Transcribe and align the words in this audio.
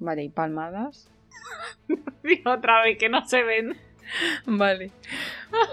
Vale, 0.00 0.24
y 0.24 0.28
palmadas. 0.28 1.08
Otra 2.44 2.82
vez 2.82 2.98
que 2.98 3.08
no 3.08 3.24
se 3.26 3.42
ven. 3.42 3.76
Vale. 4.46 4.90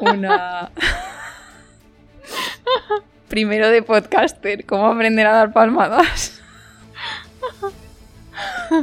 Una. 0.01 0.69
Primero 3.29 3.69
de 3.69 3.81
podcaster, 3.81 4.65
¿cómo 4.65 4.87
aprender 4.87 5.27
a 5.27 5.33
dar 5.33 5.53
palmadas? 5.53 6.41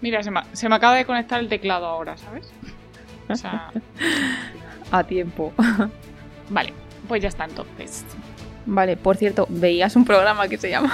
Mira, 0.00 0.22
se 0.22 0.30
me, 0.30 0.40
se 0.52 0.68
me 0.68 0.74
acaba 0.76 0.94
de 0.94 1.04
conectar 1.04 1.40
el 1.40 1.48
teclado 1.48 1.86
ahora, 1.86 2.16
¿sabes? 2.16 2.50
O 3.28 3.36
sea, 3.36 3.70
A 4.90 5.04
tiempo. 5.04 5.52
vale, 6.48 6.72
pues 7.06 7.22
ya 7.22 7.28
está 7.28 7.44
entonces. 7.44 8.04
Vale, 8.66 8.96
por 8.96 9.16
cierto, 9.16 9.46
veías 9.50 9.96
un 9.96 10.04
programa 10.04 10.48
que 10.48 10.58
se 10.58 10.70
llama. 10.70 10.92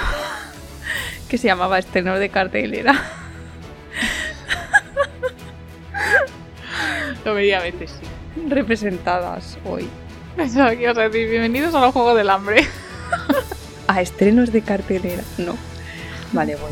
que 1.29 1.37
se 1.37 1.47
llamaba 1.47 1.79
Estrenos 1.79 2.19
de 2.19 2.29
cartelera. 2.29 2.93
Lo 7.25 7.33
veía 7.33 7.57
a 7.57 7.63
veces, 7.63 7.89
sí. 7.89 8.47
representadas 8.47 9.57
hoy. 9.65 9.89
Pensaba 10.35 10.75
que 10.75 10.83
ibas 10.83 10.95
a 10.99 11.09
decir, 11.09 11.27
bienvenidos 11.27 11.73
a 11.73 11.81
los 11.81 11.91
Juegos 11.91 12.15
del 12.15 12.29
Hambre. 12.29 12.63
A 13.87 14.01
estrenos 14.01 14.51
de 14.51 14.61
cartelera. 14.61 15.23
No. 15.39 15.55
Vale, 16.33 16.55
voy. 16.55 16.71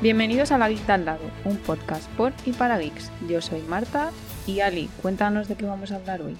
Bienvenidos 0.00 0.52
a 0.52 0.58
La 0.58 0.68
Geek 0.68 0.86
de 0.86 0.92
al 0.92 1.04
lado, 1.04 1.20
un 1.44 1.56
podcast 1.58 2.08
por 2.12 2.32
y 2.46 2.52
para 2.52 2.78
geeks. 2.78 3.10
Yo 3.28 3.42
soy 3.42 3.60
Marta 3.62 4.10
y 4.46 4.60
Ali, 4.60 4.88
cuéntanos 5.02 5.48
de 5.48 5.56
qué 5.56 5.66
vamos 5.66 5.92
a 5.92 5.96
hablar 5.96 6.22
hoy. 6.22 6.36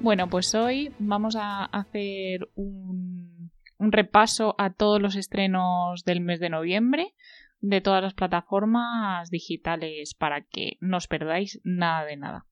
Bueno, 0.00 0.28
pues 0.28 0.54
hoy 0.54 0.94
vamos 0.98 1.36
a 1.36 1.64
hacer 1.66 2.48
un, 2.54 3.50
un 3.78 3.92
repaso 3.92 4.54
a 4.58 4.72
todos 4.72 5.00
los 5.00 5.14
estrenos 5.14 6.04
del 6.04 6.20
mes 6.20 6.40
de 6.40 6.48
noviembre 6.48 7.14
de 7.60 7.82
todas 7.82 8.02
las 8.02 8.14
plataformas 8.14 9.30
digitales 9.30 10.14
para 10.14 10.42
que 10.42 10.78
no 10.80 10.96
os 10.96 11.06
perdáis 11.08 11.60
nada 11.62 12.06
de 12.06 12.16
nada. 12.16 12.46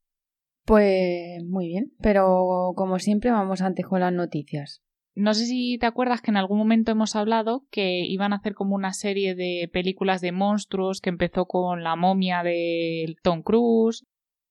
Pues 0.67 1.43
muy 1.47 1.69
bien, 1.69 1.93
pero 2.03 2.73
como 2.77 2.99
siempre 2.99 3.31
vamos 3.31 3.63
antes 3.63 3.87
con 3.87 4.01
las 4.01 4.13
noticias. 4.13 4.83
No 5.15 5.33
sé 5.33 5.47
si 5.47 5.79
te 5.79 5.87
acuerdas 5.87 6.21
que 6.21 6.31
en 6.31 6.37
algún 6.37 6.59
momento 6.59 6.93
hemos 6.93 7.17
hablado 7.17 7.65
que 7.71 8.05
iban 8.05 8.35
a 8.35 8.37
hacer 8.37 8.55
como 8.55 8.75
una 8.75 8.93
serie 8.93 9.35
de 9.35 9.71
películas 9.73 10.21
de 10.21 10.33
monstruos 10.33 11.01
que 11.01 11.09
empezó 11.09 11.47
con 11.47 11.83
la 11.83 11.97
momia 11.97 12.43
de 12.43 13.17
Tom 13.23 13.43
Cruise, 13.43 14.07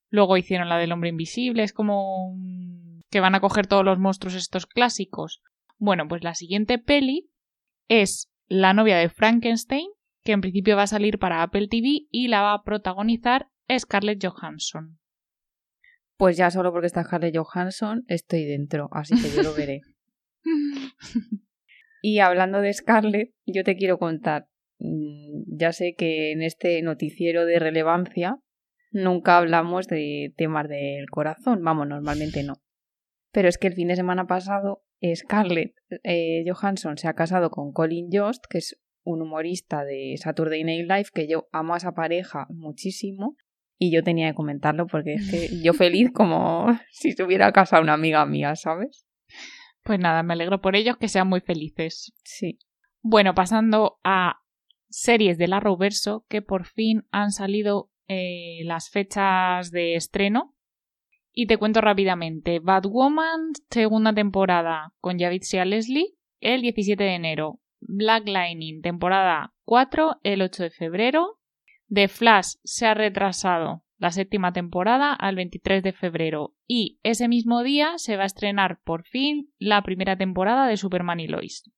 luego 0.09 0.35
hicieron 0.37 0.69
la 0.69 0.77
del 0.77 0.91
hombre 0.91 1.09
invisible, 1.09 1.61
es 1.63 1.71
como 1.71 2.29
un- 2.31 2.86
que 3.09 3.19
van 3.19 3.35
a 3.35 3.39
coger 3.39 3.67
todos 3.67 3.85
los 3.85 3.99
monstruos 3.99 4.35
estos 4.35 4.65
clásicos. 4.65 5.41
Bueno, 5.77 6.07
pues 6.07 6.23
la 6.23 6.35
siguiente 6.35 6.77
peli 6.79 7.29
es 7.87 8.29
La 8.47 8.73
novia 8.73 8.97
de 8.97 9.09
Frankenstein, 9.09 9.87
que 10.23 10.31
en 10.31 10.41
principio 10.41 10.75
va 10.75 10.83
a 10.83 10.87
salir 10.87 11.19
para 11.19 11.41
Apple 11.43 11.67
TV 11.67 12.07
y 12.11 12.27
la 12.27 12.41
va 12.41 12.53
a 12.53 12.63
protagonizar 12.63 13.47
Scarlett 13.77 14.23
Johansson. 14.25 14.99
Pues 16.17 16.35
ya 16.35 16.49
solo 16.49 16.71
porque 16.71 16.87
está 16.87 17.03
Scarlett 17.03 17.37
Johansson 17.37 18.03
estoy 18.07 18.45
dentro, 18.45 18.89
así 18.91 19.15
que 19.21 19.29
yo 19.29 19.43
lo 19.43 19.53
veré. 19.53 19.81
Y 22.01 22.19
hablando 22.19 22.61
de 22.61 22.71
Scarlett, 22.73 23.33
yo 23.45 23.63
te 23.63 23.75
quiero 23.75 23.97
contar. 23.97 24.47
mm, 24.79 25.43
Ya 25.57 25.73
sé 25.73 25.95
que 25.97 26.31
en 26.31 26.41
este 26.43 26.81
noticiero 26.81 27.45
de 27.45 27.59
relevancia 27.59 28.37
nunca 28.91 29.37
hablamos 29.37 29.87
de 29.87 30.31
temas 30.37 30.69
del 30.69 31.09
corazón, 31.09 31.63
vamos, 31.63 31.87
normalmente 31.87 32.43
no. 32.43 32.53
Pero 33.37 33.49
es 33.49 33.59
que 33.59 33.67
el 33.67 33.75
fin 33.75 33.89
de 33.89 33.95
semana 33.95 34.25
pasado 34.25 34.83
Scarlett 35.13 35.75
eh, 36.03 36.43
Johansson 36.47 36.97
se 36.97 37.07
ha 37.07 37.13
casado 37.13 37.51
con 37.51 37.71
Colin 37.71 38.09
Jost, 38.11 38.43
que 38.49 38.57
es 38.57 38.81
un 39.03 39.21
humorista 39.21 39.83
de 39.83 40.15
Saturday 40.17 40.63
Night 40.63 40.89
Live, 40.89 41.09
que 41.13 41.27
yo 41.27 41.47
amo 41.51 41.75
a 41.75 41.77
esa 41.77 41.91
pareja 41.91 42.47
muchísimo. 42.49 43.37
Y 43.77 43.91
yo 43.91 44.01
tenía 44.01 44.29
que 44.29 44.33
comentarlo 44.33 44.87
porque 44.87 45.13
es 45.13 45.29
que 45.29 45.61
yo 45.61 45.73
feliz 45.75 46.09
como 46.11 46.65
si 46.89 47.11
se 47.11 47.21
hubiera 47.21 47.51
casado 47.51 47.83
una 47.83 47.93
amiga 47.93 48.25
mía, 48.25 48.55
¿sabes? 48.55 49.05
Pues 49.83 49.99
nada, 49.99 50.23
me 50.23 50.33
alegro 50.33 50.59
por 50.59 50.75
ellos 50.75 50.97
que 50.97 51.07
sean 51.07 51.27
muy 51.27 51.41
felices. 51.41 52.13
Sí. 52.23 52.57
Bueno, 53.03 53.35
pasando 53.35 53.99
a 54.03 54.39
series 54.89 55.37
del 55.37 55.53
Arrowverso, 55.53 56.25
que 56.27 56.41
por 56.41 56.65
fin 56.65 57.03
han 57.11 57.29
salido 57.29 57.91
eh, 58.07 58.61
las 58.63 58.89
fechas 58.89 59.69
de 59.69 59.93
estreno. 59.93 60.56
Y 61.39 61.45
te 61.45 61.57
cuento 61.57 61.81
rápidamente. 61.81 62.57
Batwoman, 62.57 63.51
segunda 63.69 64.11
temporada 64.11 64.95
con 64.99 65.19
Javicia 65.19 65.65
Leslie, 65.65 66.15
el 66.39 66.61
17 66.61 67.03
de 67.03 67.13
enero. 67.13 67.59
Black 67.79 68.27
Lightning, 68.27 68.81
temporada 68.81 69.53
4, 69.65 70.19
el 70.23 70.41
8 70.41 70.63
de 70.63 70.69
febrero. 70.71 71.39
The 71.89 72.07
Flash 72.07 72.55
se 72.63 72.87
ha 72.87 72.95
retrasado 72.95 73.83
la 73.99 74.09
séptima 74.09 74.51
temporada 74.51 75.13
al 75.13 75.35
23 75.35 75.83
de 75.83 75.93
febrero. 75.93 76.55
Y 76.65 76.99
ese 77.03 77.27
mismo 77.27 77.61
día 77.61 77.99
se 77.99 78.17
va 78.17 78.23
a 78.23 78.25
estrenar 78.25 78.79
por 78.83 79.03
fin 79.03 79.53
la 79.59 79.83
primera 79.83 80.17
temporada 80.17 80.67
de 80.67 80.77
Superman 80.77 81.19
y 81.19 81.27
Lois 81.27 81.71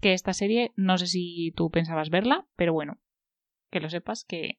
que 0.00 0.12
esta 0.12 0.32
serie, 0.32 0.72
no 0.74 0.98
sé 0.98 1.06
si 1.06 1.52
tú 1.56 1.70
pensabas 1.70 2.10
verla, 2.10 2.48
pero 2.56 2.72
bueno, 2.72 2.98
que 3.70 3.78
lo 3.78 3.88
sepas 3.88 4.24
que 4.24 4.58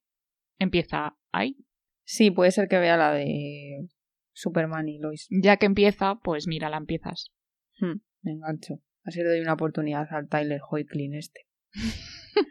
empieza 0.59 1.17
ahí. 1.33 1.57
Sí, 2.05 2.31
puede 2.31 2.51
ser 2.51 2.69
que 2.69 2.79
vea 2.79 2.95
la 2.95 3.11
de 3.11 3.89
Superman 4.35 4.87
y 4.89 4.99
Lois. 4.99 5.27
Ya 5.31 5.57
que 5.57 5.65
empieza, 5.65 6.19
pues 6.21 6.45
mira, 6.45 6.69
la 6.69 6.77
empiezas. 6.77 7.31
Hmm, 7.79 8.01
me 8.21 8.33
engancho. 8.33 8.81
Así 9.03 9.19
le 9.19 9.29
doy 9.29 9.39
una 9.39 9.53
oportunidad 9.53 10.07
al 10.11 10.27
Tyler 10.27 10.59
Hoechlin 10.69 11.15
este. 11.15 11.47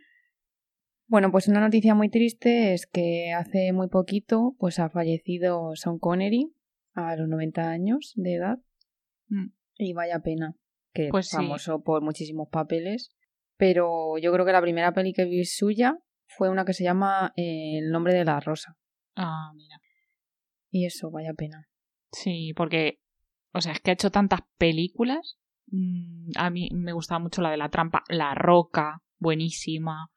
bueno, 1.06 1.30
pues 1.30 1.46
una 1.46 1.60
noticia 1.60 1.94
muy 1.94 2.08
triste 2.08 2.72
es 2.72 2.86
que 2.86 3.32
hace 3.32 3.72
muy 3.72 3.88
poquito 3.88 4.56
pues 4.58 4.78
ha 4.78 4.88
fallecido 4.88 5.74
Sean 5.76 5.98
Connery 5.98 6.54
a 6.94 7.16
los 7.16 7.28
90 7.28 7.68
años 7.70 8.12
de 8.16 8.34
edad. 8.34 8.58
Mm. 9.28 9.48
Y 9.76 9.92
vaya 9.92 10.20
pena, 10.20 10.56
que 10.92 11.08
Pues 11.10 11.28
sí. 11.28 11.36
famoso 11.36 11.82
por 11.82 12.02
muchísimos 12.02 12.48
papeles. 12.50 13.14
Pero 13.56 14.18
yo 14.18 14.32
creo 14.32 14.46
que 14.46 14.52
la 14.52 14.62
primera 14.62 14.92
peli 14.92 15.12
que 15.12 15.26
vi 15.26 15.44
suya 15.44 15.98
fue 16.26 16.48
una 16.48 16.64
que 16.64 16.72
se 16.72 16.82
llama 16.82 17.32
eh, 17.36 17.78
El 17.78 17.90
nombre 17.90 18.14
de 18.14 18.24
la 18.24 18.40
rosa. 18.40 18.76
Ah, 19.14 19.52
mira. 19.54 19.76
Y 20.70 20.86
eso, 20.86 21.10
vaya 21.10 21.34
pena. 21.34 21.68
Sí, 22.14 22.52
porque, 22.54 23.00
o 23.52 23.60
sea, 23.60 23.72
es 23.72 23.80
que 23.80 23.90
ha 23.90 23.94
hecho 23.94 24.10
tantas 24.10 24.40
películas. 24.58 25.38
Mm, 25.66 26.30
A 26.36 26.50
mí 26.50 26.68
me 26.72 26.92
gustaba 26.92 27.18
mucho 27.18 27.42
la 27.42 27.50
de 27.50 27.56
la 27.56 27.68
trampa, 27.68 28.04
La 28.08 28.34
Roca, 28.34 29.02
buenísima. 29.18 30.10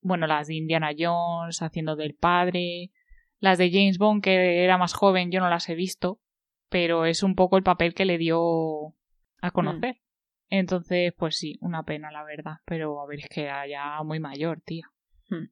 Bueno, 0.00 0.26
las 0.26 0.48
de 0.48 0.54
Indiana 0.54 0.90
Jones, 0.96 1.62
haciendo 1.62 1.96
del 1.96 2.14
padre. 2.14 2.90
Las 3.38 3.58
de 3.58 3.70
James 3.70 3.98
Bond, 3.98 4.22
que 4.22 4.64
era 4.64 4.78
más 4.78 4.94
joven, 4.94 5.30
yo 5.30 5.40
no 5.40 5.48
las 5.48 5.68
he 5.68 5.74
visto. 5.74 6.20
Pero 6.68 7.06
es 7.06 7.22
un 7.22 7.34
poco 7.34 7.56
el 7.56 7.62
papel 7.62 7.94
que 7.94 8.04
le 8.04 8.18
dio 8.18 8.94
a 9.40 9.50
conocer. 9.52 10.00
Entonces, 10.48 11.12
pues 11.16 11.36
sí, 11.36 11.58
una 11.60 11.84
pena, 11.84 12.10
la 12.10 12.24
verdad. 12.24 12.58
Pero 12.64 13.00
a 13.00 13.06
ver, 13.06 13.20
es 13.20 13.28
que 13.28 13.42
era 13.42 13.66
ya 13.66 14.02
muy 14.02 14.20
mayor, 14.20 14.60
tía. 14.60 14.86
Hmm. 15.28 15.46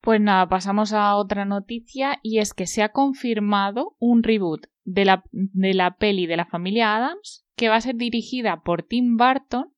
Pues 0.00 0.20
nada, 0.20 0.48
pasamos 0.48 0.92
a 0.92 1.14
otra 1.16 1.44
noticia 1.44 2.18
y 2.22 2.38
es 2.38 2.54
que 2.54 2.66
se 2.66 2.82
ha 2.82 2.90
confirmado 2.90 3.96
un 3.98 4.22
reboot 4.22 4.66
de 4.84 5.04
la, 5.04 5.24
de 5.32 5.74
la 5.74 5.96
peli 5.96 6.26
de 6.26 6.38
la 6.38 6.46
familia 6.46 6.96
Adams 6.96 7.46
que 7.54 7.68
va 7.68 7.76
a 7.76 7.80
ser 7.80 7.96
dirigida 7.96 8.62
por 8.62 8.82
Tim 8.82 9.16
Burton 9.18 9.74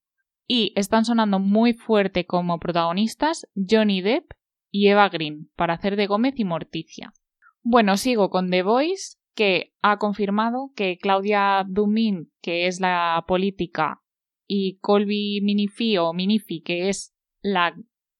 y 0.46 0.72
están 0.76 1.04
sonando 1.04 1.40
muy 1.40 1.72
fuerte 1.74 2.24
como 2.24 2.60
protagonistas 2.60 3.48
Johnny 3.54 4.00
Depp 4.00 4.32
y 4.70 4.88
Eva 4.88 5.08
Green 5.08 5.50
para 5.56 5.74
hacer 5.74 5.96
de 5.96 6.06
Gómez 6.06 6.34
y 6.38 6.44
Morticia. 6.44 7.12
Bueno, 7.62 7.96
sigo 7.96 8.30
con 8.30 8.50
The 8.50 8.62
Voice 8.62 9.18
que 9.34 9.74
ha 9.82 9.98
confirmado 9.98 10.70
que 10.76 10.98
Claudia 10.98 11.64
Dumin, 11.68 12.30
que 12.40 12.66
es 12.66 12.80
la 12.80 13.24
política, 13.26 14.02
y 14.46 14.78
Colby 14.78 15.40
Minifi 15.42 15.96
o 15.98 16.12
Minifi, 16.12 16.60
que 16.60 16.88
es 16.88 17.14
la, 17.40 17.74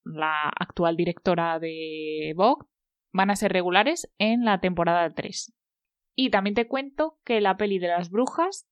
la 0.04 0.48
actual 0.48 0.96
directora 0.96 1.58
de 1.58 2.32
Vogue, 2.36 2.66
van 3.12 3.30
a 3.30 3.36
ser 3.36 3.52
regulares 3.52 4.12
en 4.18 4.44
la 4.44 4.60
temporada 4.60 5.08
3. 5.10 5.52
Y 6.14 6.30
también 6.30 6.54
te 6.54 6.66
cuento 6.66 7.18
que 7.24 7.40
la 7.40 7.56
peli 7.56 7.78
de 7.78 7.88
las 7.88 8.10
brujas, 8.10 8.66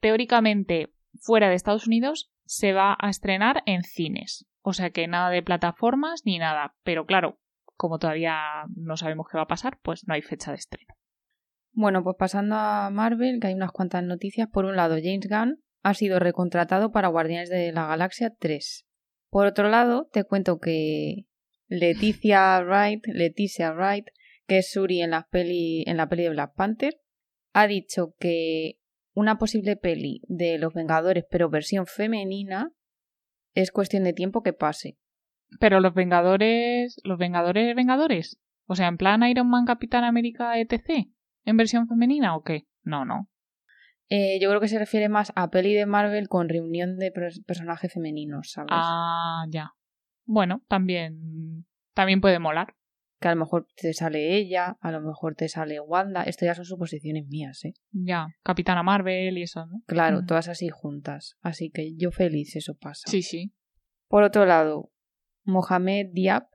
teóricamente 0.00 0.92
fuera 1.20 1.48
de 1.48 1.54
Estados 1.54 1.86
Unidos, 1.86 2.30
se 2.44 2.72
va 2.72 2.96
a 2.98 3.08
estrenar 3.08 3.62
en 3.66 3.82
cines. 3.82 4.46
O 4.62 4.72
sea 4.72 4.90
que 4.90 5.06
nada 5.06 5.30
de 5.30 5.42
plataformas 5.42 6.22
ni 6.24 6.38
nada. 6.38 6.74
Pero 6.82 7.06
claro, 7.06 7.38
como 7.76 7.98
todavía 7.98 8.36
no 8.74 8.96
sabemos 8.96 9.26
qué 9.30 9.36
va 9.36 9.44
a 9.44 9.48
pasar, 9.48 9.78
pues 9.82 10.06
no 10.06 10.14
hay 10.14 10.22
fecha 10.22 10.50
de 10.50 10.56
estreno. 10.56 10.94
Bueno, 11.72 12.02
pues 12.02 12.16
pasando 12.18 12.56
a 12.56 12.90
Marvel, 12.90 13.38
que 13.40 13.48
hay 13.48 13.54
unas 13.54 13.70
cuantas 13.70 14.02
noticias. 14.02 14.48
Por 14.50 14.64
un 14.64 14.76
lado, 14.76 14.96
James 14.96 15.28
Gunn 15.28 15.62
ha 15.82 15.94
sido 15.94 16.18
recontratado 16.18 16.90
para 16.90 17.08
Guardianes 17.08 17.50
de 17.50 17.70
la 17.72 17.86
Galaxia 17.86 18.32
3. 18.38 18.86
Por 19.30 19.46
otro 19.46 19.68
lado, 19.68 20.08
te 20.12 20.24
cuento 20.24 20.58
que 20.58 21.26
Leticia 21.68 22.60
Wright, 22.62 23.06
Leticia 23.06 23.72
Wright, 23.72 24.06
que 24.46 24.58
es 24.58 24.70
Suri 24.70 25.02
en 25.02 25.10
la 25.10 25.26
peli, 25.28 25.84
en 25.86 25.96
la 25.96 26.08
peli 26.08 26.24
de 26.24 26.30
Black 26.30 26.54
Panther, 26.54 27.00
ha 27.52 27.66
dicho 27.66 28.14
que 28.18 28.78
una 29.14 29.38
posible 29.38 29.76
peli 29.76 30.20
de 30.28 30.58
Los 30.58 30.74
Vengadores, 30.74 31.24
pero 31.30 31.48
versión 31.48 31.86
femenina, 31.86 32.72
es 33.54 33.72
cuestión 33.72 34.04
de 34.04 34.12
tiempo 34.12 34.42
que 34.42 34.52
pase. 34.52 34.98
Pero 35.58 35.80
los 35.80 35.94
Vengadores, 35.94 37.00
los 37.02 37.18
Vengadores, 37.18 37.74
Vengadores, 37.74 38.38
o 38.66 38.74
sea, 38.74 38.88
en 38.88 38.98
plan 38.98 39.22
Iron 39.22 39.48
Man, 39.48 39.64
Capitán 39.64 40.04
América, 40.04 40.58
etc. 40.60 41.08
¿En 41.44 41.56
versión 41.56 41.88
femenina 41.88 42.36
o 42.36 42.42
qué? 42.42 42.66
No, 42.82 43.04
no. 43.04 43.28
Eh, 44.08 44.38
yo 44.40 44.48
creo 44.48 44.60
que 44.60 44.68
se 44.68 44.78
refiere 44.78 45.08
más 45.08 45.32
a 45.34 45.50
peli 45.50 45.74
de 45.74 45.86
Marvel 45.86 46.28
con 46.28 46.48
reunión 46.48 46.96
de 46.98 47.12
pers- 47.12 47.44
personajes 47.44 47.92
femeninos, 47.92 48.52
¿sabes? 48.52 48.70
Ah, 48.72 49.44
ya. 49.50 49.72
Bueno, 50.24 50.62
también, 50.68 51.66
también 51.94 52.20
puede 52.20 52.38
molar. 52.38 52.74
Que 53.20 53.28
a 53.28 53.34
lo 53.34 53.40
mejor 53.40 53.66
te 53.74 53.92
sale 53.94 54.36
ella, 54.36 54.76
a 54.80 54.90
lo 54.92 55.00
mejor 55.00 55.34
te 55.34 55.48
sale 55.48 55.80
Wanda. 55.80 56.22
Esto 56.24 56.44
ya 56.44 56.54
son 56.54 56.66
suposiciones 56.66 57.26
mías, 57.28 57.64
¿eh? 57.64 57.72
Ya, 57.90 58.28
Capitana 58.42 58.82
Marvel 58.82 59.38
y 59.38 59.42
eso, 59.42 59.64
¿no? 59.66 59.82
Claro, 59.86 60.18
Ujú. 60.18 60.26
todas 60.26 60.48
así 60.48 60.68
juntas. 60.68 61.36
Así 61.40 61.70
que 61.70 61.94
yo 61.96 62.10
feliz 62.10 62.54
eso 62.56 62.74
pasa. 62.76 63.10
Sí, 63.10 63.22
sí. 63.22 63.54
Por 64.08 64.22
otro 64.22 64.44
lado, 64.46 64.92
Mohamed 65.44 66.08
Diab, 66.12 66.48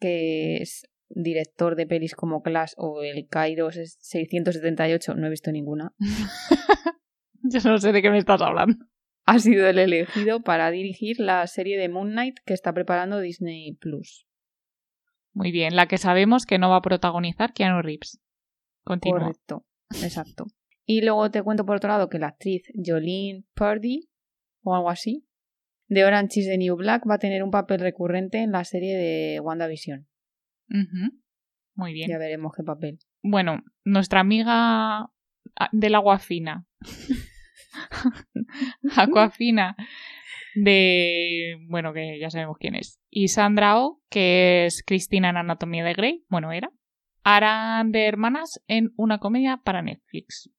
que 0.00 0.56
es 0.56 0.88
director 1.08 1.76
de 1.76 1.86
pelis 1.86 2.14
como 2.14 2.42
Clash 2.42 2.72
o 2.78 3.02
El 3.02 3.28
Cairo 3.28 3.70
678, 3.70 5.14
no 5.14 5.26
he 5.26 5.30
visto 5.30 5.52
ninguna, 5.52 5.92
Yo 7.64 7.70
no 7.70 7.78
sé 7.78 7.92
de 7.92 8.02
qué 8.02 8.10
me 8.10 8.18
estás 8.18 8.40
hablando. 8.42 8.84
ha 9.26 9.38
sido 9.38 9.68
el 9.68 9.78
elegido 9.78 10.42
para 10.42 10.70
dirigir 10.70 11.18
la 11.20 11.46
serie 11.46 11.78
de 11.78 11.88
Moon 11.88 12.10
Knight 12.10 12.38
que 12.44 12.54
está 12.54 12.72
preparando 12.72 13.20
Disney 13.20 13.74
Plus. 13.74 14.26
Muy 15.32 15.52
bien, 15.52 15.76
la 15.76 15.86
que 15.86 15.98
sabemos 15.98 16.46
que 16.46 16.58
no 16.58 16.70
va 16.70 16.76
a 16.76 16.82
protagonizar 16.82 17.52
Keanu 17.52 17.82
Reeves. 17.82 18.20
Continúa. 18.84 19.20
Correcto, 19.20 19.66
exacto. 20.02 20.46
Y 20.86 21.02
luego 21.02 21.30
te 21.30 21.42
cuento 21.42 21.66
por 21.66 21.76
otro 21.76 21.90
lado 21.90 22.08
que 22.08 22.18
la 22.18 22.28
actriz 22.28 22.62
Jolene 22.74 23.44
Purdy, 23.54 24.08
o 24.62 24.74
algo 24.74 24.88
así, 24.88 25.26
de 25.88 26.04
Orange 26.04 26.40
is 26.40 26.46
the 26.46 26.56
New 26.58 26.76
Black 26.76 27.08
va 27.08 27.14
a 27.14 27.18
tener 27.18 27.42
un 27.42 27.50
papel 27.50 27.80
recurrente 27.80 28.38
en 28.38 28.52
la 28.52 28.64
serie 28.64 28.96
de 28.96 29.40
WandaVision. 29.40 30.08
Ujú. 30.70 31.20
Muy 31.74 31.92
bien. 31.92 32.08
Ya 32.08 32.18
veremos 32.18 32.52
qué 32.56 32.62
papel. 32.62 32.98
Bueno, 33.22 33.62
nuestra 33.84 34.20
amiga 34.20 35.00
ah, 35.00 35.68
del 35.72 35.94
agua 35.94 36.18
fina. 36.18 36.66
agua 38.96 39.30
fina 39.30 39.76
de, 40.54 41.58
bueno, 41.68 41.92
que 41.92 42.18
ya 42.18 42.30
sabemos 42.30 42.56
quién 42.58 42.74
es. 42.74 42.98
Y 43.10 43.28
Sandra 43.28 43.80
Oh, 43.80 44.00
que 44.10 44.66
es 44.66 44.82
Cristina 44.84 45.30
en 45.30 45.36
Anatomía 45.36 45.84
de 45.84 45.94
Grey, 45.94 46.24
bueno, 46.28 46.52
era. 46.52 46.70
Harán 47.22 47.92
de 47.92 48.06
hermanas 48.06 48.62
en 48.66 48.92
una 48.96 49.18
comedia 49.18 49.60
para 49.64 49.82
Netflix. 49.82 50.50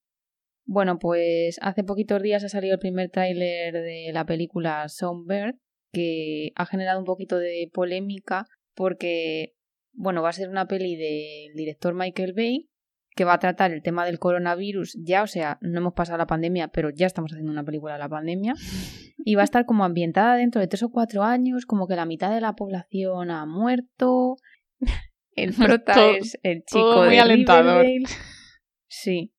Bueno, 0.66 1.00
pues 1.00 1.58
hace 1.62 1.84
poquitos 1.84 2.22
días 2.22 2.44
ha 2.44 2.50
salido 2.50 2.74
el 2.74 2.80
primer 2.80 3.10
tráiler 3.10 3.74
de 3.74 4.12
la 4.14 4.26
película 4.26 4.88
Songbird, 4.90 5.56
que 5.94 6.52
ha 6.56 6.66
generado 6.66 7.00
un 7.00 7.06
poquito 7.06 7.40
de 7.40 7.70
polémica 7.74 8.46
porque, 8.76 9.56
bueno, 9.94 10.22
va 10.22 10.30
a 10.30 10.34
ser 10.34 10.50
una 10.50 10.68
peli 10.68 10.98
del 10.98 11.56
director 11.56 11.94
Michael 11.96 12.34
Bay 12.34 12.70
que 13.18 13.26
va 13.26 13.34
a 13.34 13.40
tratar 13.40 13.72
el 13.72 13.82
tema 13.82 14.06
del 14.06 14.20
coronavirus 14.20 14.98
ya, 15.04 15.24
o 15.24 15.28
sea, 15.28 15.58
no 15.60 15.80
hemos 15.80 15.94
pasado 15.94 16.18
la 16.18 16.28
pandemia, 16.28 16.70
pero 16.70 16.90
ya 16.90 17.08
estamos 17.08 17.34
haciendo 17.34 17.52
una 17.52 17.66
película 17.66 17.94
de 17.94 18.00
la 18.00 18.08
pandemia, 18.08 18.54
y 19.18 19.36
va 19.36 19.42
a 19.42 19.44
estar 19.44 19.66
como 19.66 19.84
ambientada 19.84 20.36
dentro 20.38 20.62
de 20.62 20.68
tres 20.68 20.84
o 20.84 20.90
cuatro 20.90 21.24
años, 21.24 21.66
como 21.66 21.88
que 21.88 21.96
la 21.98 22.06
mitad 22.06 22.34
de 22.34 22.40
la 22.40 22.54
población 22.54 23.32
ha 23.32 23.46
muerto, 23.46 24.38
el 25.32 25.54
prota 25.54 25.94
Todo- 25.94 26.16
es 26.16 26.40
el 26.44 26.64
chico 26.64 27.04
muy 27.04 27.10
de 27.10 27.20
alentador. 27.20 27.82
Riverdale. 27.86 28.06
Sí. 28.88 29.34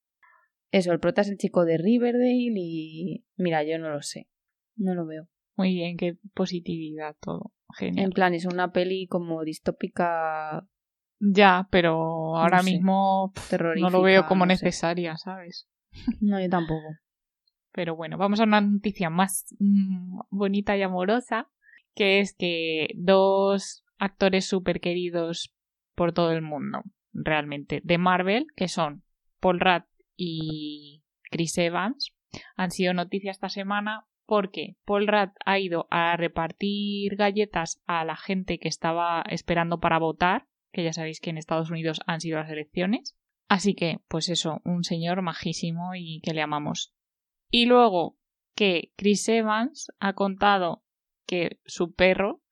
Eso, 0.70 0.92
el 0.92 1.00
prota 1.00 1.22
es 1.22 1.28
el 1.30 1.38
chico 1.38 1.64
de 1.64 1.78
Riverdale 1.78 2.52
y... 2.54 3.24
Mira, 3.36 3.62
yo 3.64 3.78
no 3.78 3.88
lo 3.88 4.02
sé. 4.02 4.28
No 4.76 4.94
lo 4.94 5.06
veo. 5.06 5.28
Muy 5.56 5.72
bien, 5.74 5.96
qué 5.96 6.18
positividad 6.34 7.16
todo. 7.20 7.52
Genial. 7.76 8.04
En 8.04 8.10
plan, 8.10 8.34
es 8.34 8.44
una 8.44 8.70
peli 8.70 9.06
como 9.06 9.42
distópica 9.44 10.68
Ya, 11.20 11.68
pero 11.70 12.36
ahora 12.36 12.62
sé. 12.62 12.72
mismo 12.72 13.32
no 13.76 13.90
lo 13.90 14.02
veo 14.02 14.26
como 14.26 14.46
no 14.46 14.54
sé. 14.54 14.64
necesaria, 14.64 15.16
¿sabes? 15.16 15.68
No, 16.20 16.40
yo 16.40 16.48
tampoco. 16.48 16.96
Pero 17.72 17.96
bueno, 17.96 18.18
vamos 18.18 18.40
a 18.40 18.44
una 18.44 18.60
noticia 18.60 19.10
más 19.10 19.46
mm, 19.58 20.20
bonita 20.30 20.76
y 20.76 20.82
amorosa, 20.82 21.48
que 21.94 22.20
es 22.20 22.34
que 22.34 22.88
dos 22.96 23.84
actores 23.98 24.46
súper 24.46 24.80
queridos 24.80 25.54
por 25.94 26.12
todo 26.12 26.32
el 26.32 26.42
mundo, 26.42 26.82
realmente, 27.12 27.80
de 27.82 27.98
Marvel, 27.98 28.46
que 28.54 28.68
son 28.68 29.02
Paul 29.40 29.60
Rudd 29.60 29.82
y 30.16 31.02
Chris 31.30 31.58
Evans, 31.58 32.12
han 32.56 32.70
sido 32.70 32.94
noticia 32.94 33.30
esta 33.30 33.48
semana 33.48 34.06
porque 34.26 34.76
Paul 34.84 35.08
Rudd 35.08 35.30
ha 35.44 35.58
ido 35.58 35.88
a 35.90 36.16
repartir 36.16 37.16
galletas 37.16 37.82
a 37.86 38.04
la 38.04 38.16
gente 38.16 38.58
que 38.58 38.68
estaba 38.68 39.22
esperando 39.28 39.80
para 39.80 39.98
votar, 39.98 40.46
que 40.78 40.84
ya 40.84 40.92
sabéis 40.92 41.18
que 41.18 41.30
en 41.30 41.38
Estados 41.38 41.70
Unidos 41.70 41.98
han 42.06 42.20
sido 42.20 42.38
las 42.38 42.48
elecciones. 42.48 43.18
Así 43.48 43.74
que, 43.74 43.98
pues 44.06 44.28
eso, 44.28 44.60
un 44.64 44.84
señor 44.84 45.22
majísimo 45.22 45.96
y 45.96 46.20
que 46.20 46.32
le 46.32 46.40
amamos. 46.40 46.94
Y 47.50 47.66
luego 47.66 48.16
que 48.54 48.92
Chris 48.96 49.28
Evans 49.28 49.88
ha 49.98 50.12
contado 50.12 50.84
que 51.26 51.58
su 51.64 51.94
perro 51.94 52.44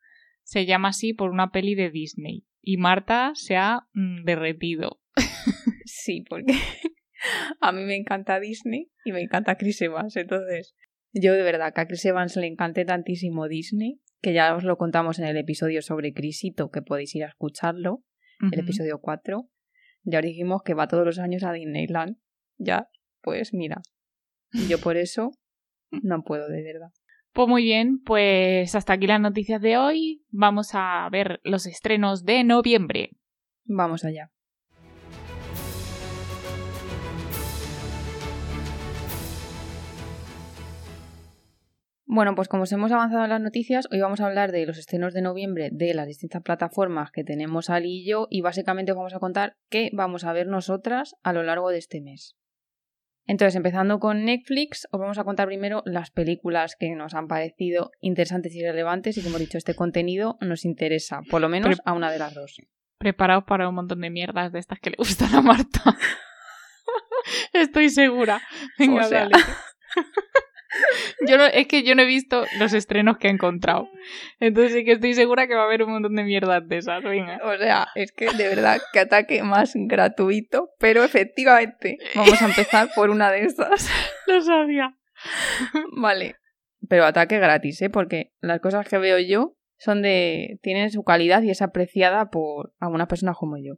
se 0.42 0.66
llama 0.66 0.88
así 0.88 1.12
por 1.12 1.30
una 1.30 1.52
peli 1.52 1.76
de 1.76 1.88
Disney. 1.90 2.48
Y 2.60 2.78
Marta 2.78 3.30
se 3.34 3.54
ha 3.54 3.86
mm, 3.92 4.24
derretido. 4.24 5.00
Sí, 5.84 6.24
porque 6.28 6.52
a 7.60 7.70
mí 7.70 7.84
me 7.84 7.94
encanta 7.94 8.40
Disney 8.40 8.90
y 9.04 9.12
me 9.12 9.20
encanta 9.20 9.56
Chris 9.56 9.80
Evans. 9.82 10.16
Entonces, 10.16 10.74
yo 11.12 11.32
de 11.32 11.42
verdad 11.42 11.72
que 11.72 11.80
a 11.80 11.86
Chris 11.86 12.04
Evans 12.06 12.34
le 12.34 12.48
encante 12.48 12.84
tantísimo 12.84 13.46
Disney, 13.46 14.00
que 14.20 14.32
ya 14.32 14.56
os 14.56 14.64
lo 14.64 14.78
contamos 14.78 15.20
en 15.20 15.26
el 15.26 15.36
episodio 15.36 15.80
sobre 15.80 16.12
Crisito, 16.12 16.72
que 16.72 16.82
podéis 16.82 17.14
ir 17.14 17.22
a 17.22 17.28
escucharlo, 17.28 18.02
el 18.40 18.58
episodio 18.58 19.00
4. 19.00 19.48
Ya 20.04 20.18
os 20.18 20.24
dijimos 20.24 20.62
que 20.62 20.74
va 20.74 20.88
todos 20.88 21.04
los 21.04 21.18
años 21.18 21.42
a 21.42 21.52
Disneyland. 21.52 22.16
Ya, 22.58 22.88
pues 23.22 23.52
mira. 23.52 23.82
Yo 24.68 24.78
por 24.78 24.96
eso 24.96 25.32
no 26.02 26.22
puedo, 26.22 26.48
de 26.48 26.62
verdad. 26.62 26.90
Pues 27.32 27.48
muy 27.48 27.64
bien, 27.64 28.00
pues 28.02 28.74
hasta 28.74 28.94
aquí 28.94 29.06
las 29.06 29.20
noticias 29.20 29.60
de 29.60 29.76
hoy. 29.76 30.24
Vamos 30.30 30.70
a 30.72 31.08
ver 31.10 31.40
los 31.44 31.66
estrenos 31.66 32.24
de 32.24 32.44
noviembre. 32.44 33.10
Vamos 33.64 34.04
allá. 34.04 34.30
Bueno, 42.08 42.36
pues 42.36 42.46
como 42.46 42.62
os 42.62 42.72
hemos 42.72 42.92
avanzado 42.92 43.24
en 43.24 43.30
las 43.30 43.40
noticias, 43.40 43.88
hoy 43.90 44.00
vamos 44.00 44.20
a 44.20 44.26
hablar 44.26 44.52
de 44.52 44.64
los 44.64 44.78
estrenos 44.78 45.12
de 45.12 45.22
noviembre 45.22 45.70
de 45.72 45.92
las 45.92 46.06
distintas 46.06 46.40
plataformas 46.40 47.10
que 47.10 47.24
tenemos 47.24 47.68
Ali 47.68 48.02
y 48.02 48.08
yo 48.08 48.28
y 48.30 48.42
básicamente 48.42 48.92
os 48.92 48.96
vamos 48.96 49.14
a 49.14 49.18
contar 49.18 49.56
qué 49.68 49.90
vamos 49.92 50.22
a 50.22 50.32
ver 50.32 50.46
nosotras 50.46 51.16
a 51.24 51.32
lo 51.32 51.42
largo 51.42 51.70
de 51.70 51.78
este 51.78 52.00
mes. 52.00 52.36
Entonces, 53.24 53.56
empezando 53.56 53.98
con 53.98 54.24
Netflix, 54.24 54.86
os 54.92 55.00
vamos 55.00 55.18
a 55.18 55.24
contar 55.24 55.48
primero 55.48 55.82
las 55.84 56.12
películas 56.12 56.76
que 56.78 56.94
nos 56.94 57.12
han 57.14 57.26
parecido 57.26 57.90
interesantes 58.00 58.54
y 58.54 58.62
relevantes 58.62 59.18
y 59.18 59.22
como 59.22 59.38
he 59.38 59.40
dicho, 59.40 59.58
este 59.58 59.74
contenido 59.74 60.38
nos 60.40 60.64
interesa, 60.64 61.22
por 61.28 61.40
lo 61.40 61.48
menos 61.48 61.80
a 61.84 61.92
una 61.92 62.12
de 62.12 62.20
las 62.20 62.34
dos. 62.34 62.56
Preparaos 62.98 63.42
para 63.44 63.68
un 63.68 63.74
montón 63.74 64.00
de 64.00 64.10
mierdas 64.10 64.52
de 64.52 64.60
estas 64.60 64.78
que 64.78 64.90
le 64.90 64.96
gustan 64.96 65.34
a 65.34 65.42
Marta. 65.42 65.82
Estoy 67.52 67.90
segura. 67.90 68.40
Venga, 68.78 69.06
O 69.06 69.08
sea. 69.08 69.28
dale. 69.28 69.34
Yo 71.26 71.38
no, 71.38 71.44
es 71.44 71.66
que 71.66 71.82
yo 71.82 71.94
no 71.94 72.02
he 72.02 72.06
visto 72.06 72.44
los 72.58 72.72
estrenos 72.72 73.18
que 73.18 73.28
he 73.28 73.30
encontrado. 73.30 73.88
Entonces 74.40 74.72
sí 74.72 74.84
que 74.84 74.92
estoy 74.92 75.14
segura 75.14 75.46
que 75.46 75.54
va 75.54 75.62
a 75.62 75.66
haber 75.66 75.82
un 75.82 75.92
montón 75.92 76.14
de 76.14 76.24
mierdas 76.24 76.66
de 76.66 76.78
esas. 76.78 77.02
Venga. 77.02 77.40
O 77.44 77.56
sea, 77.56 77.88
es 77.94 78.12
que 78.12 78.30
de 78.32 78.48
verdad, 78.48 78.80
que 78.92 79.00
ataque 79.00 79.42
más 79.42 79.72
gratuito, 79.74 80.70
pero 80.78 81.04
efectivamente, 81.04 81.98
vamos 82.14 82.40
a 82.42 82.46
empezar 82.46 82.88
por 82.94 83.10
una 83.10 83.30
de 83.30 83.44
estas. 83.44 83.90
Lo 84.26 84.40
sabía. 84.40 84.96
Vale. 85.96 86.36
Pero 86.88 87.04
ataque 87.04 87.38
gratis, 87.38 87.82
¿eh? 87.82 87.90
Porque 87.90 88.32
las 88.40 88.60
cosas 88.60 88.88
que 88.88 88.98
veo 88.98 89.18
yo 89.18 89.56
son 89.78 90.02
de. 90.02 90.58
tienen 90.62 90.90
su 90.90 91.02
calidad 91.04 91.42
y 91.42 91.50
es 91.50 91.62
apreciada 91.62 92.30
por 92.30 92.74
algunas 92.78 93.08
personas 93.08 93.36
como 93.36 93.56
yo. 93.56 93.74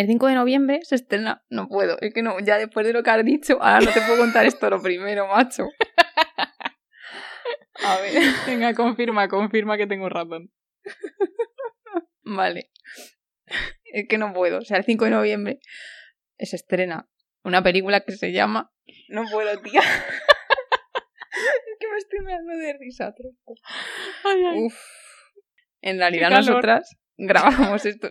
El 0.00 0.06
5 0.06 0.28
de 0.28 0.34
noviembre 0.34 0.80
se 0.82 0.94
estrena. 0.94 1.44
No 1.50 1.68
puedo, 1.68 1.98
es 2.00 2.14
que 2.14 2.22
no, 2.22 2.40
ya 2.40 2.56
después 2.56 2.86
de 2.86 2.94
lo 2.94 3.02
que 3.02 3.10
has 3.10 3.22
dicho, 3.22 3.58
ahora 3.60 3.84
no 3.84 3.92
te 3.92 4.00
puedo 4.00 4.16
contar 4.16 4.46
esto 4.46 4.70
lo 4.70 4.80
primero, 4.80 5.26
macho. 5.26 5.68
A 7.84 8.00
ver. 8.00 8.14
Venga, 8.46 8.72
confirma, 8.72 9.28
confirma 9.28 9.76
que 9.76 9.86
tengo 9.86 10.08
razón. 10.08 10.50
Vale. 12.22 12.70
Es 13.92 14.08
que 14.08 14.16
no 14.16 14.32
puedo. 14.32 14.60
O 14.60 14.62
sea, 14.62 14.78
el 14.78 14.84
5 14.84 15.04
de 15.04 15.10
noviembre 15.10 15.58
se 16.38 16.56
estrena 16.56 17.06
una 17.44 17.62
película 17.62 18.00
que 18.00 18.12
se 18.12 18.32
llama. 18.32 18.72
No 19.10 19.24
puedo, 19.30 19.60
tía. 19.60 19.80
es 19.82 21.76
que 21.78 21.88
me 21.88 21.98
estoy 21.98 22.20
mirando 22.24 22.56
de 22.56 22.72
risa, 22.78 23.14
tronco. 23.14 23.54
Ay, 24.24 24.44
ay. 24.46 24.64
Uf. 24.64 24.80
En 25.82 25.98
realidad 25.98 26.30
nosotras 26.30 26.96
grabamos 27.18 27.84
esto. 27.84 28.08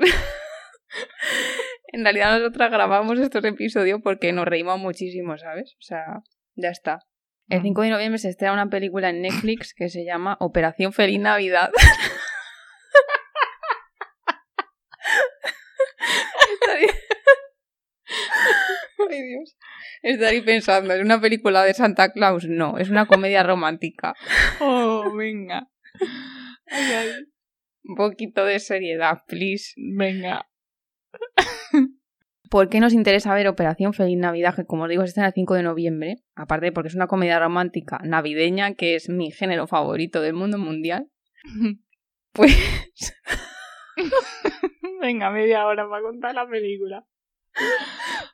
En 1.92 2.04
realidad 2.04 2.38
nosotras 2.38 2.72
grabamos 2.72 3.20
estos 3.20 3.44
episodios 3.46 4.00
porque 4.04 4.32
nos 4.32 4.46
reímos 4.46 4.80
muchísimo, 4.80 5.38
¿sabes? 5.38 5.76
O 5.80 5.82
sea, 5.82 6.22
ya 6.56 6.70
está. 6.70 7.00
El 7.48 7.64
5 7.64 7.82
de 7.82 7.90
noviembre 7.90 8.20
se 8.20 8.30
estrena 8.30 8.54
una 8.54 8.70
película 8.70 9.10
en 9.10 9.24
Netflix 9.24 9.74
que 9.74 9.90
se 9.90 10.06
llama 10.06 10.38
Operación 10.40 10.94
Feliz 10.94 11.20
Navidad. 11.20 11.72
Ay, 19.10 19.24
Dios. 19.24 19.58
Estaría 20.04 20.46
pensando, 20.46 20.94
¿es 20.94 21.02
una 21.02 21.20
película 21.20 21.64
de 21.64 21.74
Santa 21.74 22.12
Claus? 22.12 22.46
No, 22.48 22.78
es 22.78 22.90
una 22.90 23.08
comedia 23.08 23.42
romántica. 23.42 24.14
Oh, 24.60 25.12
venga. 25.16 25.68
Ay, 26.68 26.92
ay. 26.92 27.12
Un 27.84 27.96
poquito 27.96 28.46
de 28.46 28.60
seriedad, 28.60 29.24
please. 29.28 29.74
Venga. 29.76 30.49
¿Por 32.50 32.70
qué 32.70 32.80
nos 32.80 32.94
interesa 32.94 33.34
ver 33.36 33.48
Operación 33.48 33.94
Feliz 33.94 34.18
Navidad? 34.18 34.56
Que 34.56 34.66
como 34.66 34.84
os 34.84 34.90
digo, 34.90 35.04
se 35.04 35.10
estrena 35.10 35.28
el 35.28 35.34
5 35.34 35.54
de 35.54 35.64
noviembre. 35.64 36.16
Aparte 36.36 36.72
porque 36.72 36.88
es 36.88 36.96
una 36.96 37.06
comedia 37.08 37.40
romántica 37.40 38.00
navideña, 38.04 38.74
que 38.74 38.96
es 38.96 39.08
mi 39.10 39.32
género 39.32 39.68
favorito 39.68 40.22
del 40.22 40.34
mundo 40.34 40.58
mundial. 40.58 41.10
Pues 42.32 42.56
Venga, 45.02 45.32
media 45.32 45.66
hora 45.66 45.90
para 45.90 46.04
contar 46.04 46.36
la 46.36 46.48
película. 46.48 47.04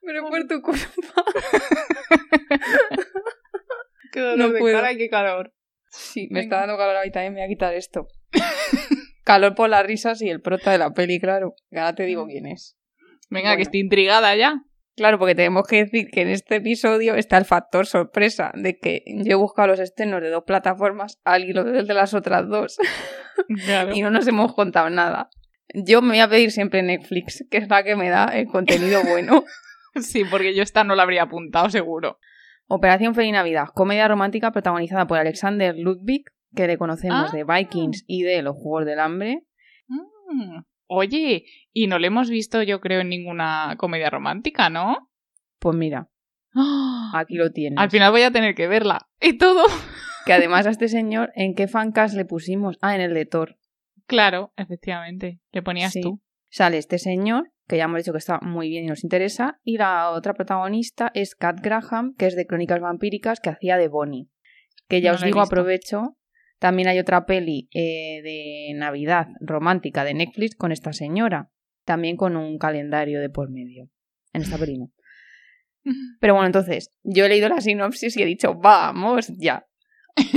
Pero 0.01 0.27
por 0.27 0.45
tu 0.47 0.61
culpa. 0.61 1.23
Qué 4.11 4.19
dolor 4.19 4.37
No 4.37 4.49
de 4.49 4.59
puedo. 4.59 4.75
cara 4.75 4.91
y 4.91 4.97
qué 4.97 5.09
calor. 5.09 5.53
Sí, 5.87 6.27
me 6.29 6.41
Venga. 6.41 6.57
está 6.57 6.59
dando 6.67 6.77
calor 6.77 6.97
ahí 6.97 7.09
también, 7.11 7.33
me 7.35 7.39
voy 7.39 7.45
a 7.45 7.47
quitar 7.47 7.73
esto. 7.73 8.07
Calor 9.25 9.55
por 9.55 9.69
las 9.69 9.85
risas 9.85 10.21
y 10.21 10.29
el 10.29 10.39
prota 10.41 10.71
de 10.71 10.77
la 10.77 10.91
peli, 10.93 11.19
claro. 11.19 11.55
Ahora 11.73 11.93
te 11.95 12.03
digo 12.03 12.25
quién 12.27 12.45
es. 12.45 12.77
Venga, 13.29 13.49
Bueno. 13.49 13.57
que 13.57 13.63
estoy 13.63 13.79
intrigada 13.81 14.33
ya. 14.35 14.61
Claro, 14.95 15.19
porque 15.19 15.35
tenemos 15.35 15.67
que 15.67 15.83
decir 15.83 16.07
que 16.09 16.21
en 16.21 16.29
este 16.29 16.55
episodio 16.55 17.15
está 17.15 17.37
el 17.37 17.43
factor 17.43 17.85
sorpresa 17.85 18.53
de 18.55 18.77
que 18.79 19.03
yo 19.05 19.33
he 19.33 19.35
buscado 19.35 19.67
los 19.67 19.79
estrenos 19.81 20.21
de 20.21 20.29
dos 20.29 20.45
plataformas 20.47 21.19
al 21.25 21.43
hilo 21.43 21.65
del 21.65 21.85
de 21.85 21.93
las 21.93 22.13
otras 22.13 22.47
dos 22.47 22.77
Claro. 23.65 23.91
y 23.93 24.01
no 24.01 24.09
nos 24.09 24.25
hemos 24.27 24.53
contado 24.53 24.89
nada. 24.89 25.29
Yo 25.73 26.01
me 26.01 26.09
voy 26.09 26.19
a 26.19 26.29
pedir 26.29 26.51
siempre 26.51 26.81
Netflix, 26.81 27.43
que 27.51 27.57
es 27.57 27.67
la 27.67 27.83
que 27.83 27.97
me 27.97 28.09
da 28.09 28.27
el 28.27 28.47
contenido 28.47 29.01
bueno. 29.09 29.43
Sí, 29.95 30.23
porque 30.23 30.55
yo 30.55 30.63
esta 30.63 30.85
no 30.85 30.95
la 30.95 31.03
habría 31.03 31.23
apuntado 31.23 31.69
seguro. 31.69 32.19
Operación 32.67 33.13
Feliz 33.15 33.33
Navidad, 33.33 33.67
comedia 33.73 34.07
romántica 34.07 34.51
protagonizada 34.51 35.07
por 35.07 35.17
Alexander 35.17 35.75
Ludwig, 35.77 36.23
que 36.53 36.67
le 36.67 36.77
conocemos 36.77 37.29
Ah. 37.33 37.35
de 37.35 37.43
Vikings 37.43 38.03
y 38.07 38.23
de 38.23 38.41
Los 38.41 38.55
Juegos 38.57 38.85
del 38.85 38.99
Hambre. 38.99 39.43
Mm. 39.87 40.59
Oye, 40.87 41.45
y 41.73 41.87
no 41.87 41.97
le 41.99 42.07
hemos 42.07 42.29
visto, 42.29 42.61
yo 42.61 42.79
creo, 42.81 43.01
en 43.01 43.09
ninguna 43.09 43.75
comedia 43.77 44.09
romántica, 44.09 44.69
¿no? 44.69 45.09
Pues 45.59 45.75
mira, 45.75 46.09
¡Ah! 46.53 47.11
aquí 47.15 47.35
lo 47.35 47.51
tienes. 47.51 47.79
Al 47.79 47.89
final 47.89 48.11
voy 48.11 48.21
a 48.21 48.31
tener 48.31 48.53
que 48.55 48.67
verla. 48.67 49.07
Y 49.19 49.37
todo. 49.37 49.63
Que 50.25 50.33
además 50.33 50.65
a 50.67 50.71
este 50.71 50.87
señor, 50.87 51.31
¿en 51.35 51.53
qué 51.55 51.67
fancast 51.67 52.15
le 52.15 52.25
pusimos? 52.25 52.77
Ah, 52.81 52.95
en 52.95 53.01
el 53.01 53.13
de 53.13 53.25
Thor. 53.25 53.57
Claro, 54.07 54.53
efectivamente. 54.57 55.39
Le 55.51 55.61
ponías 55.63 55.91
Sí. 55.93 56.01
tú. 56.01 56.21
Sale 56.49 56.77
este 56.77 56.99
señor, 56.99 57.51
que 57.67 57.77
ya 57.77 57.85
hemos 57.85 57.97
dicho 57.97 58.11
que 58.11 58.19
está 58.19 58.39
muy 58.41 58.69
bien 58.69 58.85
y 58.85 58.87
nos 58.87 59.03
interesa, 59.03 59.59
y 59.63 59.77
la 59.77 60.11
otra 60.11 60.33
protagonista 60.33 61.11
es 61.13 61.35
Kat 61.35 61.59
Graham, 61.61 62.15
que 62.15 62.27
es 62.27 62.35
de 62.35 62.45
Crónicas 62.45 62.79
Vampíricas, 62.79 63.39
que 63.39 63.49
hacía 63.49 63.77
de 63.77 63.87
Bonnie. 63.87 64.29
Que 64.87 65.01
ya 65.01 65.11
No 65.11 65.15
os 65.15 65.23
digo, 65.23 65.41
aprovecho, 65.41 66.15
también 66.65 66.87
hay 66.87 66.97
otra 66.97 67.27
peli 67.27 67.69
eh, 67.75 68.23
de 68.23 68.73
Navidad 68.73 69.27
romántica 69.39 70.03
de 70.03 70.15
Netflix 70.15 70.55
con 70.55 70.71
esta 70.71 70.93
señora, 70.93 71.51
también 71.83 72.17
con 72.17 72.35
un 72.35 72.57
calendario 72.57 73.21
de 73.21 73.29
por 73.29 73.51
medio. 73.51 73.91
En 74.33 74.41
esta 74.41 74.57
peli 74.57 74.79
no. 74.79 74.91
Pero 76.19 76.33
bueno, 76.33 76.47
entonces, 76.47 76.89
yo 77.03 77.25
he 77.25 77.29
leído 77.29 77.49
la 77.49 77.61
sinopsis 77.61 78.17
y 78.17 78.23
he 78.23 78.25
dicho, 78.25 78.55
vamos 78.55 79.27
ya. 79.37 79.67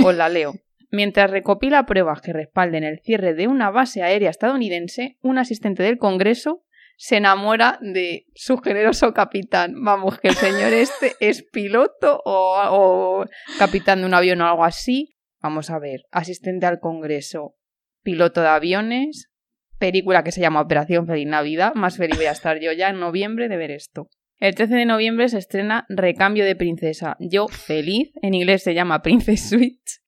Os 0.05 0.15
la 0.15 0.29
leo. 0.29 0.53
Mientras 0.91 1.31
recopila 1.31 1.87
pruebas 1.87 2.21
que 2.21 2.31
respalden 2.31 2.83
el 2.83 2.99
cierre 2.99 3.33
de 3.33 3.47
una 3.47 3.71
base 3.71 4.03
aérea 4.03 4.29
estadounidense, 4.29 5.17
un 5.23 5.39
asistente 5.39 5.81
del 5.81 5.97
Congreso 5.97 6.63
se 6.95 7.17
enamora 7.17 7.79
de 7.81 8.27
su 8.35 8.59
generoso 8.59 9.15
capitán. 9.15 9.73
Vamos, 9.83 10.19
que 10.19 10.27
el 10.27 10.35
señor 10.35 10.73
este 10.73 11.15
es 11.21 11.41
piloto 11.41 12.21
o, 12.23 12.61
o 12.69 13.25
capitán 13.57 14.01
de 14.01 14.05
un 14.05 14.13
avión 14.13 14.41
o 14.41 14.47
algo 14.47 14.63
así. 14.63 15.15
Vamos 15.41 15.69
a 15.69 15.79
ver, 15.79 16.01
asistente 16.11 16.65
al 16.65 16.79
Congreso, 16.79 17.55
piloto 18.03 18.41
de 18.41 18.47
aviones, 18.47 19.29
película 19.77 20.23
que 20.23 20.31
se 20.31 20.41
llama 20.41 20.61
Operación 20.61 21.07
Feliz 21.07 21.27
Navidad. 21.27 21.73
Más 21.75 21.97
feliz 21.97 22.17
voy 22.17 22.25
a 22.25 22.31
estar 22.31 22.59
yo 22.59 22.71
ya 22.73 22.89
en 22.89 22.99
noviembre 22.99 23.47
de 23.47 23.57
ver 23.57 23.71
esto. 23.71 24.09
El 24.37 24.55
13 24.55 24.75
de 24.75 24.85
noviembre 24.85 25.27
se 25.27 25.37
estrena 25.37 25.85
Recambio 25.89 26.45
de 26.45 26.55
Princesa. 26.55 27.17
Yo 27.19 27.47
feliz, 27.47 28.11
en 28.21 28.33
inglés 28.33 28.63
se 28.63 28.73
llama 28.73 29.01
Princess 29.01 29.49
Switch, 29.49 30.01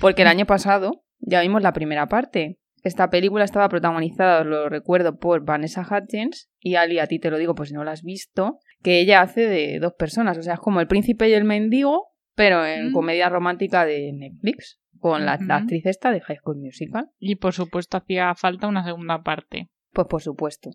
porque 0.00 0.22
el 0.22 0.28
año 0.28 0.46
pasado 0.46 1.04
ya 1.18 1.40
vimos 1.40 1.62
la 1.62 1.72
primera 1.72 2.06
parte. 2.06 2.58
Esta 2.82 3.08
película 3.08 3.44
estaba 3.44 3.68
protagonizada, 3.70 4.44
lo 4.44 4.68
recuerdo, 4.68 5.18
por 5.18 5.44
Vanessa 5.44 5.82
Hudgens 5.82 6.50
y 6.60 6.74
Ali, 6.74 6.98
a 6.98 7.06
ti 7.06 7.18
te 7.18 7.30
lo 7.30 7.38
digo 7.38 7.54
pues 7.54 7.70
si 7.70 7.74
no 7.74 7.82
la 7.82 7.92
has 7.92 8.02
visto, 8.02 8.58
que 8.82 9.00
ella 9.00 9.22
hace 9.22 9.46
de 9.46 9.78
dos 9.80 9.94
personas, 9.94 10.36
o 10.36 10.42
sea, 10.42 10.54
es 10.54 10.60
como 10.60 10.80
el 10.80 10.86
príncipe 10.86 11.28
y 11.30 11.32
el 11.32 11.44
mendigo, 11.44 12.13
pero 12.34 12.64
en 12.66 12.90
Mm. 12.90 12.92
comedia 12.92 13.28
romántica 13.28 13.84
de 13.84 14.12
Netflix, 14.12 14.80
con 14.98 15.26
la, 15.26 15.38
la 15.40 15.56
actriz 15.56 15.84
esta 15.86 16.10
de 16.10 16.20
High 16.20 16.38
School 16.38 16.58
Musical. 16.58 17.10
Y 17.18 17.36
por 17.36 17.52
supuesto 17.52 17.96
hacía 17.96 18.34
falta 18.34 18.68
una 18.68 18.84
segunda 18.84 19.22
parte. 19.22 19.68
Pues 19.92 20.06
por 20.08 20.22
supuesto. 20.22 20.70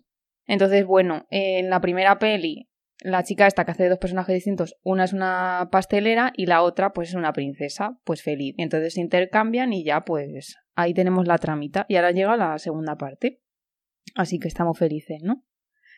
Entonces, 0.46 0.84
bueno, 0.84 1.26
en 1.30 1.70
la 1.70 1.80
primera 1.80 2.18
peli, 2.18 2.68
la 3.02 3.22
chica 3.22 3.46
esta 3.46 3.64
que 3.64 3.70
hace 3.70 3.88
dos 3.88 3.98
personajes 3.98 4.34
distintos, 4.34 4.76
una 4.82 5.04
es 5.04 5.12
una 5.12 5.68
pastelera 5.72 6.32
y 6.36 6.46
la 6.46 6.62
otra 6.62 6.92
pues 6.92 7.10
es 7.10 7.14
una 7.14 7.32
princesa, 7.32 7.98
pues 8.04 8.22
feliz. 8.22 8.54
Entonces 8.58 8.94
se 8.94 9.00
intercambian 9.00 9.72
y 9.72 9.84
ya 9.84 10.02
pues 10.02 10.56
ahí 10.74 10.92
tenemos 10.94 11.26
la 11.26 11.38
tramita. 11.38 11.86
Y 11.88 11.96
ahora 11.96 12.10
llega 12.12 12.36
la 12.36 12.58
segunda 12.58 12.96
parte. 12.96 13.40
Así 14.14 14.38
que 14.38 14.48
estamos 14.48 14.78
felices, 14.78 15.22
¿no? 15.22 15.44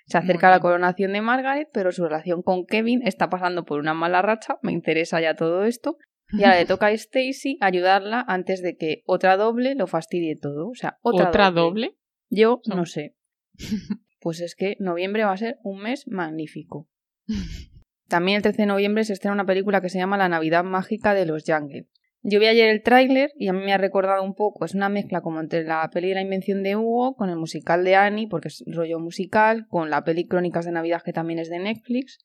Se 0.07 0.19
acerca 0.19 0.51
la 0.51 0.61
coronación 0.61 1.13
de 1.13 1.21
Margaret, 1.21 1.69
pero 1.73 1.93
su 1.93 2.05
relación 2.05 2.43
con 2.43 2.67
Kevin 2.67 3.03
está 3.07 3.31
pasando 3.31 3.65
por 3.65 3.81
una 3.81 3.95
mala 3.95 4.23
racha. 4.23 4.59
Me 4.63 4.73
interesa 4.73 5.21
ya 5.21 5.35
todo 5.35 5.65
esto. 5.65 5.97
Y 6.33 6.45
ahora 6.45 6.59
le 6.59 6.67
toca 6.67 6.87
a 6.87 6.93
Stacy 6.93 7.59
ayudarla 7.61 8.25
antes 8.27 8.63
de 8.63 8.77
que 8.77 9.03
otra 9.07 9.37
doble 9.37 9.75
lo 9.75 9.87
fastidie 9.87 10.37
todo. 10.37 10.69
O 10.69 10.75
sea, 10.75 10.99
otra, 11.03 11.29
¿Otra 11.29 11.51
doble? 11.51 11.97
yo 12.31 12.61
no 12.67 12.87
sé. 12.87 13.17
Pues 14.23 14.41
es 14.41 14.55
que 14.55 14.77
noviembre 14.79 15.25
va 15.25 15.33
a 15.33 15.37
ser 15.37 15.59
un 15.65 15.83
mes 15.83 16.07
magnífico. 16.07 16.89
También 18.09 18.37
el 18.37 18.43
13 18.43 18.63
de 18.63 18.67
noviembre 18.67 19.03
se 19.03 19.15
estrena 19.15 19.35
una 19.35 19.47
película 19.47 19.81
que 19.81 19.89
se 19.89 19.99
llama 19.99 20.17
La 20.17 20.29
Navidad 20.29 20.63
Mágica 20.63 21.13
de 21.13 21.27
los 21.27 21.43
Jungle. 21.45 21.89
Yo 22.25 22.39
vi 22.39 22.47
ayer 22.47 22.69
el 22.69 22.83
tráiler 22.83 23.33
y 23.37 23.49
a 23.49 23.53
mí 23.53 23.65
me 23.65 23.73
ha 23.73 23.79
recordado 23.79 24.23
un 24.23 24.35
poco, 24.35 24.65
es 24.65 24.75
una 24.75 24.89
mezcla 24.89 25.23
como 25.23 25.41
entre 25.41 25.65
la 25.65 25.89
peli 25.91 26.11
de 26.11 26.15
la 26.15 26.21
invención 26.21 26.63
de 26.63 26.77
Hugo 26.77 27.17
con 27.17 27.31
el 27.31 27.37
musical 27.37 27.85
de 27.85 27.97
Annie, 27.97 28.29
porque 28.29 28.49
es 28.49 28.63
rollo 28.67 29.01
musical, 29.01 29.67
con 29.69 29.91
la 29.91 30.05
peli 30.05 30.27
Crónicas 30.27 30.65
de 30.65 30.71
Navidad 30.71 31.03
que 31.05 31.13
también 31.13 31.41
es 31.41 31.51
de 31.51 31.59
Netflix. 31.59 32.25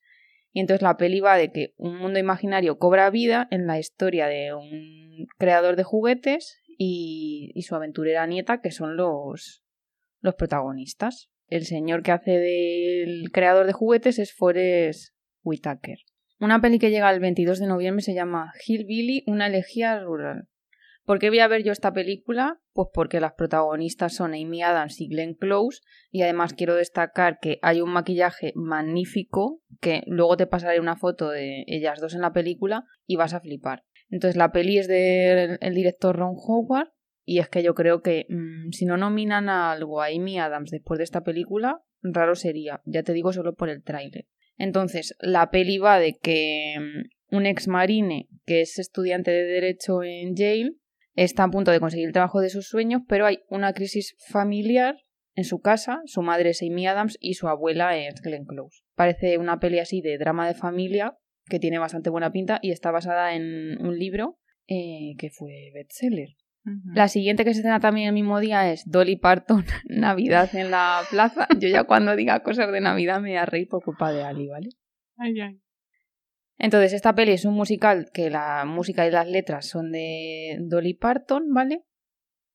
Y 0.53 0.59
entonces 0.59 0.83
la 0.83 0.97
peli 0.97 1.19
va 1.19 1.35
de 1.35 1.51
que 1.51 1.73
un 1.77 1.97
mundo 1.97 2.19
imaginario 2.19 2.77
cobra 2.77 3.09
vida 3.09 3.47
en 3.49 3.65
la 3.65 3.79
historia 3.79 4.27
de 4.27 4.53
un 4.53 5.27
creador 5.39 5.75
de 5.75 5.83
juguetes 5.83 6.61
y, 6.77 7.51
y 7.55 7.63
su 7.63 7.75
aventurera 7.75 8.27
nieta, 8.27 8.61
que 8.61 8.71
son 8.71 8.97
los, 8.97 9.63
los 10.21 10.35
protagonistas. 10.35 11.29
El 11.47 11.65
señor 11.65 12.03
que 12.03 12.11
hace 12.11 12.31
del 12.31 13.31
creador 13.31 13.65
de 13.65 13.73
juguetes 13.73 14.19
es 14.19 14.33
Forrest 14.33 15.15
Whitaker. 15.43 15.97
Una 16.39 16.61
peli 16.61 16.77
que 16.77 16.91
llega 16.91 17.09
el 17.09 17.19
22 17.19 17.59
de 17.59 17.65
noviembre 17.65 18.03
se 18.03 18.13
llama 18.13 18.53
Hillbilly, 18.65 19.23
una 19.25 19.47
elegía 19.47 19.99
rural. 19.99 20.47
¿Por 21.03 21.17
qué 21.19 21.29
voy 21.29 21.39
a 21.39 21.47
ver 21.47 21.63
yo 21.63 21.71
esta 21.71 21.93
película? 21.93 22.59
Pues 22.73 22.89
porque 22.93 23.19
las 23.19 23.33
protagonistas 23.33 24.13
son 24.13 24.33
Amy 24.33 24.61
Adams 24.61 25.01
y 25.01 25.07
Glenn 25.07 25.33
Close 25.33 25.79
y 26.11 26.21
además 26.21 26.53
quiero 26.53 26.75
destacar 26.75 27.39
que 27.39 27.57
hay 27.63 27.81
un 27.81 27.91
maquillaje 27.91 28.51
magnífico 28.55 29.61
que 29.79 30.03
luego 30.05 30.37
te 30.37 30.47
pasaré 30.47 30.79
una 30.79 30.95
foto 30.95 31.29
de 31.29 31.63
ellas 31.65 32.01
dos 32.01 32.13
en 32.13 32.21
la 32.21 32.33
película 32.33 32.83
y 33.07 33.15
vas 33.15 33.33
a 33.33 33.39
flipar. 33.39 33.83
Entonces 34.09 34.35
la 34.35 34.51
peli 34.51 34.77
es 34.77 34.87
del 34.87 35.57
el 35.59 35.73
director 35.73 36.15
Ron 36.15 36.35
Howard 36.35 36.91
y 37.23 37.39
es 37.39 37.49
que 37.49 37.63
yo 37.63 37.73
creo 37.73 38.01
que 38.01 38.25
mmm, 38.29 38.69
si 38.71 38.85
no 38.85 38.97
nominan 38.97 39.49
a 39.49 39.71
algo 39.71 40.01
a 40.01 40.07
Amy 40.07 40.37
Adams 40.37 40.69
después 40.69 40.97
de 40.99 41.05
esta 41.05 41.23
película, 41.23 41.81
raro 42.01 42.35
sería, 42.35 42.81
ya 42.85 43.01
te 43.01 43.13
digo 43.13 43.33
solo 43.33 43.55
por 43.55 43.69
el 43.69 43.81
tráiler. 43.81 44.25
Entonces, 44.57 45.15
la 45.19 45.49
peli 45.49 45.77
va 45.77 45.99
de 45.99 46.17
que 46.17 46.75
mmm, 46.79 47.35
un 47.35 47.45
ex 47.45 47.67
marine 47.67 48.27
que 48.45 48.61
es 48.61 48.79
estudiante 48.79 49.31
de 49.31 49.43
derecho 49.43 50.03
en 50.03 50.35
Yale 50.35 50.73
está 51.15 51.43
a 51.43 51.49
punto 51.49 51.71
de 51.71 51.79
conseguir 51.79 52.07
el 52.07 52.13
trabajo 52.13 52.41
de 52.41 52.49
sus 52.49 52.67
sueños, 52.67 53.01
pero 53.07 53.25
hay 53.25 53.39
una 53.49 53.73
crisis 53.73 54.15
familiar 54.29 54.95
en 55.35 55.43
su 55.43 55.59
casa, 55.59 56.01
su 56.05 56.21
madre 56.21 56.51
es 56.51 56.61
Amy 56.63 56.87
Adams 56.87 57.17
y 57.19 57.35
su 57.35 57.47
abuela 57.47 57.97
es 57.97 58.21
Glenn 58.21 58.45
Close. 58.45 58.81
Parece 58.95 59.37
una 59.37 59.59
peli 59.59 59.79
así 59.79 60.01
de 60.01 60.17
drama 60.17 60.47
de 60.47 60.55
familia 60.55 61.15
que 61.45 61.59
tiene 61.59 61.77
bastante 61.77 62.09
buena 62.09 62.31
pinta 62.31 62.59
y 62.61 62.71
está 62.71 62.91
basada 62.91 63.35
en 63.35 63.79
un 63.79 63.97
libro 63.97 64.39
eh, 64.67 65.13
que 65.17 65.29
fue 65.29 65.71
bestseller. 65.73 66.29
La 66.93 67.07
siguiente 67.07 67.45
que 67.45 67.53
se 67.53 67.59
estrena 67.59 67.79
también 67.79 68.07
el 68.07 68.13
mismo 68.13 68.39
día 68.39 68.71
es 68.71 68.89
Dolly 68.89 69.15
Parton, 69.15 69.65
Navidad 69.85 70.53
en 70.53 70.71
la 70.71 71.01
plaza. 71.09 71.47
Yo 71.59 71.69
ya 71.69 71.85
cuando 71.85 72.15
diga 72.15 72.43
cosas 72.43 72.71
de 72.71 72.81
Navidad 72.81 73.21
me 73.21 73.29
voy 73.29 73.37
a 73.37 73.45
reír 73.45 73.67
por 73.69 73.83
culpa 73.83 74.11
de 74.11 74.23
Ali, 74.23 74.47
¿vale? 74.47 74.69
Ay, 75.17 75.39
ay. 75.39 75.61
Entonces, 76.57 76.93
esta 76.93 77.13
peli 77.13 77.33
es 77.33 77.45
un 77.45 77.53
musical 77.53 78.09
que 78.13 78.29
la 78.29 78.65
música 78.65 79.07
y 79.07 79.11
las 79.11 79.27
letras 79.27 79.67
son 79.67 79.91
de 79.91 80.57
Dolly 80.61 80.95
Parton, 80.95 81.53
¿vale? 81.53 81.83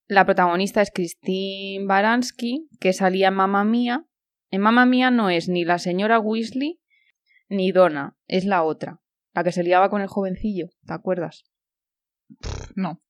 La 0.08 0.26
protagonista 0.26 0.82
es 0.82 0.90
Christine 0.90 1.86
Baranski, 1.86 2.68
que 2.80 2.92
salía 2.92 3.28
en 3.28 3.34
Mamma 3.34 3.64
Mía. 3.64 4.06
En 4.50 4.60
Mamma 4.60 4.86
Mía 4.86 5.10
no 5.10 5.30
es 5.30 5.48
ni 5.48 5.64
la 5.64 5.78
señora 5.78 6.18
Weasley 6.18 6.80
ni 7.48 7.70
Donna, 7.70 8.16
es 8.26 8.44
la 8.44 8.62
otra, 8.62 9.02
la 9.34 9.44
que 9.44 9.52
se 9.52 9.62
liaba 9.62 9.90
con 9.90 10.00
el 10.00 10.08
jovencillo, 10.08 10.68
¿te 10.86 10.92
acuerdas? 10.94 11.44
No. 12.74 13.02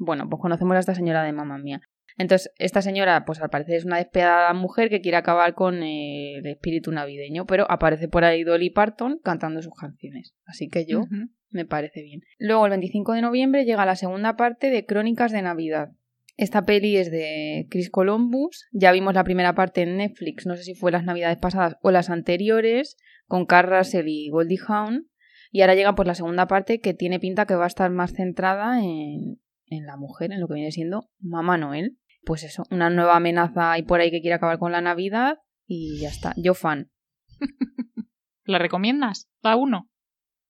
Bueno, 0.00 0.30
pues 0.30 0.40
conocemos 0.40 0.74
a 0.76 0.80
esta 0.80 0.94
señora 0.94 1.22
de 1.24 1.32
Mamma 1.32 1.58
Mía. 1.58 1.82
Entonces, 2.16 2.50
esta 2.56 2.80
señora, 2.80 3.26
pues 3.26 3.40
al 3.42 3.50
parecer 3.50 3.74
es 3.74 3.84
una 3.84 3.98
despiadada 3.98 4.52
mujer 4.54 4.88
que 4.88 5.02
quiere 5.02 5.18
acabar 5.18 5.52
con 5.54 5.82
eh, 5.82 6.38
el 6.38 6.46
espíritu 6.46 6.90
navideño, 6.90 7.46
pero 7.46 7.70
aparece 7.70 8.08
por 8.08 8.24
ahí 8.24 8.42
Dolly 8.42 8.70
Parton 8.70 9.20
cantando 9.22 9.60
sus 9.60 9.74
canciones. 9.74 10.34
Así 10.46 10.68
que 10.68 10.86
yo 10.86 11.04
me 11.50 11.66
parece 11.66 12.02
bien. 12.02 12.22
Luego, 12.38 12.64
el 12.64 12.70
25 12.70 13.12
de 13.12 13.20
noviembre, 13.20 13.64
llega 13.66 13.84
la 13.84 13.94
segunda 13.94 14.36
parte 14.36 14.70
de 14.70 14.86
Crónicas 14.86 15.32
de 15.32 15.42
Navidad. 15.42 15.90
Esta 16.38 16.64
peli 16.64 16.96
es 16.96 17.10
de 17.10 17.66
Chris 17.68 17.90
Columbus. 17.90 18.68
Ya 18.72 18.92
vimos 18.92 19.12
la 19.12 19.24
primera 19.24 19.54
parte 19.54 19.82
en 19.82 19.98
Netflix, 19.98 20.46
no 20.46 20.56
sé 20.56 20.62
si 20.62 20.74
fue 20.74 20.90
las 20.92 21.04
navidades 21.04 21.36
pasadas 21.36 21.76
o 21.82 21.90
las 21.90 22.08
anteriores, 22.08 22.96
con 23.26 23.44
Carl 23.44 23.70
Russell 23.70 24.08
y 24.08 24.30
Goldie 24.30 24.60
Hawn. 24.66 25.08
Y 25.52 25.60
ahora 25.60 25.74
llega 25.74 25.94
pues 25.94 26.08
la 26.08 26.14
segunda 26.14 26.46
parte 26.46 26.80
que 26.80 26.94
tiene 26.94 27.20
pinta 27.20 27.44
que 27.44 27.54
va 27.54 27.64
a 27.64 27.68
estar 27.68 27.90
más 27.90 28.14
centrada 28.14 28.82
en, 28.82 29.38
en 29.70 29.86
la 29.86 29.96
mujer, 29.96 30.32
en 30.32 30.40
lo 30.40 30.48
que 30.48 30.54
viene 30.54 30.72
siendo 30.72 31.08
Mamá 31.18 31.56
Noel. 31.56 31.98
Pues 32.24 32.42
eso, 32.44 32.64
una 32.70 32.90
nueva 32.90 33.16
amenaza 33.16 33.72
ahí 33.72 33.82
por 33.82 34.00
ahí 34.00 34.10
que 34.10 34.20
quiere 34.20 34.34
acabar 34.34 34.58
con 34.58 34.72
la 34.72 34.82
Navidad 34.82 35.38
y 35.66 35.98
ya 36.00 36.08
está. 36.08 36.34
Yo 36.36 36.52
fan. 36.54 36.90
¿La 38.44 38.58
recomiendas? 38.58 39.28
¿La 39.42 39.56
uno? 39.56 39.88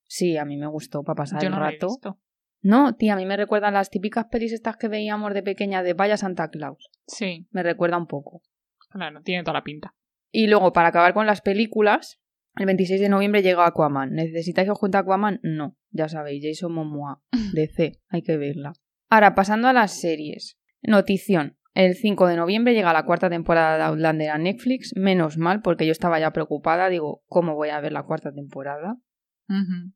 Sí, 0.06 0.36
a 0.36 0.44
mí 0.44 0.56
me 0.56 0.66
gustó 0.66 1.02
para 1.04 1.16
pasar 1.16 1.40
Yo 1.40 1.46
el 1.48 1.54
no 1.54 1.60
la 1.60 1.68
he 1.68 1.72
rato. 1.72 1.86
visto. 1.88 2.18
No, 2.62 2.94
tía, 2.96 3.14
a 3.14 3.16
mí 3.16 3.24
me 3.26 3.36
recuerdan 3.36 3.74
las 3.74 3.88
típicas 3.90 4.26
pelis 4.30 4.52
estas 4.52 4.76
que 4.76 4.88
veíamos 4.88 5.32
de 5.32 5.42
pequeña 5.42 5.82
de 5.82 5.94
Vaya 5.94 6.16
Santa 6.16 6.48
Claus. 6.48 6.90
Sí, 7.06 7.46
Me 7.52 7.62
recuerda 7.62 7.96
un 7.96 8.06
poco. 8.06 8.42
claro, 8.90 9.22
tiene 9.22 9.42
toda 9.44 9.54
la 9.54 9.64
pinta. 9.64 9.94
Y 10.32 10.46
luego, 10.46 10.72
para 10.72 10.88
acabar 10.88 11.14
con 11.14 11.26
las 11.26 11.40
películas, 11.40 12.20
el 12.56 12.66
26 12.66 13.00
de 13.00 13.08
noviembre 13.08 13.42
llega 13.42 13.66
Aquaman. 13.66 14.12
¿Necesitáis 14.12 14.66
que 14.66 14.72
os 14.72 14.78
cuente 14.78 14.98
Aquaman? 14.98 15.40
No, 15.42 15.76
ya 15.90 16.08
sabéis, 16.08 16.44
Jason 16.44 16.72
Momoa, 16.72 17.22
DC, 17.54 17.92
hay 18.08 18.22
que 18.22 18.36
verla. 18.36 18.72
Ahora, 19.10 19.34
pasando 19.34 19.68
a 19.68 19.72
las 19.72 20.00
series. 20.00 20.56
Notición. 20.82 21.56
El 21.74 21.94
5 21.94 22.26
de 22.28 22.36
noviembre 22.36 22.74
llega 22.74 22.92
la 22.92 23.04
cuarta 23.04 23.28
temporada 23.28 23.76
de 23.76 23.82
Outlander 23.82 24.30
a 24.30 24.38
Netflix. 24.38 24.92
Menos 24.96 25.36
mal, 25.36 25.62
porque 25.62 25.84
yo 25.84 25.92
estaba 25.92 26.20
ya 26.20 26.32
preocupada. 26.32 26.88
Digo, 26.88 27.22
¿cómo 27.26 27.54
voy 27.54 27.70
a 27.70 27.80
ver 27.80 27.92
la 27.92 28.04
cuarta 28.04 28.32
temporada? 28.32 28.96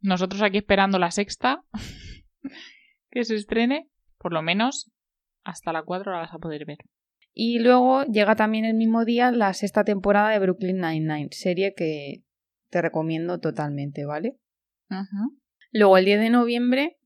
Nosotros 0.00 0.42
aquí 0.42 0.59
esperando 0.59 0.99
la 0.99 1.12
sexta 1.12 1.62
que 3.11 3.25
se 3.25 3.37
estrene, 3.37 3.88
por 4.18 4.33
lo 4.33 4.42
menos 4.42 4.90
hasta 5.44 5.73
la 5.73 5.85
4 5.85 6.11
la 6.11 6.18
vas 6.18 6.35
a 6.35 6.38
poder 6.38 6.64
ver. 6.64 6.78
Y 7.33 7.61
luego 7.61 8.04
llega 8.04 8.35
también 8.35 8.64
el 8.64 8.75
mismo 8.75 9.04
día 9.04 9.30
la 9.30 9.52
sexta 9.54 9.85
temporada 9.85 10.30
de 10.30 10.40
Brooklyn 10.40 10.80
Nine-Nine, 10.80 11.28
serie 11.30 11.75
que 11.75 12.25
te 12.71 12.83
recomiendo 12.83 13.38
totalmente, 13.38 14.04
¿vale? 14.04 14.38
Luego 15.71 15.99
el 15.99 16.04
10 16.04 16.21
de 16.21 16.30
noviembre 16.30 16.99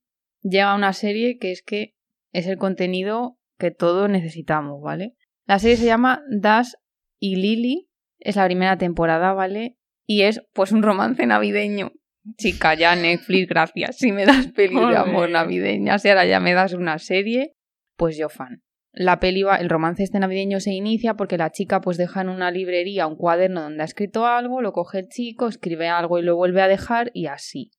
llega 0.43 0.75
una 0.75 0.95
serie 0.95 1.39
que 1.39 1.53
es 1.53 1.63
que 1.63 1.98
es 2.33 2.47
el 2.47 2.59
contenido 2.59 3.39
que 3.59 3.71
todos 3.71 4.09
necesitamos, 4.09 4.81
¿vale? 4.83 5.15
La 5.47 5.59
serie 5.59 5.77
se 5.77 5.87
llama 5.87 6.23
Dash 6.31 6.73
y 7.19 7.37
Lily, 7.37 7.89
es 8.19 8.37
la 8.37 8.47
primera 8.47 8.79
temporada, 8.79 9.33
¿vale? 9.33 9.77
Y 10.07 10.23
es 10.23 10.43
pues 10.53 10.73
un 10.73 10.83
romance 10.83 11.25
navideño. 11.27 11.93
Chica, 12.37 12.75
ya 12.75 12.95
Netflix, 12.95 13.49
gracias. 13.49 13.97
Si 13.97 14.13
me 14.13 14.27
das 14.27 14.49
peli 14.49 14.75
de 14.75 14.97
amor 14.97 15.31
navideña, 15.31 15.99
si 15.99 16.09
ahora 16.09 16.27
ya 16.27 16.41
me 16.41 16.53
das 16.53 16.75
una 16.75 16.99
serie, 16.99 17.55
pues 17.97 18.17
yo 18.17 18.29
fan. 18.29 18.63
La 18.93 19.21
peli 19.21 19.43
va, 19.43 19.57
el 19.57 19.69
romance 19.69 20.03
este 20.03 20.19
navideño 20.19 20.61
se 20.61 20.73
inicia 20.73 21.15
porque 21.15 21.39
la 21.39 21.51
chica 21.51 21.81
pues 21.81 21.97
deja 21.97 22.21
en 22.21 22.29
una 22.29 22.51
librería 22.51 23.07
un 23.07 23.17
cuaderno 23.17 23.63
donde 23.63 23.83
ha 23.83 23.85
escrito 23.85 24.27
algo, 24.27 24.61
lo 24.61 24.73
coge 24.73 25.01
el 25.01 25.09
chico, 25.09 25.47
escribe 25.47 25.89
algo 25.89 26.19
y 26.19 26.23
lo 26.23 26.37
vuelve 26.37 26.63
a 26.63 26.69
dejar 26.69 27.11
y 27.15 27.27
así. 27.27 27.71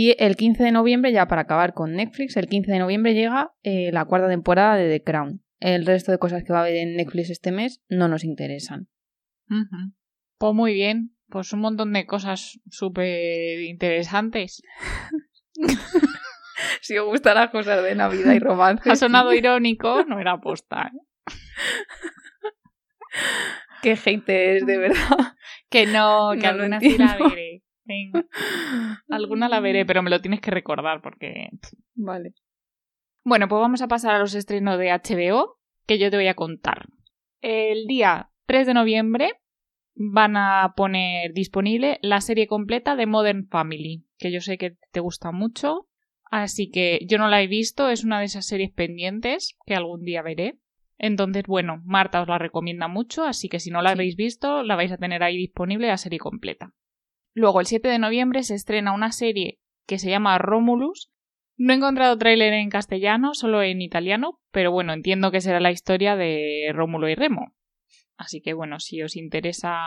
Y 0.00 0.14
el 0.20 0.36
15 0.36 0.62
de 0.62 0.70
noviembre, 0.70 1.10
ya 1.10 1.26
para 1.26 1.40
acabar 1.40 1.74
con 1.74 1.94
Netflix, 1.94 2.36
el 2.36 2.46
15 2.46 2.70
de 2.70 2.78
noviembre 2.78 3.14
llega 3.14 3.50
eh, 3.64 3.90
la 3.90 4.04
cuarta 4.04 4.28
temporada 4.28 4.76
de 4.76 4.88
The 4.88 5.02
Crown. 5.02 5.42
El 5.58 5.86
resto 5.86 6.12
de 6.12 6.20
cosas 6.20 6.44
que 6.44 6.52
va 6.52 6.60
a 6.60 6.62
haber 6.62 6.76
en 6.76 6.94
Netflix 6.94 7.30
este 7.30 7.50
mes 7.50 7.82
no 7.88 8.06
nos 8.06 8.22
interesan. 8.22 8.86
Pues 10.38 10.54
muy 10.54 10.72
bien, 10.72 11.16
pues 11.28 11.52
un 11.52 11.58
montón 11.58 11.92
de 11.94 12.06
cosas 12.06 12.60
súper 12.68 13.60
interesantes. 13.62 14.62
Si 16.80 16.96
os 16.96 17.06
gustan 17.06 17.36
las 17.36 17.50
cosas 17.50 17.84
de 17.84 17.94
Navidad 17.94 18.32
y 18.32 18.38
romance. 18.38 18.90
Ha 18.90 18.96
sonado 18.96 19.32
irónico, 19.32 20.04
no 20.04 20.20
era 20.20 20.32
aposta. 20.32 20.90
¿eh? 20.92 20.98
Qué 23.82 23.92
hate 23.92 24.56
es, 24.56 24.66
de 24.66 24.78
verdad. 24.78 25.34
Que 25.68 25.86
no, 25.86 26.30
que 26.32 26.42
No 26.42 26.48
alguna 26.48 26.80
sí 26.80 26.98
la 26.98 27.16
veré. 27.16 27.62
Venga, 27.88 28.26
alguna 29.08 29.48
la 29.48 29.60
veré, 29.60 29.86
pero 29.86 30.02
me 30.02 30.10
lo 30.10 30.20
tienes 30.20 30.40
que 30.40 30.50
recordar 30.50 31.00
porque... 31.00 31.48
Vale. 31.94 32.34
Bueno, 33.24 33.48
pues 33.48 33.60
vamos 33.60 33.82
a 33.82 33.88
pasar 33.88 34.14
a 34.14 34.18
los 34.18 34.34
estrenos 34.34 34.78
de 34.78 34.90
HBO 34.92 35.58
que 35.86 35.98
yo 35.98 36.10
te 36.10 36.16
voy 36.18 36.28
a 36.28 36.34
contar. 36.34 36.86
El 37.40 37.86
día 37.86 38.30
3 38.46 38.66
de 38.66 38.74
noviembre 38.74 39.32
van 39.94 40.36
a 40.36 40.74
poner 40.76 41.32
disponible 41.32 41.98
la 42.02 42.20
serie 42.20 42.46
completa 42.46 42.94
de 42.94 43.06
Modern 43.06 43.48
Family, 43.48 44.04
que 44.18 44.30
yo 44.30 44.40
sé 44.40 44.58
que 44.58 44.76
te 44.92 45.00
gusta 45.00 45.32
mucho, 45.32 45.88
así 46.30 46.70
que 46.70 47.00
yo 47.08 47.18
no 47.18 47.28
la 47.28 47.42
he 47.42 47.46
visto, 47.46 47.88
es 47.88 48.04
una 48.04 48.18
de 48.20 48.26
esas 48.26 48.46
series 48.46 48.70
pendientes 48.70 49.56
que 49.66 49.74
algún 49.74 50.02
día 50.04 50.22
veré. 50.22 50.58
Entonces, 50.98 51.44
bueno, 51.46 51.80
Marta 51.84 52.20
os 52.22 52.28
la 52.28 52.38
recomienda 52.38 52.86
mucho, 52.88 53.24
así 53.24 53.48
que 53.48 53.60
si 53.60 53.70
no 53.70 53.82
la 53.82 53.90
Sí. 53.90 53.94
habéis 53.94 54.16
visto, 54.16 54.62
la 54.62 54.76
vais 54.76 54.92
a 54.92 54.98
tener 54.98 55.22
ahí 55.22 55.36
disponible 55.36 55.86
la 55.86 55.96
serie 55.96 56.18
completa. 56.18 56.72
Luego, 57.38 57.60
el 57.60 57.66
7 57.66 57.86
de 57.86 58.00
noviembre 58.00 58.42
se 58.42 58.56
estrena 58.56 58.92
una 58.92 59.12
serie 59.12 59.60
que 59.86 60.00
se 60.00 60.10
llama 60.10 60.38
Romulus. 60.38 61.12
No 61.56 61.72
he 61.72 61.76
encontrado 61.76 62.18
tráiler 62.18 62.52
en 62.52 62.68
castellano, 62.68 63.32
solo 63.32 63.62
en 63.62 63.80
italiano, 63.80 64.40
pero 64.50 64.72
bueno, 64.72 64.92
entiendo 64.92 65.30
que 65.30 65.40
será 65.40 65.60
la 65.60 65.70
historia 65.70 66.16
de 66.16 66.72
Rómulo 66.74 67.08
y 67.08 67.14
Remo. 67.14 67.54
Así 68.16 68.40
que 68.40 68.54
bueno, 68.54 68.80
si 68.80 69.02
os 69.02 69.14
interesa 69.14 69.78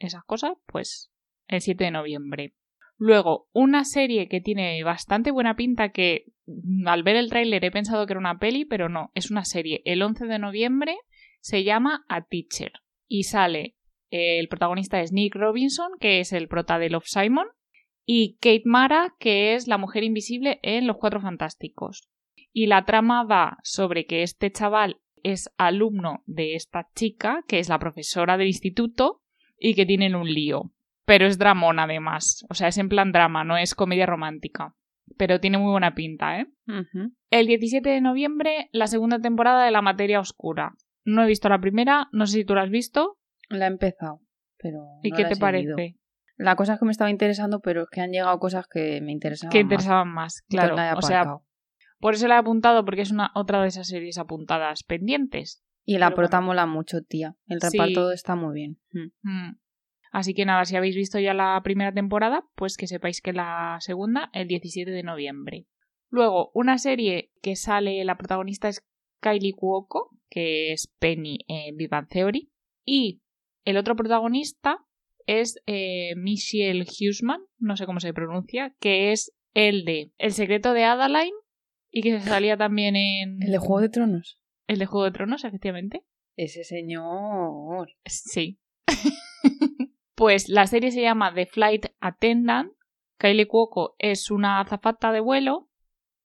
esas 0.00 0.24
cosas, 0.24 0.54
pues 0.66 1.12
el 1.46 1.60
7 1.60 1.84
de 1.84 1.90
noviembre. 1.92 2.54
Luego, 2.96 3.48
una 3.52 3.84
serie 3.84 4.28
que 4.28 4.40
tiene 4.40 4.82
bastante 4.82 5.30
buena 5.30 5.54
pinta 5.54 5.90
que 5.90 6.32
mm, 6.46 6.88
al 6.88 7.04
ver 7.04 7.14
el 7.14 7.30
tráiler 7.30 7.64
he 7.64 7.70
pensado 7.70 8.04
que 8.04 8.14
era 8.14 8.20
una 8.20 8.40
peli, 8.40 8.64
pero 8.64 8.88
no, 8.88 9.12
es 9.14 9.30
una 9.30 9.44
serie. 9.44 9.80
El 9.84 10.02
11 10.02 10.26
de 10.26 10.40
noviembre 10.40 10.96
se 11.40 11.62
llama 11.62 12.04
A 12.08 12.22
Teacher 12.22 12.72
y 13.06 13.22
sale 13.22 13.76
el 14.10 14.48
protagonista 14.48 15.00
es 15.00 15.12
Nick 15.12 15.34
Robinson, 15.34 15.92
que 16.00 16.20
es 16.20 16.32
el 16.32 16.48
prota 16.48 16.78
de 16.78 16.90
Love 16.90 17.06
Simon, 17.06 17.46
y 18.06 18.36
Kate 18.40 18.62
Mara, 18.64 19.14
que 19.18 19.54
es 19.54 19.66
la 19.66 19.78
mujer 19.78 20.04
invisible 20.04 20.60
en 20.62 20.86
Los 20.86 20.98
Cuatro 20.98 21.20
Fantásticos. 21.20 22.08
Y 22.52 22.66
la 22.66 22.84
trama 22.84 23.24
va 23.24 23.58
sobre 23.62 24.06
que 24.06 24.22
este 24.22 24.52
chaval 24.52 25.00
es 25.22 25.50
alumno 25.56 26.22
de 26.26 26.54
esta 26.54 26.88
chica, 26.94 27.42
que 27.48 27.58
es 27.58 27.68
la 27.68 27.78
profesora 27.78 28.36
del 28.36 28.48
instituto, 28.48 29.22
y 29.58 29.74
que 29.74 29.86
tienen 29.86 30.14
un 30.14 30.32
lío. 30.32 30.72
Pero 31.06 31.26
es 31.26 31.38
dramón 31.38 31.78
además, 31.78 32.44
o 32.48 32.54
sea, 32.54 32.68
es 32.68 32.78
en 32.78 32.88
plan 32.88 33.12
drama, 33.12 33.44
no 33.44 33.56
es 33.56 33.74
comedia 33.74 34.06
romántica. 34.06 34.74
Pero 35.16 35.40
tiene 35.40 35.58
muy 35.58 35.70
buena 35.70 35.94
pinta, 35.94 36.40
¿eh? 36.40 36.46
El 37.30 37.46
17 37.46 37.88
de 37.88 38.00
noviembre, 38.00 38.68
la 38.72 38.86
segunda 38.86 39.18
temporada 39.18 39.64
de 39.64 39.70
La 39.70 39.82
Materia 39.82 40.20
Oscura. 40.20 40.74
No 41.04 41.22
he 41.22 41.26
visto 41.26 41.48
la 41.48 41.60
primera, 41.60 42.08
no 42.12 42.26
sé 42.26 42.38
si 42.38 42.44
tú 42.44 42.54
la 42.54 42.62
has 42.62 42.70
visto. 42.70 43.18
La 43.54 43.66
he 43.66 43.68
empezado, 43.68 44.20
pero. 44.58 44.84
¿Y 45.02 45.10
no 45.10 45.16
qué 45.16 45.22
la 45.22 45.28
te 45.28 45.34
he 45.34 45.38
parece? 45.38 45.96
La 46.36 46.56
cosa 46.56 46.74
es 46.74 46.78
que 46.80 46.84
me 46.84 46.90
estaba 46.92 47.10
interesando, 47.10 47.60
pero 47.60 47.82
es 47.82 47.88
que 47.90 48.00
han 48.00 48.10
llegado 48.10 48.38
cosas 48.40 48.66
que 48.66 49.00
me 49.00 49.12
interesaban. 49.12 49.52
Que 49.52 49.60
interesaban 49.60 50.08
más, 50.08 50.42
claro. 50.48 50.74
O 50.98 51.02
sea, 51.02 51.38
por 52.00 52.14
eso 52.14 52.26
la 52.28 52.34
he 52.36 52.38
apuntado, 52.38 52.84
porque 52.84 53.02
es 53.02 53.12
una 53.12 53.30
otra 53.34 53.62
de 53.62 53.68
esas 53.68 53.86
series 53.88 54.18
apuntadas 54.18 54.82
pendientes. 54.82 55.60
y 55.86 55.98
la 55.98 56.14
prota 56.14 56.38
bueno. 56.38 56.46
mola 56.46 56.66
mucho, 56.66 57.02
tía. 57.02 57.36
El 57.46 57.60
Sí. 57.60 57.76
reparto 57.76 58.10
está 58.10 58.36
muy 58.36 58.54
bien. 58.54 58.78
Mm. 58.92 59.10
Mm. 59.22 59.58
Así 60.12 60.32
que 60.32 60.46
nada, 60.46 60.64
si 60.64 60.76
habéis 60.76 60.96
visto 60.96 61.18
ya 61.18 61.34
la 61.34 61.60
primera 61.62 61.92
temporada, 61.92 62.46
pues 62.54 62.78
que 62.78 62.86
sepáis 62.86 63.20
que 63.20 63.34
la 63.34 63.76
segunda, 63.80 64.30
el 64.32 64.48
17 64.48 64.90
de 64.90 65.02
noviembre. 65.02 65.66
Luego, 66.08 66.50
una 66.54 66.78
serie 66.78 67.32
que 67.42 67.54
sale, 67.54 68.02
la 68.04 68.16
protagonista 68.16 68.68
es 68.68 68.82
Kylie 69.20 69.52
Cuoco, 69.52 70.08
que 70.30 70.72
es 70.72 70.90
Penny 71.00 71.40
en 71.48 71.76
Bang 71.90 72.08
Theory. 72.08 72.50
Y 72.86 73.20
el 73.64 73.76
otro 73.76 73.96
protagonista 73.96 74.78
es 75.26 75.62
eh, 75.66 76.14
Michelle 76.16 76.84
Huseman, 76.84 77.40
no 77.58 77.76
sé 77.76 77.86
cómo 77.86 78.00
se 78.00 78.12
pronuncia, 78.12 78.74
que 78.78 79.12
es 79.12 79.34
el 79.54 79.84
de 79.84 80.12
El 80.18 80.32
secreto 80.32 80.72
de 80.72 80.84
Adeline 80.84 81.34
y 81.90 82.02
que 82.02 82.18
se 82.18 82.28
salía 82.28 82.56
también 82.56 82.96
en... 82.96 83.42
¿El 83.42 83.52
de 83.52 83.58
Juego 83.58 83.80
de 83.80 83.88
Tronos? 83.88 84.38
El 84.66 84.78
de 84.78 84.86
Juego 84.86 85.04
de 85.04 85.12
Tronos, 85.12 85.44
efectivamente. 85.44 86.04
Ese 86.36 86.64
señor. 86.64 87.92
Sí. 88.04 88.58
pues 90.14 90.48
la 90.48 90.66
serie 90.66 90.90
se 90.90 91.02
llama 91.02 91.32
The 91.32 91.46
Flight 91.46 91.86
Attendant. 92.00 92.72
Kylie 93.16 93.46
Cuoco 93.46 93.94
es 93.98 94.30
una 94.30 94.60
azafata 94.60 95.12
de 95.12 95.20
vuelo 95.20 95.70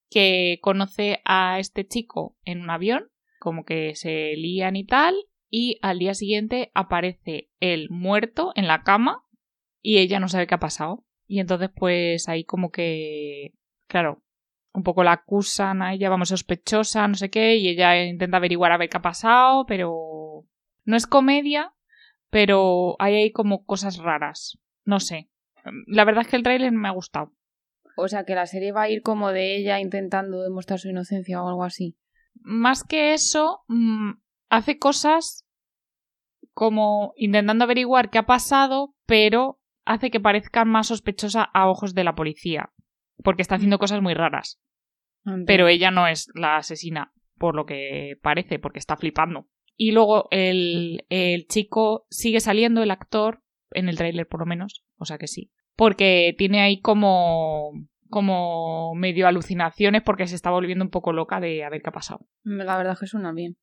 que 0.10 0.58
conoce 0.62 1.22
a 1.24 1.60
este 1.60 1.86
chico 1.86 2.36
en 2.44 2.62
un 2.62 2.72
avión, 2.72 3.12
como 3.40 3.64
que 3.64 3.96
se 3.96 4.34
lían 4.36 4.76
y 4.76 4.86
tal, 4.86 5.16
y 5.50 5.80
al 5.82 6.00
día 6.00 6.14
siguiente 6.14 6.72
aparece 6.74 7.50
él 7.60 7.88
muerto 7.90 8.52
en 8.56 8.68
la 8.68 8.84
cama 8.84 9.26
y 9.82 9.98
ella 9.98 10.20
no 10.20 10.28
sabe 10.28 10.48
qué 10.48 10.56
ha 10.56 10.60
pasado. 10.60 11.06
Y 11.28 11.40
entonces 11.40 11.70
pues 11.76 12.28
ahí 12.28 12.44
como 12.44 12.72
que, 12.72 13.54
claro, 13.88 14.24
un 14.74 14.84
poco 14.84 15.04
la 15.04 15.14
acusan 15.14 15.82
a 15.82 15.94
ella, 15.94 16.10
vamos, 16.10 16.30
sospechosa, 16.30 17.08
no 17.08 17.16
sé 17.16 17.30
qué, 17.30 17.56
y 17.58 17.70
ella 17.70 18.04
intenta 18.04 18.38
averiguar 18.38 18.72
a 18.72 18.78
ver 18.78 18.90
qué 18.90 18.98
ha 18.98 19.02
pasado, 19.02 19.66
pero 19.66 20.46
no 20.86 20.96
es 20.96 21.08
comedia, 21.08 21.74
pero 22.30 22.96
hay 23.00 23.16
ahí 23.16 23.32
como 23.32 23.66
cosas 23.66 23.98
raras. 23.98 24.60
No 24.86 25.00
sé. 25.00 25.30
La 25.88 26.06
verdad 26.06 26.24
es 26.24 26.28
que 26.30 26.36
el 26.36 26.44
tráiler 26.44 26.72
me 26.72 26.88
ha 26.88 26.92
gustado. 26.92 27.34
O 27.96 28.08
sea, 28.08 28.24
que 28.24 28.36
la 28.36 28.46
serie 28.46 28.72
va 28.72 28.84
a 28.84 28.90
ir 28.90 29.02
como 29.02 29.32
de 29.32 29.58
ella 29.58 29.80
intentando 29.80 30.42
demostrar 30.42 30.80
su 30.80 30.90
inocencia 30.90 31.44
o 31.44 31.50
algo 31.50 31.64
así. 31.64 31.98
Más 32.36 32.84
que 32.84 33.14
eso, 33.14 33.64
mm, 33.68 34.12
hace 34.50 34.78
cosas 34.78 35.46
como 36.54 37.14
intentando 37.16 37.64
averiguar 37.64 38.10
qué 38.10 38.18
ha 38.18 38.26
pasado, 38.26 38.96
pero 39.06 39.60
hace 39.86 40.12
que 40.12 40.20
parezca 40.20 40.66
más 40.66 40.88
sospechosa 40.88 41.44
a 41.44 41.70
ojos 41.70 41.94
de 41.94 42.04
la 42.04 42.16
policía 42.16 42.72
porque 43.24 43.42
está 43.42 43.56
haciendo 43.56 43.80
cosas 43.80 44.02
muy 44.02 44.14
raras. 44.14 44.60
Pero 45.46 45.68
ella 45.68 45.92
no 45.92 46.08
es 46.08 46.30
la 46.34 46.58
asesina, 46.58 47.14
por 47.38 47.56
lo 47.56 47.66
que 47.66 48.18
parece, 48.22 48.58
porque 48.58 48.80
está 48.80 48.96
flipando. 48.96 49.48
Y 49.76 49.92
luego 49.92 50.28
el, 50.32 51.06
el 51.10 51.46
chico 51.48 52.08
sigue 52.10 52.40
saliendo, 52.40 52.82
el 52.82 52.92
actor, 52.92 53.44
en 53.72 53.90
el 53.90 53.98
tráiler 53.98 54.28
por 54.28 54.40
lo 54.40 54.46
menos, 54.46 54.84
o 54.98 55.06
sea 55.06 55.18
que 55.18 55.28
sí. 55.28 55.52
Porque 55.76 56.34
tiene 56.38 56.62
ahí 56.62 56.82
como 56.82 57.72
como 58.10 58.96
medio 58.96 59.28
alucinaciones 59.28 60.02
porque 60.02 60.26
se 60.26 60.34
está 60.34 60.50
volviendo 60.50 60.84
un 60.84 60.90
poco 60.90 61.14
loca 61.14 61.40
de 61.40 61.64
a 61.64 61.70
ver 61.70 61.84
qué 61.84 61.90
ha 61.90 61.94
pasado. 61.94 62.26
La 62.44 62.76
verdad 62.76 62.94
es 62.94 63.00
que 63.00 63.06
suena 63.06 63.32
bien. 63.34 63.56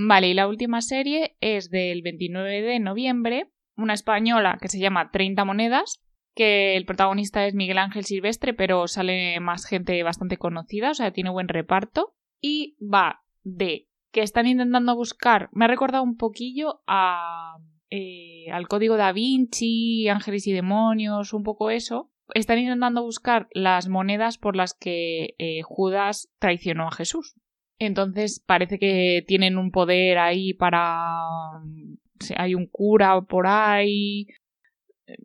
Vale, 0.00 0.28
y 0.28 0.34
la 0.34 0.46
última 0.46 0.80
serie 0.80 1.36
es 1.40 1.70
del 1.70 2.02
29 2.02 2.62
de 2.62 2.78
noviembre, 2.78 3.50
una 3.76 3.94
española 3.94 4.56
que 4.60 4.68
se 4.68 4.78
llama 4.78 5.10
30 5.10 5.44
monedas, 5.44 6.00
que 6.36 6.76
el 6.76 6.84
protagonista 6.84 7.44
es 7.44 7.54
Miguel 7.54 7.78
Ángel 7.78 8.04
Silvestre, 8.04 8.54
pero 8.54 8.86
sale 8.86 9.40
más 9.40 9.66
gente 9.66 10.00
bastante 10.04 10.36
conocida, 10.36 10.92
o 10.92 10.94
sea, 10.94 11.10
tiene 11.10 11.30
buen 11.30 11.48
reparto. 11.48 12.14
Y 12.40 12.76
va 12.80 13.24
de 13.42 13.88
que 14.12 14.22
están 14.22 14.46
intentando 14.46 14.94
buscar, 14.94 15.48
me 15.50 15.64
ha 15.64 15.68
recordado 15.68 16.04
un 16.04 16.16
poquillo 16.16 16.80
a, 16.86 17.56
eh, 17.90 18.46
al 18.52 18.68
código 18.68 18.96
da 18.96 19.10
Vinci, 19.10 20.08
Ángeles 20.08 20.46
y 20.46 20.52
Demonios, 20.52 21.32
un 21.32 21.42
poco 21.42 21.70
eso. 21.70 22.12
Están 22.34 22.60
intentando 22.60 23.02
buscar 23.02 23.48
las 23.50 23.88
monedas 23.88 24.38
por 24.38 24.54
las 24.54 24.74
que 24.74 25.34
eh, 25.38 25.62
Judas 25.62 26.30
traicionó 26.38 26.86
a 26.86 26.92
Jesús. 26.92 27.34
Entonces 27.78 28.42
parece 28.44 28.78
que 28.78 29.24
tienen 29.26 29.58
un 29.58 29.70
poder 29.70 30.18
ahí 30.18 30.54
para... 30.54 31.00
Hay 32.36 32.54
un 32.54 32.66
cura 32.66 33.20
por 33.22 33.46
ahí, 33.46 34.26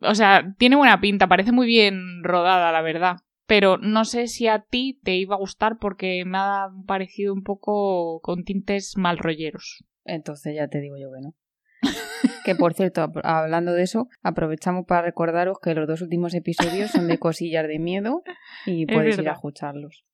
o 0.02 0.16
sea, 0.16 0.54
tiene 0.58 0.76
buena 0.76 1.00
pinta, 1.02 1.28
parece 1.28 1.52
muy 1.52 1.68
bien 1.68 2.24
rodada, 2.24 2.72
la 2.72 2.82
verdad. 2.82 3.18
Pero 3.46 3.78
no 3.78 4.06
sé 4.06 4.28
si 4.28 4.48
a 4.48 4.60
ti 4.60 5.00
te 5.04 5.16
iba 5.16 5.36
a 5.36 5.40
gustar 5.40 5.78
porque 5.80 6.24
me 6.26 6.38
ha 6.38 6.70
parecido 6.88 7.34
un 7.34 7.44
poco 7.44 8.22
con 8.22 8.44
tintes 8.44 8.98
mal 8.98 9.18
rolleros. 9.18 9.84
Entonces 10.06 10.56
ya 10.56 10.68
te 10.68 10.80
digo 10.80 10.98
yo 10.98 11.12
que 11.12 11.22
no. 11.22 11.36
que 12.46 12.56
por 12.56 12.74
cierto, 12.74 13.12
hablando 13.24 13.74
de 13.74 13.84
eso, 13.84 14.08
aprovechamos 14.22 14.86
para 14.86 15.02
recordaros 15.02 15.60
que 15.60 15.76
los 15.76 15.88
dos 15.88 16.02
últimos 16.02 16.34
episodios 16.34 16.92
son 16.92 17.08
de 17.08 17.18
cosillas 17.20 17.68
de 17.68 17.80
miedo 17.80 18.24
y 18.66 18.86
podéis 18.86 19.18
ir 19.18 19.30
a 19.30 19.34
escucharlos. 19.34 20.06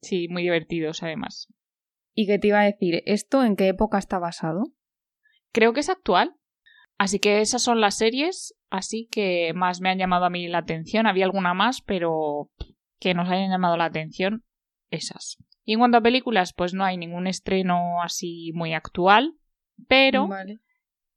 Sí, 0.00 0.26
muy 0.28 0.42
divertidos 0.42 1.04
además. 1.04 1.48
¿Y 2.14 2.26
qué 2.26 2.38
te 2.38 2.48
iba 2.48 2.60
a 2.60 2.64
decir? 2.64 3.02
¿Esto 3.06 3.44
en 3.44 3.56
qué 3.56 3.68
época 3.68 3.98
está 3.98 4.18
basado? 4.18 4.64
Creo 5.52 5.72
que 5.72 5.80
es 5.80 5.88
actual. 5.88 6.36
Así 6.98 7.18
que 7.18 7.40
esas 7.40 7.62
son 7.62 7.80
las 7.80 7.96
series, 7.96 8.54
así 8.70 9.08
que 9.10 9.52
más 9.54 9.80
me 9.80 9.88
han 9.88 9.98
llamado 9.98 10.24
a 10.24 10.30
mí 10.30 10.46
la 10.46 10.58
atención. 10.58 11.06
Había 11.06 11.24
alguna 11.24 11.52
más, 11.52 11.80
pero 11.80 12.50
que 13.00 13.14
nos 13.14 13.28
hayan 13.28 13.50
llamado 13.50 13.76
la 13.76 13.86
atención, 13.86 14.44
esas. 14.90 15.38
Y 15.64 15.72
en 15.72 15.80
cuanto 15.80 15.98
a 15.98 16.02
películas, 16.02 16.52
pues 16.52 16.74
no 16.74 16.84
hay 16.84 16.96
ningún 16.96 17.26
estreno 17.26 18.00
así 18.02 18.52
muy 18.54 18.72
actual, 18.72 19.34
pero 19.88 20.28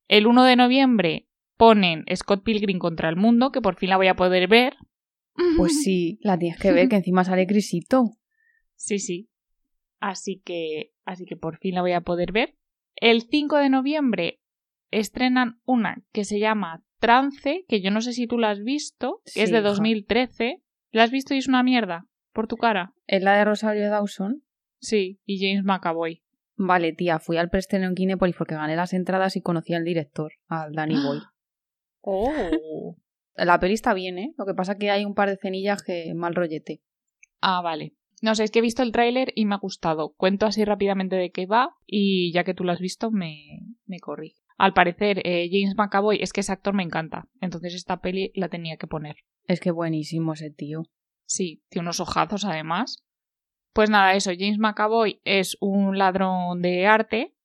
el 0.07 0.27
1 0.27 0.43
de 0.43 0.55
noviembre 0.55 1.27
ponen 1.57 2.05
Scott 2.15 2.43
Pilgrim 2.43 2.79
contra 2.79 3.09
el 3.09 3.15
mundo, 3.15 3.51
que 3.51 3.61
por 3.61 3.75
fin 3.75 3.89
la 3.89 3.97
voy 3.97 4.07
a 4.07 4.15
poder 4.15 4.47
ver. 4.47 4.75
Pues 5.57 5.83
sí, 5.83 6.17
la 6.21 6.39
tienes 6.39 6.59
que 6.59 6.71
ver, 6.71 6.89
que 6.89 6.95
encima 6.95 7.23
sale 7.23 7.45
Crisito. 7.45 8.11
Sí, 8.75 8.99
sí. 8.99 9.29
Así 10.05 10.39
que, 10.45 10.91
así 11.03 11.25
que 11.25 11.35
por 11.35 11.57
fin 11.57 11.73
la 11.73 11.81
voy 11.81 11.93
a 11.93 12.01
poder 12.01 12.31
ver. 12.31 12.53
El 12.95 13.23
5 13.23 13.57
de 13.57 13.71
noviembre 13.71 14.39
estrenan 14.91 15.59
una 15.65 16.03
que 16.11 16.25
se 16.25 16.37
llama 16.37 16.83
Trance, 16.99 17.65
que 17.67 17.81
yo 17.81 17.89
no 17.89 18.01
sé 18.01 18.13
si 18.13 18.27
tú 18.27 18.37
la 18.37 18.51
has 18.51 18.61
visto, 18.61 19.23
es 19.33 19.49
de 19.49 19.61
2013. 19.61 20.61
¿La 20.91 21.01
has 21.01 21.09
visto 21.09 21.33
y 21.33 21.39
es 21.39 21.47
una 21.47 21.63
mierda? 21.63 22.05
Por 22.33 22.45
tu 22.45 22.55
cara. 22.55 22.93
¿Es 23.07 23.23
la 23.23 23.35
de 23.35 23.45
Rosario 23.45 23.89
Dawson? 23.89 24.43
Sí, 24.79 25.19
y 25.25 25.39
James 25.39 25.65
McAvoy. 25.65 26.23
Vale, 26.55 26.93
tía, 26.93 27.17
fui 27.17 27.37
al 27.37 27.49
preestreno 27.49 27.87
en 27.87 27.95
Kinepolis 27.95 28.35
porque 28.35 28.53
gané 28.53 28.75
las 28.75 28.93
entradas 28.93 29.35
y 29.35 29.41
conocí 29.41 29.73
al 29.73 29.85
director, 29.85 30.33
al 30.47 30.73
Danny 30.73 31.01
Boy. 31.01 31.19
Oh. 32.07 32.95
La 33.33 33.59
peli 33.59 33.73
está 33.73 33.95
bien, 33.95 34.19
¿eh? 34.19 34.35
Lo 34.37 34.45
que 34.45 34.53
pasa 34.53 34.73
es 34.73 34.77
que 34.77 34.91
hay 34.91 35.03
un 35.03 35.15
par 35.15 35.27
de 35.27 35.37
cenillas 35.37 35.81
que 35.81 36.13
mal 36.13 36.35
rollete. 36.35 36.83
Ah, 37.41 37.61
vale. 37.63 37.95
No 38.25 38.33
sé, 38.33 38.43
es 38.43 38.49
que 38.49 38.57
he 38.57 38.63
visto 38.63 38.81
el 38.81 38.91
tráiler 38.91 39.31
y 39.35 39.45
me 39.45 39.53
ha 39.53 39.59
gustado. 39.59 40.15
Cuento 40.17 40.47
así 40.47 40.65
rápidamente 40.65 41.15
de 41.15 41.29
qué 41.29 41.45
va 41.45 41.75
y 41.85 42.33
ya 42.33 42.43
que 42.43 42.55
tú 42.55 42.63
lo 42.63 42.71
has 42.71 42.79
visto 42.79 43.11
me, 43.11 43.59
me 43.85 43.99
corrí. 43.99 44.33
Al 44.57 44.73
parecer, 44.73 45.21
eh, 45.23 45.47
James 45.51 45.75
McAvoy, 45.77 46.17
es 46.19 46.33
que 46.33 46.41
ese 46.41 46.51
actor 46.51 46.73
me 46.73 46.81
encanta. 46.81 47.27
Entonces 47.39 47.75
esta 47.75 48.01
peli 48.01 48.31
la 48.33 48.49
tenía 48.49 48.77
que 48.77 48.87
poner. 48.87 49.17
Es 49.43 49.59
que 49.59 49.69
buenísimo 49.69 50.33
ese 50.33 50.49
tío. 50.49 50.87
Sí, 51.27 51.61
tiene 51.69 51.83
unos 51.83 51.99
ojazos 51.99 52.45
además. 52.45 53.05
Pues 53.73 53.91
nada, 53.91 54.15
eso, 54.15 54.31
James 54.35 54.57
McAvoy 54.57 55.21
es 55.23 55.55
un 55.59 55.99
ladrón 55.99 56.63
de 56.63 56.87
arte 56.87 57.35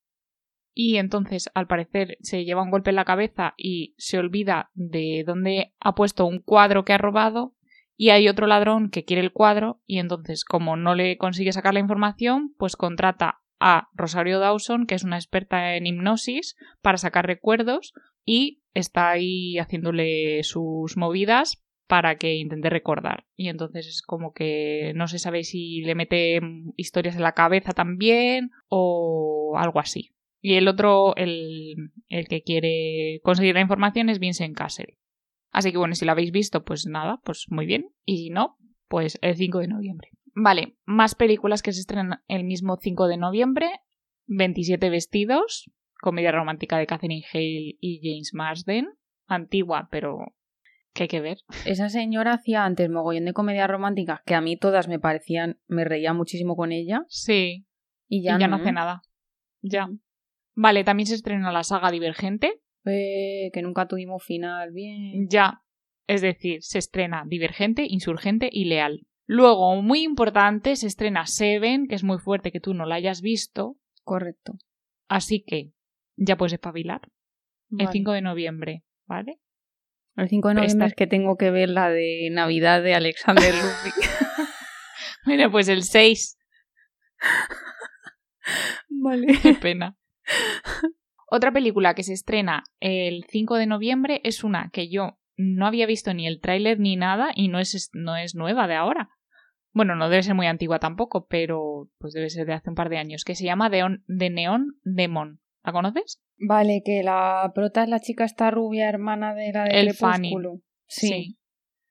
y 0.72 0.96
entonces 0.96 1.50
al 1.52 1.66
parecer 1.66 2.16
se 2.22 2.46
lleva 2.46 2.62
un 2.62 2.70
golpe 2.70 2.88
en 2.88 2.96
la 2.96 3.04
cabeza 3.04 3.52
y 3.58 3.94
se 3.98 4.18
olvida 4.18 4.70
de 4.72 5.24
dónde 5.26 5.74
ha 5.78 5.94
puesto 5.94 6.24
un 6.24 6.38
cuadro 6.38 6.86
que 6.86 6.94
ha 6.94 6.98
robado 6.98 7.54
y 8.00 8.08
hay 8.08 8.28
otro 8.28 8.46
ladrón 8.46 8.88
que 8.88 9.04
quiere 9.04 9.20
el 9.20 9.30
cuadro 9.30 9.82
y 9.86 9.98
entonces 9.98 10.46
como 10.46 10.74
no 10.74 10.94
le 10.94 11.18
consigue 11.18 11.52
sacar 11.52 11.74
la 11.74 11.80
información 11.80 12.54
pues 12.56 12.74
contrata 12.74 13.42
a 13.58 13.90
Rosario 13.92 14.38
Dawson, 14.38 14.86
que 14.86 14.94
es 14.94 15.04
una 15.04 15.16
experta 15.16 15.76
en 15.76 15.86
hipnosis, 15.86 16.56
para 16.80 16.96
sacar 16.96 17.26
recuerdos 17.26 17.92
y 18.24 18.62
está 18.72 19.10
ahí 19.10 19.58
haciéndole 19.58 20.42
sus 20.44 20.96
movidas 20.96 21.62
para 21.88 22.16
que 22.16 22.36
intente 22.36 22.70
recordar. 22.70 23.26
Y 23.36 23.50
entonces 23.50 23.86
es 23.86 24.00
como 24.00 24.32
que 24.32 24.92
no 24.94 25.06
se 25.06 25.18
sabe 25.18 25.44
si 25.44 25.82
le 25.82 25.94
mete 25.94 26.40
historias 26.78 27.16
en 27.16 27.22
la 27.22 27.32
cabeza 27.32 27.74
también 27.74 28.50
o 28.70 29.58
algo 29.58 29.78
así. 29.78 30.14
Y 30.40 30.54
el 30.54 30.68
otro, 30.68 31.14
el, 31.16 31.74
el 32.08 32.28
que 32.28 32.42
quiere 32.42 33.20
conseguir 33.22 33.56
la 33.56 33.60
información 33.60 34.08
es 34.08 34.20
Vincent 34.20 34.56
Castle. 34.56 34.96
Así 35.50 35.72
que 35.72 35.78
bueno, 35.78 35.94
si 35.94 36.04
lo 36.04 36.12
habéis 36.12 36.30
visto, 36.30 36.64
pues 36.64 36.86
nada, 36.86 37.20
pues 37.24 37.46
muy 37.48 37.66
bien. 37.66 37.90
Y 38.04 38.18
si 38.18 38.30
no, 38.30 38.56
pues 38.88 39.18
el 39.22 39.36
5 39.36 39.58
de 39.58 39.68
noviembre. 39.68 40.10
Vale, 40.34 40.76
más 40.84 41.14
películas 41.14 41.62
que 41.62 41.72
se 41.72 41.80
estrenan 41.80 42.22
el 42.28 42.44
mismo 42.44 42.76
5 42.80 43.08
de 43.08 43.16
noviembre. 43.16 43.80
27 44.26 44.90
vestidos, 44.90 45.70
comedia 46.00 46.30
romántica 46.30 46.78
de 46.78 46.86
Catherine 46.86 47.24
Hale 47.32 47.76
y 47.80 48.00
James 48.02 48.32
Marsden. 48.32 48.88
Antigua, 49.26 49.88
pero 49.90 50.34
que 50.92 51.04
hay 51.04 51.08
que 51.08 51.20
ver. 51.20 51.38
Esa 51.66 51.88
señora 51.88 52.34
hacía 52.34 52.64
antes 52.64 52.88
mogollón 52.90 53.24
de 53.24 53.32
comedias 53.32 53.68
románticas 53.68 54.20
que 54.24 54.34
a 54.34 54.40
mí 54.40 54.56
todas 54.56 54.88
me 54.88 54.98
parecían, 54.98 55.60
me 55.66 55.84
reía 55.84 56.12
muchísimo 56.12 56.56
con 56.56 56.72
ella. 56.72 57.04
Sí. 57.08 57.66
Y 58.08 58.22
ya, 58.22 58.38
no, 58.38 58.48
no, 58.48 58.56
hace 58.56 58.72
nada. 58.72 59.02
Ya. 59.62 59.88
Vale, 60.54 60.84
también 60.84 61.06
se 61.06 61.14
estrena 61.14 61.52
la 61.52 61.62
saga 61.62 61.90
Divergente. 61.90 62.60
Eh, 62.86 63.50
que 63.52 63.62
nunca 63.62 63.86
tuvimos 63.86 64.24
final 64.24 64.72
bien. 64.72 65.28
Ya. 65.28 65.62
Es 66.06 66.22
decir, 66.22 66.62
se 66.62 66.78
estrena 66.78 67.24
Divergente, 67.26 67.86
Insurgente 67.88 68.48
y 68.50 68.64
Leal. 68.64 69.06
Luego, 69.26 69.80
muy 69.80 70.02
importante, 70.02 70.74
se 70.74 70.88
estrena 70.88 71.26
Seven, 71.26 71.86
que 71.86 71.94
es 71.94 72.02
muy 72.02 72.18
fuerte 72.18 72.50
que 72.50 72.60
tú 72.60 72.74
no 72.74 72.84
la 72.84 72.96
hayas 72.96 73.20
visto. 73.22 73.76
Correcto. 74.02 74.54
Así 75.08 75.44
que 75.46 75.72
ya 76.16 76.36
puedes 76.36 76.54
espabilar. 76.54 77.02
El 77.78 77.88
5 77.88 78.12
de 78.12 78.22
noviembre, 78.22 78.82
¿vale? 79.06 79.38
El 80.16 80.28
5 80.28 80.48
de 80.48 80.54
noviembre 80.54 80.88
es 80.88 80.94
que 80.94 81.06
tengo 81.06 81.36
que 81.36 81.52
ver 81.52 81.68
la 81.68 81.88
de 81.90 82.28
Navidad 82.32 82.82
de 82.82 82.94
Alexander 82.94 83.54
Ludwig. 83.54 83.94
Mira, 85.26 85.50
pues 85.50 85.68
el 85.68 85.84
6. 85.84 86.38
Vale. 88.88 89.26
Qué 89.40 89.54
pena. 89.54 89.96
Otra 91.30 91.52
película 91.52 91.94
que 91.94 92.02
se 92.02 92.12
estrena 92.12 92.64
el 92.80 93.24
5 93.28 93.54
de 93.54 93.66
noviembre 93.66 94.20
es 94.24 94.42
una 94.42 94.70
que 94.72 94.88
yo 94.88 95.18
no 95.36 95.66
había 95.66 95.86
visto 95.86 96.12
ni 96.12 96.26
el 96.26 96.40
tráiler 96.40 96.80
ni 96.80 96.96
nada 96.96 97.30
y 97.34 97.48
no 97.48 97.60
es, 97.60 97.90
no 97.94 98.16
es 98.16 98.34
nueva 98.34 98.66
de 98.66 98.74
ahora. 98.74 99.10
Bueno, 99.72 99.94
no 99.94 100.08
debe 100.08 100.24
ser 100.24 100.34
muy 100.34 100.48
antigua 100.48 100.80
tampoco, 100.80 101.26
pero 101.28 101.88
pues 101.98 102.12
debe 102.14 102.30
ser 102.30 102.46
de 102.46 102.54
hace 102.54 102.68
un 102.68 102.74
par 102.74 102.88
de 102.88 102.98
años, 102.98 103.24
que 103.24 103.36
se 103.36 103.44
llama 103.44 103.70
The, 103.70 103.84
The 104.18 104.30
Neon 104.30 104.80
Demon. 104.82 105.40
¿La 105.62 105.72
conoces? 105.72 106.20
Vale, 106.36 106.82
que 106.84 107.02
la 107.04 107.52
prota 107.54 107.84
es 107.84 107.88
la 107.88 108.00
chica 108.00 108.24
esta 108.24 108.50
rubia 108.50 108.88
hermana 108.88 109.32
de 109.32 109.52
la 109.52 109.64
de 109.64 109.80
El 109.80 109.94
Fanny. 109.94 110.34
Sí. 110.86 111.38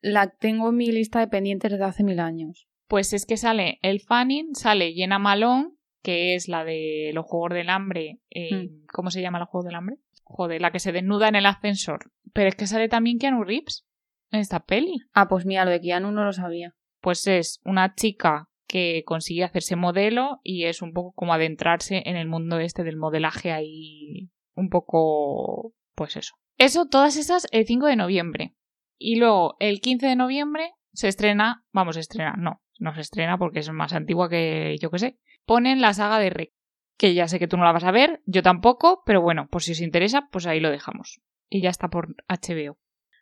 La 0.01 0.29
tengo 0.29 0.69
en 0.69 0.75
mi 0.75 0.91
lista 0.91 1.19
de 1.19 1.27
pendientes 1.27 1.71
desde 1.71 1.85
hace 1.85 2.03
mil 2.03 2.19
años. 2.19 2.67
Pues 2.87 3.13
es 3.13 3.25
que 3.25 3.37
sale 3.37 3.79
el 3.83 4.01
Fanning, 4.01 4.55
sale 4.55 4.93
Jenna 4.93 5.19
Malone, 5.19 5.69
que 6.01 6.35
es 6.35 6.47
la 6.47 6.63
de 6.63 7.11
los 7.13 7.25
Juegos 7.25 7.53
del 7.53 7.69
Hambre. 7.69 8.19
eh, 8.29 8.67
Mm. 8.67 8.85
¿Cómo 8.91 9.11
se 9.11 9.21
llama 9.21 9.39
los 9.39 9.49
Juegos 9.49 9.65
del 9.65 9.75
Hambre? 9.75 9.97
Joder, 10.23 10.61
la 10.61 10.71
que 10.71 10.79
se 10.79 10.91
desnuda 10.91 11.27
en 11.27 11.35
el 11.35 11.45
ascensor. 11.45 12.11
Pero 12.33 12.49
es 12.49 12.55
que 12.55 12.67
sale 12.67 12.87
también 12.87 13.17
Keanu 13.17 13.43
Reeves 13.43 13.85
en 14.31 14.39
esta 14.39 14.59
peli. 14.59 14.99
Ah, 15.13 15.27
pues 15.27 15.45
mira, 15.45 15.65
lo 15.65 15.71
de 15.71 15.81
Keanu 15.81 16.11
no 16.11 16.23
lo 16.23 16.33
sabía. 16.33 16.75
Pues 17.01 17.25
es 17.27 17.59
una 17.65 17.95
chica 17.95 18.49
que 18.67 19.03
consigue 19.05 19.43
hacerse 19.43 19.75
modelo 19.75 20.39
y 20.43 20.65
es 20.65 20.83
un 20.83 20.93
poco 20.93 21.13
como 21.13 21.33
adentrarse 21.33 22.03
en 22.05 22.15
el 22.15 22.27
mundo 22.27 22.59
este 22.59 22.83
del 22.83 22.97
modelaje 22.97 23.51
ahí 23.51 24.29
un 24.55 24.69
poco 24.69 25.73
pues 25.95 26.15
eso. 26.17 26.35
Eso, 26.57 26.85
todas 26.87 27.17
esas 27.17 27.47
el 27.51 27.65
5 27.65 27.87
de 27.87 27.95
noviembre. 27.95 28.55
Y 28.99 29.15
luego 29.15 29.55
el 29.59 29.79
15 29.81 30.05
de 30.07 30.15
noviembre 30.15 30.71
se 30.93 31.07
estrena, 31.07 31.65
vamos, 31.71 31.95
se 31.95 32.01
estrena, 32.01 32.35
no, 32.37 32.61
no 32.79 32.95
se 32.95 33.01
estrena 33.01 33.37
porque 33.37 33.59
es 33.59 33.71
más 33.71 33.93
antigua 33.93 34.29
que 34.29 34.75
yo 34.81 34.89
que 34.89 34.99
sé. 34.99 35.19
Ponen 35.45 35.81
la 35.81 35.93
saga 35.93 36.19
de 36.19 36.29
Rec, 36.29 36.51
que 36.97 37.13
ya 37.13 37.27
sé 37.27 37.39
que 37.39 37.47
tú 37.47 37.57
no 37.57 37.63
la 37.63 37.71
vas 37.71 37.83
a 37.83 37.91
ver, 37.91 38.21
yo 38.25 38.41
tampoco, 38.41 39.03
pero 39.05 39.21
bueno, 39.21 39.47
por 39.49 39.61
si 39.61 39.73
os 39.73 39.81
interesa, 39.81 40.27
pues 40.31 40.47
ahí 40.47 40.59
lo 40.59 40.71
dejamos. 40.71 41.21
Y 41.49 41.61
ya 41.61 41.69
está 41.69 41.89
por 41.89 42.15
HBO. 42.27 42.77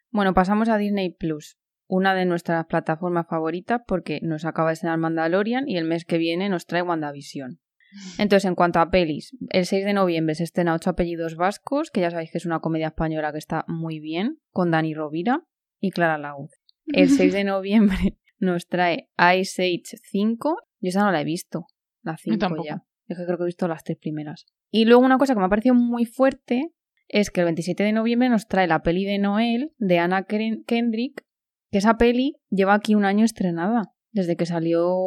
Bueno, 0.10 0.34
pasamos 0.34 0.70
a 0.70 0.78
Disney 0.78 1.12
Plus, 1.12 1.58
una 1.88 2.14
de 2.16 2.26
nuestras 2.26 2.66
plataformas 2.66 3.28
favoritas 3.28 3.82
porque 3.88 4.20
nos 4.22 4.46
acaba 4.46 4.70
de 4.70 4.74
estrenar 4.74 4.98
Mandalorian 4.98 5.68
y 5.68 5.78
el 5.78 5.86
mes 5.86 6.06
que 6.06 6.18
viene 6.18 6.50
nos 6.50 6.66
trae 6.66 6.82
WandaVision. 6.82 7.60
Entonces, 8.18 8.46
en 8.46 8.56
cuanto 8.56 8.80
a 8.80 8.90
pelis, 8.90 9.36
el 9.50 9.66
6 9.66 9.86
de 9.86 9.94
noviembre 9.94 10.36
se 10.36 10.44
estrena 10.44 10.74
Ocho 10.74 10.90
apellidos 10.90 11.36
vascos, 11.36 11.92
que 11.92 12.02
ya 12.02 12.12
sabéis 12.12 12.32
que 12.32 12.38
es 12.38 12.46
una 12.46 12.60
comedia 12.60 12.88
española 12.88 13.32
que 13.32 13.38
está 13.38 13.64
muy 13.68 14.00
bien, 14.00 14.40
con 14.52 14.72
Dani 14.72 14.94
Rovira 14.94 15.44
y 15.80 15.92
Clara 15.92 16.18
Lauz. 16.18 16.52
El 16.88 17.10
6 17.18 17.34
de 17.34 17.44
noviembre 17.44 18.18
nos 18.40 18.68
trae 18.68 19.10
Ice 19.40 19.62
Age 19.64 19.98
5. 20.04 20.58
Yo 20.80 20.90
esa 20.90 21.04
no 21.04 21.12
la 21.12 21.22
he 21.22 21.26
visto, 21.26 21.66
la 22.04 22.18
5 22.18 22.38
tampoco. 22.38 22.64
ya. 22.66 22.84
Es 23.08 23.18
que 23.18 23.26
creo 23.26 23.38
que 23.38 23.44
he 23.44 23.48
visto 23.48 23.68
las 23.68 23.84
tres 23.84 23.98
primeras. 23.98 24.46
Y 24.70 24.86
luego 24.86 25.04
una 25.06 25.18
cosa 25.18 25.34
que 25.34 25.40
me 25.40 25.46
ha 25.46 25.50
parecido 25.50 25.76
muy 25.76 26.06
fuerte 26.06 26.72
es 27.08 27.32
que 27.32 27.40
el 27.42 27.46
27 27.46 27.84
de 27.84 27.94
noviembre 27.94 28.28
nos 28.30 28.48
trae 28.48 28.68
la 28.68 28.82
peli 28.84 29.06
de 29.06 29.18
Noel 29.18 29.72
de 29.78 30.00
Anna 30.00 30.26
Ken- 30.26 30.64
Kendrick, 30.66 31.24
que 31.72 31.78
esa 31.78 31.98
peli 31.98 32.36
lleva 32.50 32.74
aquí 32.74 32.96
un 32.96 33.06
año 33.06 33.24
estrenada, 33.24 33.94
desde 34.12 34.36
que 34.36 34.46
salió 34.46 34.98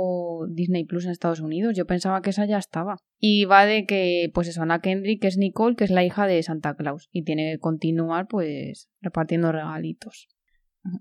Disney 0.49 0.85
Plus 0.85 1.05
en 1.05 1.11
Estados 1.11 1.41
Unidos. 1.41 1.77
Yo 1.77 1.87
pensaba 1.87 2.23
que 2.23 2.31
esa 2.31 2.47
ya 2.47 2.57
estaba. 2.59 2.97
Y 3.19 3.45
va 3.45 3.67
de 3.67 3.85
que, 3.85 4.31
pues 4.33 4.49
eso, 4.49 4.63
Anna 4.63 4.81
Kendrick 4.81 5.23
es 5.25 5.37
Nicole, 5.37 5.77
que 5.77 5.85
es 5.85 5.91
la 5.91 6.05
hija 6.05 6.27
de 6.27 6.43
Santa 6.43 6.75
Claus, 6.75 7.09
y 7.13 7.23
tiene 7.25 7.53
que 7.53 7.59
continuar, 7.59 8.29
pues, 8.29 8.89
repartiendo 9.03 9.53
regalitos. 9.53 10.29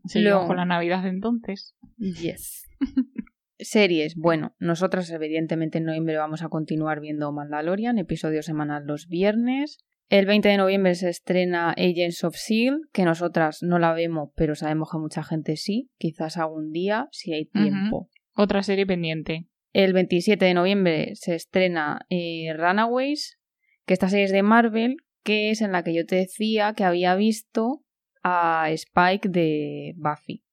Sí, 0.06 0.20
Luego- 0.22 0.48
con 0.48 0.58
la 0.58 0.66
Navidad 0.66 1.04
de 1.04 1.10
entonces. 1.10 1.76
Yes. 1.98 2.68
Series, 3.62 4.16
bueno, 4.16 4.56
nosotras 4.60 5.10
evidentemente 5.12 5.80
en 5.80 5.84
noviembre 5.86 6.16
vamos 6.16 6.44
a 6.44 6.50
continuar 6.50 7.02
viendo 7.02 7.32
Mandalorian, 7.34 7.98
episodio 7.98 8.42
semanal 8.42 8.86
los 8.86 9.08
viernes. 9.08 9.80
El 10.08 10.26
20 10.26 10.48
de 10.48 10.58
noviembre 10.58 10.96
se 10.96 11.10
estrena 11.10 11.72
Agents 11.72 12.24
of 12.24 12.36
S.H.I.E.L.D., 12.36 12.82
E 12.88 12.90
que 12.94 13.04
nosotras 13.04 13.62
no 13.62 13.78
la 13.78 13.94
vemos, 13.94 14.30
pero 14.36 14.56
sabemos 14.56 14.90
que 14.92 14.98
mucha 14.98 15.24
gente 15.24 15.58
sí, 15.58 15.92
quizás 15.98 16.38
algún 16.38 16.72
día, 16.72 17.10
si 17.12 17.34
hay 17.34 17.46
tiempo. 17.46 18.10
Otra 18.34 18.64
serie 18.64 18.88
pendiente. 18.88 19.48
El 19.74 19.94
27 19.94 20.46
de 20.46 20.54
noviembre 20.54 21.12
se 21.16 21.36
estrena 21.36 22.00
eh, 22.10 22.54
Runaways, 22.56 23.40
que 23.86 23.94
esta 23.94 24.10
serie 24.10 24.26
es 24.26 24.32
de 24.32 24.42
Marvel, 24.42 24.96
que 25.24 25.52
es 25.52 25.62
en 25.62 25.74
la 25.74 25.84
que 25.84 25.94
yo 25.94 26.06
te 26.06 26.16
decía 26.16 26.74
que 26.74 26.86
había 26.86 27.14
visto 27.16 27.84
a 28.24 28.70
Spike 28.72 29.30
de 29.30 29.94
Buffy, 29.98 30.44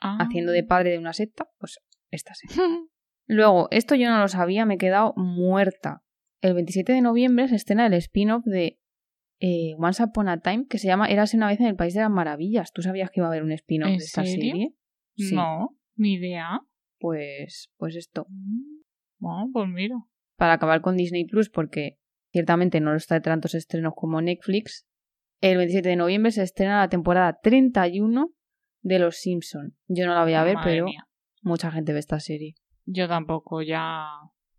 Ah. 0.00 0.18
haciendo 0.20 0.52
de 0.52 0.62
padre 0.62 0.90
de 0.92 0.98
una 0.98 1.12
secta, 1.12 1.48
pues 1.58 1.78
esta 2.10 2.32
serie. 2.34 2.56
Luego, 3.26 3.68
esto 3.70 3.94
yo 3.94 4.08
no 4.10 4.18
lo 4.20 4.28
sabía, 4.28 4.64
me 4.64 4.74
he 4.74 4.78
quedado 4.78 5.12
muerta. 5.16 6.02
El 6.40 6.54
27 6.54 6.92
de 6.92 7.00
noviembre 7.02 7.48
se 7.48 7.56
estrena 7.56 7.86
el 7.86 7.94
spin-off 7.94 8.44
de 8.44 8.78
eh, 9.40 9.74
Once 9.78 10.02
Upon 10.02 10.28
a 10.28 10.40
Time, 10.40 10.66
que 10.68 10.78
se 10.78 10.86
llama 10.86 11.06
Érase 11.08 11.36
una 11.36 11.48
vez 11.48 11.60
en 11.60 11.66
el 11.66 11.76
País 11.76 11.94
de 11.94 12.00
las 12.00 12.10
Maravillas. 12.10 12.72
¿Tú 12.72 12.80
sabías 12.82 13.10
que 13.10 13.20
iba 13.20 13.26
a 13.26 13.30
haber 13.30 13.42
un 13.42 13.52
spin-off 13.52 13.90
¿En 13.90 13.98
de 13.98 14.04
esta 14.04 14.24
serio? 14.24 14.52
serie? 14.52 14.74
Sí. 15.16 15.34
No, 15.34 15.76
ni 15.96 16.14
idea. 16.14 16.60
Pues, 17.00 17.70
pues 17.76 17.96
esto. 17.96 18.26
Bueno, 19.18 19.50
pues 19.52 19.68
mira. 19.68 19.96
Para 20.36 20.54
acabar 20.54 20.80
con 20.80 20.96
Disney 20.96 21.24
Plus, 21.24 21.50
porque 21.50 21.98
ciertamente 22.32 22.80
no 22.80 22.92
los 22.92 23.06
trae 23.06 23.20
tantos 23.20 23.54
estrenos 23.54 23.92
como 23.96 24.20
Netflix, 24.22 24.86
el 25.40 25.56
27 25.56 25.88
de 25.88 25.96
noviembre 25.96 26.32
se 26.32 26.42
estrena 26.42 26.80
la 26.80 26.88
temporada 26.88 27.38
31 27.42 28.30
de 28.82 28.98
Los 28.98 29.16
Simpson. 29.16 29.76
Yo 29.86 30.06
no 30.06 30.14
la 30.14 30.22
voy 30.22 30.34
a 30.34 30.44
ver, 30.44 30.56
Madre 30.56 30.70
pero 30.70 30.84
mía. 30.86 31.06
mucha 31.42 31.70
gente 31.70 31.92
ve 31.92 31.98
esta 31.98 32.20
serie. 32.20 32.54
Yo 32.84 33.08
tampoco, 33.08 33.62
ya 33.62 34.08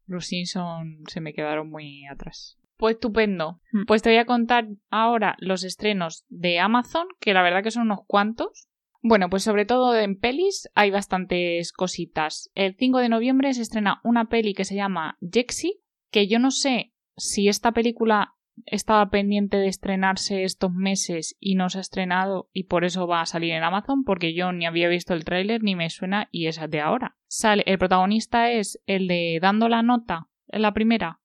los 0.06 0.26
Simpson 0.26 1.04
se 1.08 1.22
me 1.22 1.34
quedaron 1.34 1.70
muy 1.70 2.06
atrás. 2.06 2.58
Pues 2.78 2.96
estupendo. 2.96 3.60
Mm. 3.72 3.86
Pues 3.86 4.02
te 4.02 4.10
voy 4.10 4.18
a 4.20 4.26
contar 4.26 4.68
ahora 4.90 5.36
los 5.40 5.64
estrenos 5.64 6.26
de 6.30 6.60
Amazon, 6.60 7.08
que 7.20 7.34
la 7.34 7.42
verdad 7.42 7.64
que 7.64 7.72
son 7.72 7.84
unos 7.84 8.00
cuantos. 8.08 8.70
Bueno, 9.02 9.30
pues 9.30 9.44
sobre 9.44 9.66
todo 9.66 9.96
en 9.98 10.18
pelis 10.18 10.70
hay 10.76 10.92
bastantes 10.92 11.72
cositas. 11.74 12.50
El 12.54 12.76
5 12.76 13.00
de 13.00 13.10
noviembre 13.10 13.54
se 13.54 13.62
estrena 13.62 14.02
una 14.04 14.30
peli 14.30 14.54
que 14.54 14.66
se 14.66 14.76
llama 14.76 15.18
Jexy, 15.22 15.82
que 16.12 16.28
yo 16.28 16.40
no 16.40 16.52
sé 16.52 16.94
si 17.16 17.48
esta 17.48 17.72
película 17.72 18.36
estaba 18.66 19.10
pendiente 19.10 19.58
de 19.58 19.68
estrenarse 19.68 20.44
estos 20.44 20.74
meses 20.74 21.36
y 21.40 21.56
no 21.56 21.70
se 21.70 21.80
ha 21.80 21.82
estrenado 21.82 22.50
y 22.54 22.66
por 22.66 22.84
eso 22.86 23.08
va 23.08 23.22
a 23.22 23.26
salir 23.26 23.52
en 23.54 23.64
Amazon 23.64 24.04
porque 24.04 24.34
yo 24.34 24.52
ni 24.52 24.66
había 24.66 24.88
visto 24.88 25.14
el 25.14 25.26
tráiler 25.26 25.64
ni 25.64 25.76
me 25.76 25.90
suena 25.90 26.30
y 26.32 26.48
esa 26.48 26.66
es 26.66 26.72
de 26.72 26.82
ahora. 26.82 27.18
Sale, 27.28 27.64
el 27.66 27.78
protagonista 27.78 28.52
es 28.52 28.82
el 28.86 29.08
de 29.08 29.40
Dando 29.42 29.70
la 29.70 29.84
nota, 29.84 30.28
la 30.48 30.74
primera, 30.74 31.20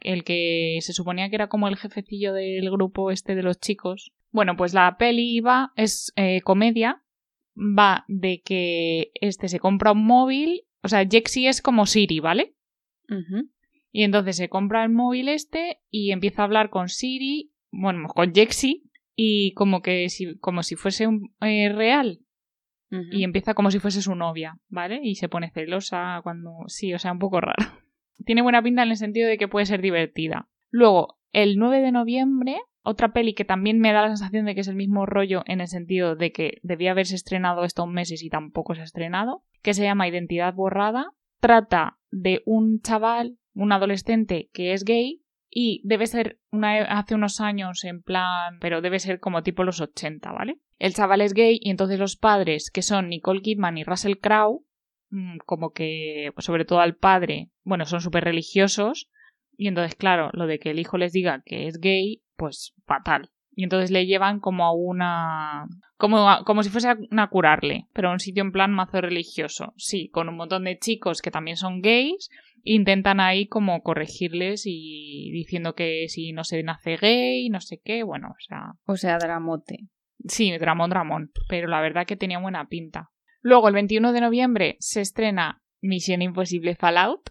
el 0.00 0.24
que 0.24 0.78
se 0.80 0.92
suponía 0.92 1.28
que 1.28 1.36
era 1.36 1.48
como 1.48 1.68
el 1.68 1.76
jefecillo 1.76 2.32
del 2.32 2.70
grupo 2.70 3.10
este 3.10 3.34
de 3.34 3.42
los 3.42 3.58
chicos. 3.58 4.12
Bueno, 4.30 4.56
pues 4.56 4.74
la 4.74 4.96
peli 4.98 5.40
va, 5.40 5.72
es 5.76 6.12
eh, 6.16 6.40
comedia, 6.42 7.02
va 7.56 8.04
de 8.08 8.42
que 8.42 9.10
este 9.14 9.48
se 9.48 9.60
compra 9.60 9.92
un 9.92 10.04
móvil, 10.04 10.64
o 10.82 10.88
sea, 10.88 11.06
Jexy 11.08 11.46
es 11.46 11.62
como 11.62 11.86
Siri, 11.86 12.20
¿vale? 12.20 12.54
Y 13.90 14.02
entonces 14.02 14.36
se 14.36 14.48
compra 14.48 14.84
el 14.84 14.90
móvil 14.90 15.28
este 15.28 15.80
y 15.90 16.12
empieza 16.12 16.42
a 16.42 16.44
hablar 16.44 16.70
con 16.70 16.88
Siri, 16.88 17.52
bueno, 17.70 18.08
con 18.08 18.34
Jexy, 18.34 18.88
y 19.14 19.52
como 19.54 19.82
que 19.82 20.08
si, 20.08 20.38
como 20.38 20.62
si 20.62 20.76
fuese 20.76 21.06
un, 21.06 21.34
eh, 21.40 21.70
real. 21.70 22.20
Y 23.10 23.22
empieza 23.22 23.52
como 23.52 23.70
si 23.70 23.80
fuese 23.80 24.00
su 24.00 24.14
novia, 24.14 24.58
¿vale? 24.70 25.00
Y 25.02 25.16
se 25.16 25.28
pone 25.28 25.50
celosa 25.50 26.20
cuando. 26.22 26.52
Sí, 26.68 26.94
o 26.94 26.98
sea, 26.98 27.12
un 27.12 27.18
poco 27.18 27.38
raro. 27.38 27.56
Tiene 28.24 28.40
buena 28.40 28.62
pinta 28.62 28.82
en 28.82 28.88
el 28.88 28.96
sentido 28.96 29.28
de 29.28 29.36
que 29.36 29.46
puede 29.46 29.66
ser 29.66 29.82
divertida. 29.82 30.48
Luego, 30.70 31.18
el 31.32 31.58
9 31.58 31.82
de 31.82 31.92
noviembre, 31.92 32.56
otra 32.82 33.12
peli 33.12 33.34
que 33.34 33.44
también 33.44 33.78
me 33.78 33.92
da 33.92 34.02
la 34.02 34.08
sensación 34.08 34.46
de 34.46 34.54
que 34.54 34.62
es 34.62 34.68
el 34.68 34.76
mismo 34.76 35.04
rollo 35.04 35.42
en 35.44 35.60
el 35.60 35.68
sentido 35.68 36.16
de 36.16 36.32
que 36.32 36.60
debía 36.62 36.92
haberse 36.92 37.14
estrenado 37.14 37.64
estos 37.64 37.86
meses 37.86 38.22
y 38.22 38.30
tampoco 38.30 38.74
se 38.74 38.80
ha 38.80 38.84
estrenado, 38.84 39.44
que 39.62 39.74
se 39.74 39.82
llama 39.82 40.08
Identidad 40.08 40.54
Borrada. 40.54 41.12
Trata 41.40 41.98
de 42.10 42.42
un 42.46 42.80
chaval, 42.80 43.36
un 43.58 43.72
adolescente 43.72 44.48
que 44.52 44.72
es 44.72 44.84
gay 44.84 45.22
y 45.50 45.80
debe 45.84 46.06
ser 46.06 46.38
una, 46.50 46.76
hace 46.84 47.14
unos 47.14 47.40
años 47.40 47.84
en 47.84 48.02
plan, 48.02 48.58
pero 48.60 48.80
debe 48.80 49.00
ser 49.00 49.18
como 49.18 49.42
tipo 49.42 49.64
los 49.64 49.80
80, 49.80 50.30
¿vale? 50.30 50.60
El 50.78 50.94
chaval 50.94 51.22
es 51.22 51.34
gay 51.34 51.58
y 51.60 51.70
entonces 51.70 51.98
los 51.98 52.16
padres, 52.16 52.70
que 52.70 52.82
son 52.82 53.08
Nicole 53.08 53.42
Kidman 53.42 53.78
y 53.78 53.84
Russell 53.84 54.18
Crowe, 54.20 54.64
mm, 55.10 55.38
como 55.44 55.72
que, 55.72 56.30
pues, 56.34 56.44
sobre 56.44 56.64
todo 56.64 56.80
al 56.80 56.96
padre, 56.96 57.50
bueno, 57.64 57.84
son 57.84 58.00
súper 58.00 58.24
religiosos 58.24 59.10
y 59.56 59.66
entonces, 59.66 59.96
claro, 59.96 60.30
lo 60.34 60.46
de 60.46 60.60
que 60.60 60.70
el 60.70 60.78
hijo 60.78 60.96
les 60.96 61.12
diga 61.12 61.42
que 61.44 61.66
es 61.66 61.80
gay, 61.80 62.22
pues 62.36 62.74
fatal. 62.86 63.30
Y 63.58 63.64
entonces 63.64 63.90
le 63.90 64.06
llevan 64.06 64.38
como 64.38 64.64
a 64.64 64.72
una... 64.72 65.66
Como, 65.96 66.30
a- 66.30 66.44
como 66.44 66.62
si 66.62 66.70
fuese 66.70 66.90
a, 66.90 67.26
curarle, 67.26 67.88
pero 67.92 68.08
a 68.08 68.12
un 68.12 68.20
sitio 68.20 68.44
en 68.44 68.52
plan 68.52 68.70
mazo 68.70 69.00
religioso. 69.00 69.72
Sí, 69.76 70.10
con 70.10 70.28
un 70.28 70.36
montón 70.36 70.62
de 70.62 70.78
chicos 70.78 71.20
que 71.22 71.32
también 71.32 71.56
son 71.56 71.82
gays, 71.82 72.28
intentan 72.62 73.18
ahí 73.18 73.48
como 73.48 73.82
corregirles 73.82 74.62
y 74.64 75.32
diciendo 75.32 75.74
que 75.74 76.04
si 76.06 76.30
no 76.30 76.44
se 76.44 76.62
nace 76.62 76.98
gay, 76.98 77.48
no 77.48 77.60
sé 77.60 77.80
qué, 77.82 78.04
bueno, 78.04 78.28
o 78.28 78.36
sea, 78.38 78.74
O 78.86 78.96
sea, 78.96 79.18
dramote. 79.18 79.88
Sí, 80.28 80.56
Dramón 80.56 80.90
Dramón, 80.90 81.32
pero 81.48 81.66
la 81.66 81.80
verdad 81.80 82.06
que 82.06 82.16
tenía 82.16 82.38
buena 82.38 82.68
pinta. 82.68 83.10
Luego, 83.40 83.66
el 83.66 83.74
21 83.74 84.12
de 84.12 84.20
noviembre 84.20 84.76
se 84.78 85.00
estrena 85.00 85.62
Misión 85.80 86.22
Imposible 86.22 86.76
Fallout. 86.76 87.30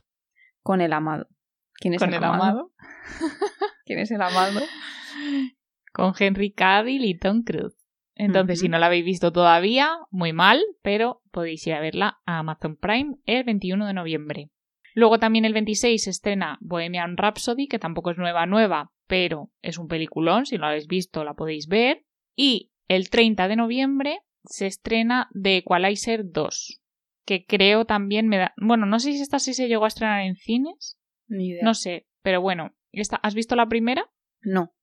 Con 0.62 0.82
el 0.82 0.92
amado. 0.92 1.30
¿Quién 1.76 1.94
es 1.94 2.00
con 2.02 2.14
el 2.14 2.22
amado? 2.22 2.74
¿Quién 3.86 4.00
es 4.00 4.12
el 4.12 4.22
amado? 4.22 4.60
Con 5.98 6.14
Henry 6.18 6.52
Cavill 6.52 7.06
y 7.06 7.18
Tom 7.18 7.42
Cruise. 7.42 7.76
Entonces, 8.14 8.60
si 8.60 8.70
no 8.70 8.78
la 8.78 8.86
habéis 8.86 9.04
visto 9.04 9.32
todavía, 9.32 9.98
muy 10.12 10.32
mal, 10.32 10.62
pero 10.84 11.24
podéis 11.32 11.66
ir 11.66 11.74
a 11.74 11.80
verla 11.80 12.20
a 12.28 12.38
Amazon 12.38 12.76
Prime 12.76 13.16
el 13.26 13.44
21 13.44 13.88
de 13.88 13.94
noviembre. 13.94 14.50
Luego 14.94 15.18
también 15.18 15.44
el 15.44 15.54
26 15.54 16.04
se 16.04 16.12
estrena 16.12 16.60
Bohemian 16.62 17.18
Rhapsody, 17.18 17.68
que 17.68 17.80
tampoco 17.80 18.12
es 18.12 18.18
nueva 18.18 18.46
nueva, 18.46 18.92
pero 19.08 19.50
es 19.64 19.80
un 19.80 19.88
peliculón, 19.88 20.46
si 20.46 20.56
no 20.56 20.62
la 20.62 20.70
habéis 20.70 20.86
visto 20.86 21.24
la 21.24 21.34
podéis 21.34 21.68
ver. 21.68 22.06
Y 22.36 22.72
el 22.88 23.10
30 23.10 23.48
de 23.48 23.56
noviembre 23.56 24.20
se 24.44 24.68
estrena 24.68 25.30
The 25.34 25.58
Equalizer 25.58 26.22
2, 26.32 26.80
que 27.26 27.44
creo 27.44 27.86
también 27.86 28.28
me 28.28 28.38
da... 28.38 28.54
Bueno, 28.58 28.86
no 28.86 29.00
sé 29.00 29.14
si 29.14 29.22
esta 29.22 29.40
sí 29.40 29.56
se 29.56 29.68
llegó 29.68 29.86
a 29.86 29.90
estrenar 29.90 30.22
en 30.22 30.36
cines, 30.36 31.00
Ni 31.28 31.48
idea. 31.48 31.64
no 31.64 31.74
sé, 31.74 32.06
pero 32.22 32.40
bueno, 32.40 32.76
esta... 32.92 33.16
¿has 33.18 33.34
visto 33.34 33.56
la 33.56 33.68
primera? 33.68 34.06
No. 34.42 34.74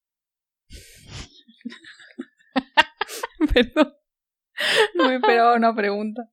Perdón. 3.52 3.92
No 4.94 5.08
me 5.08 5.16
esperaba 5.16 5.56
una 5.56 5.74
pregunta. 5.74 6.28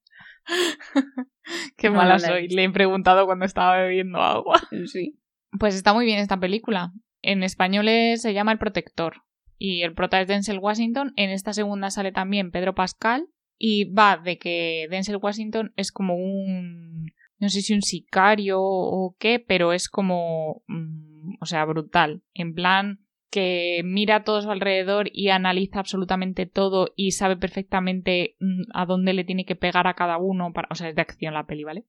Qué 1.77 1.89
No, 1.89 1.95
mala 1.97 2.13
no 2.15 2.19
soy, 2.19 2.47
le 2.49 2.63
he 2.63 2.69
preguntado 2.69 3.25
cuando 3.25 3.45
estaba 3.45 3.77
bebiendo 3.81 4.19
agua. 4.21 4.61
Sí. 4.87 5.19
Pues 5.59 5.75
está 5.75 5.93
muy 5.93 6.05
bien 6.05 6.19
esta 6.19 6.39
película. 6.39 6.91
En 7.21 7.43
español 7.43 7.87
es- 7.87 8.21
se 8.21 8.33
llama 8.33 8.51
El 8.51 8.57
Protector. 8.59 9.23
Y 9.57 9.83
el 9.83 9.93
prota 9.93 10.19
es 10.19 10.27
Denzel 10.27 10.57
Washington. 10.57 11.13
En 11.17 11.29
esta 11.29 11.53
segunda 11.53 11.91
sale 11.91 12.11
también 12.11 12.49
Pedro 12.51 12.73
Pascal. 12.73 13.27
Y 13.59 13.85
va 13.93 14.17
de 14.17 14.39
que 14.39 14.87
Denzel 14.89 15.17
Washington 15.17 15.71
es 15.75 15.91
como 15.91 16.15
un. 16.15 17.11
No 17.37 17.49
sé 17.49 17.61
si 17.61 17.73
un 17.75 17.83
sicario 17.83 18.57
o 18.59 19.15
qué, 19.19 19.39
pero 19.39 19.71
es 19.73 19.87
como. 19.87 20.63
mm, 20.67 21.35
o 21.41 21.45
sea, 21.45 21.63
brutal. 21.65 22.23
En 22.33 22.55
plan 22.55 23.05
que 23.31 23.81
mira 23.83 24.17
a 24.17 24.23
todo 24.23 24.41
su 24.41 24.51
alrededor 24.51 25.09
y 25.11 25.29
analiza 25.29 25.79
absolutamente 25.79 26.45
todo 26.45 26.93
y 26.95 27.11
sabe 27.11 27.37
perfectamente 27.37 28.35
mm, 28.39 28.63
a 28.73 28.85
dónde 28.85 29.13
le 29.13 29.23
tiene 29.23 29.45
que 29.45 29.55
pegar 29.55 29.87
a 29.87 29.95
cada 29.95 30.17
uno. 30.17 30.53
Para, 30.53 30.67
o 30.69 30.75
sea, 30.75 30.89
es 30.89 30.95
de 30.95 31.01
acción 31.01 31.33
la 31.33 31.47
peli, 31.47 31.63
¿vale? 31.63 31.85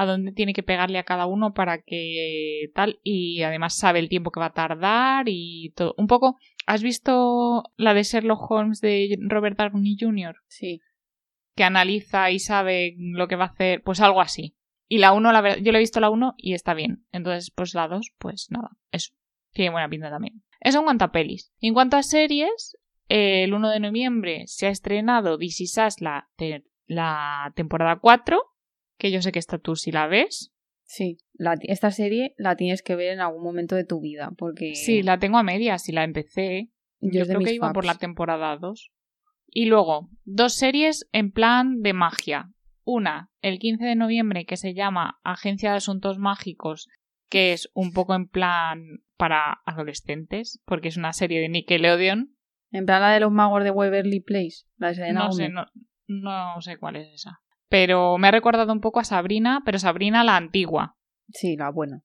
a 0.00 0.06
dónde 0.06 0.32
tiene 0.32 0.54
que 0.54 0.62
pegarle 0.62 0.98
a 0.98 1.04
cada 1.04 1.26
uno 1.26 1.52
para 1.52 1.82
que 1.82 2.70
tal 2.74 3.00
y 3.02 3.42
además 3.42 3.76
sabe 3.76 3.98
el 3.98 4.08
tiempo 4.08 4.30
que 4.30 4.40
va 4.40 4.46
a 4.46 4.54
tardar 4.54 5.26
y 5.28 5.74
todo. 5.76 5.94
Un 5.98 6.06
poco, 6.06 6.38
¿has 6.66 6.82
visto 6.82 7.64
la 7.76 7.92
de 7.92 8.02
Sherlock 8.02 8.50
Holmes 8.50 8.80
de 8.80 9.18
Robert 9.20 9.58
Downey 9.58 9.96
Jr. 10.00 10.36
Sí. 10.48 10.80
que 11.54 11.64
analiza 11.64 12.30
y 12.30 12.38
sabe 12.38 12.94
lo 12.98 13.28
que 13.28 13.36
va 13.36 13.44
a 13.44 13.48
hacer? 13.48 13.82
Pues 13.82 14.00
algo 14.00 14.22
así. 14.22 14.56
Y 14.88 14.98
la 14.98 15.12
1, 15.12 15.32
la 15.32 15.40
verdad, 15.42 15.58
yo 15.62 15.70
le 15.70 15.78
he 15.78 15.80
visto 15.80 16.00
la 16.00 16.08
1 16.08 16.34
y 16.38 16.54
está 16.54 16.72
bien. 16.72 17.04
Entonces, 17.12 17.52
pues 17.54 17.74
la 17.74 17.86
2, 17.86 18.14
pues 18.18 18.46
nada, 18.50 18.70
eso. 18.92 19.12
Tiene 19.52 19.70
buena 19.70 19.88
pinta 19.88 20.10
también. 20.10 20.42
Eso 20.60 20.78
en 20.78 20.84
cuanto 20.84 21.04
a 21.04 21.12
pelis. 21.12 21.52
Y 21.58 21.68
en 21.68 21.74
cuanto 21.74 21.96
a 21.96 22.02
series, 22.02 22.76
eh, 23.08 23.44
el 23.44 23.54
1 23.54 23.70
de 23.70 23.80
noviembre 23.80 24.42
se 24.46 24.66
ha 24.66 24.70
estrenado 24.70 25.38
Is 25.40 25.60
Us, 25.78 26.00
la, 26.00 26.28
te- 26.36 26.64
la 26.86 27.52
temporada 27.56 27.98
4, 28.00 28.40
que 28.98 29.10
yo 29.10 29.22
sé 29.22 29.32
que 29.32 29.38
esta 29.38 29.58
tú 29.58 29.76
si 29.76 29.90
la 29.90 30.06
ves. 30.06 30.52
Sí. 30.84 31.18
La- 31.34 31.56
esta 31.62 31.90
serie 31.90 32.34
la 32.36 32.56
tienes 32.56 32.82
que 32.82 32.96
ver 32.96 33.12
en 33.14 33.20
algún 33.20 33.42
momento 33.42 33.74
de 33.76 33.84
tu 33.84 34.00
vida. 34.00 34.32
Porque 34.36 34.74
Sí, 34.74 35.02
la 35.02 35.18
tengo 35.18 35.38
a 35.38 35.42
medias 35.42 35.88
y 35.88 35.92
la 35.92 36.04
empecé. 36.04 36.68
yo 37.00 37.26
creo 37.26 37.40
que 37.40 37.54
iba 37.54 37.72
por 37.72 37.84
la 37.86 37.94
temporada 37.96 38.56
2. 38.56 38.90
Y 39.52 39.64
luego, 39.66 40.10
dos 40.24 40.54
series 40.54 41.08
en 41.12 41.32
plan 41.32 41.80
de 41.80 41.92
magia. 41.92 42.50
Una, 42.84 43.30
el 43.42 43.58
15 43.58 43.84
de 43.84 43.94
noviembre, 43.96 44.44
que 44.46 44.56
se 44.56 44.74
llama 44.74 45.18
Agencia 45.24 45.70
de 45.70 45.76
Asuntos 45.78 46.18
Mágicos, 46.18 46.88
que 47.30 47.52
es 47.52 47.70
un 47.74 47.92
poco 47.92 48.14
en 48.14 48.28
plan 48.28 49.02
para 49.16 49.62
adolescentes, 49.64 50.60
porque 50.66 50.88
es 50.88 50.96
una 50.96 51.12
serie 51.12 51.40
de 51.40 51.48
Nickelodeon. 51.48 52.36
En 52.72 52.86
plan 52.86 53.00
la 53.00 53.12
de 53.12 53.20
los 53.20 53.32
magos 53.32 53.64
de 53.64 53.70
Waverly 53.70 54.20
Place. 54.20 54.66
La 54.76 54.88
de 54.88 54.94
Selena 54.96 55.24
No 55.24 55.32
sé, 55.32 55.48
no, 55.48 55.66
no 56.06 56.60
sé 56.60 56.76
cuál 56.78 56.96
es 56.96 57.08
esa. 57.14 57.40
Pero 57.68 58.18
me 58.18 58.28
ha 58.28 58.32
recordado 58.32 58.72
un 58.72 58.80
poco 58.80 59.00
a 59.00 59.04
Sabrina, 59.04 59.62
pero 59.64 59.78
Sabrina 59.78 60.24
la 60.24 60.36
antigua. 60.36 60.96
Sí, 61.28 61.56
la 61.56 61.70
buena. 61.70 62.02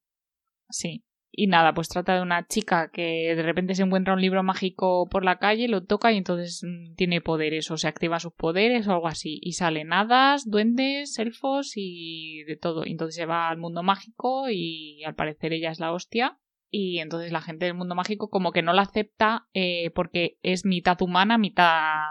Sí. 0.69 1.04
Y 1.37 1.47
nada, 1.47 1.73
pues 1.73 1.89
trata 1.89 2.15
de 2.15 2.21
una 2.21 2.47
chica 2.47 2.89
que 2.89 3.35
de 3.35 3.43
repente 3.43 3.75
se 3.75 3.83
encuentra 3.83 4.13
un 4.13 4.21
libro 4.21 4.41
mágico 4.41 5.07
por 5.09 5.25
la 5.25 5.37
calle, 5.37 5.67
lo 5.67 5.83
toca 5.83 6.11
y 6.11 6.17
entonces 6.17 6.61
mm, 6.63 6.95
tiene 6.95 7.19
poderes 7.19 7.69
o 7.71 7.77
se 7.77 7.87
activa 7.87 8.19
sus 8.19 8.33
poderes 8.33 8.87
o 8.87 8.93
algo 8.93 9.07
así. 9.07 9.39
Y 9.41 9.53
salen 9.53 9.91
hadas, 9.91 10.49
duendes, 10.49 11.19
elfos 11.19 11.73
y 11.75 12.43
de 12.43 12.55
todo. 12.55 12.85
Y 12.85 12.91
entonces 12.91 13.15
se 13.15 13.25
va 13.25 13.49
al 13.49 13.57
mundo 13.57 13.83
mágico 13.83 14.49
y 14.49 15.03
al 15.03 15.15
parecer 15.15 15.51
ella 15.51 15.71
es 15.71 15.79
la 15.79 15.91
hostia. 15.91 16.39
Y 16.69 16.99
entonces 16.99 17.31
la 17.31 17.41
gente 17.41 17.65
del 17.65 17.73
mundo 17.73 17.95
mágico 17.95 18.29
como 18.29 18.51
que 18.51 18.61
no 18.61 18.73
la 18.73 18.83
acepta 18.83 19.47
eh, 19.53 19.91
porque 19.91 20.37
es 20.41 20.65
mitad 20.65 21.01
humana, 21.01 21.37
mitad 21.37 22.01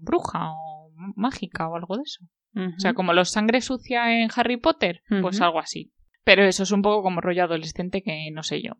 bruja 0.00 0.50
o 0.50 0.92
mágica 1.16 1.68
o 1.68 1.76
algo 1.76 1.96
de 1.96 2.02
eso. 2.02 2.24
O 2.56 2.78
sea, 2.78 2.94
como 2.94 3.12
los 3.12 3.30
sangre 3.30 3.60
sucia 3.60 4.22
en 4.22 4.30
Harry 4.34 4.56
Potter, 4.56 5.02
pues 5.20 5.40
algo 5.40 5.58
así. 5.58 5.92
Pero 6.24 6.44
eso 6.44 6.62
es 6.62 6.72
un 6.72 6.82
poco 6.82 7.02
como 7.02 7.20
rollo 7.20 7.44
adolescente 7.44 8.02
que 8.02 8.30
no 8.32 8.42
sé 8.42 8.62
yo. 8.62 8.72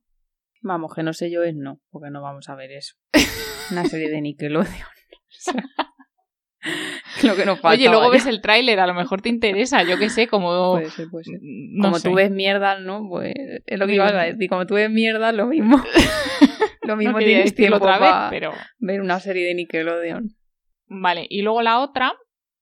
Vamos, 0.63 0.95
que 0.95 1.03
no 1.03 1.13
sé 1.13 1.31
yo 1.31 1.43
es 1.43 1.55
no, 1.55 1.81
porque 1.91 2.11
no 2.11 2.23
vamos 2.23 2.49
a 2.49 2.55
ver 2.55 2.73
eso. 2.73 2.95
Una 3.71 3.85
serie 3.85 4.11
de 4.11 4.21
Nickelodeon. 4.23 4.89
Lo 7.23 7.37
que 7.37 7.45
nos 7.45 7.61
falta. 7.61 7.79
Oye, 7.79 7.91
luego 7.91 8.11
ves 8.11 8.25
el 8.27 8.41
tráiler, 8.41 8.81
a 8.81 8.87
lo 8.87 8.95
mejor 8.95 9.21
te 9.21 9.29
interesa, 9.29 9.83
yo 9.83 9.99
qué 9.99 10.09
sé, 10.09 10.27
como... 10.27 10.73
Puede 10.73 10.91
ser, 10.91 11.09
puede 11.11 11.25
ser. 11.25 11.39
no 11.43 11.85
como 11.85 11.99
sé. 11.99 12.09
tú 12.09 12.15
ves 12.15 12.31
mierda, 12.31 12.79
¿no? 12.81 13.07
Pues 13.09 13.35
es 13.67 13.79
lo 13.79 13.87
que 13.87 13.95
ibas 13.95 14.13
a 14.13 14.23
decir. 14.23 14.49
Como 14.49 14.67
tú 14.67 14.75
ves 14.75 14.91
mierda, 14.91 15.33
lo 15.33 15.47
mismo. 15.47 15.77
lo 16.83 16.89
No 16.89 16.97
mismo 16.97 17.19
quería 17.19 17.37
tienes 17.37 17.55
tiempo 17.55 17.77
otra 17.77 17.99
vez, 17.99 18.11
para 18.11 18.31
pero... 18.31 18.53
ver 18.79 19.03
una 19.03 19.21
serie 19.21 19.47
de 19.47 19.55
Nickelodeon. 19.55 20.31
Vale, 20.87 21.27
y 21.29 21.43
luego 21.43 21.61
la 21.63 21.81
otra 21.81 22.15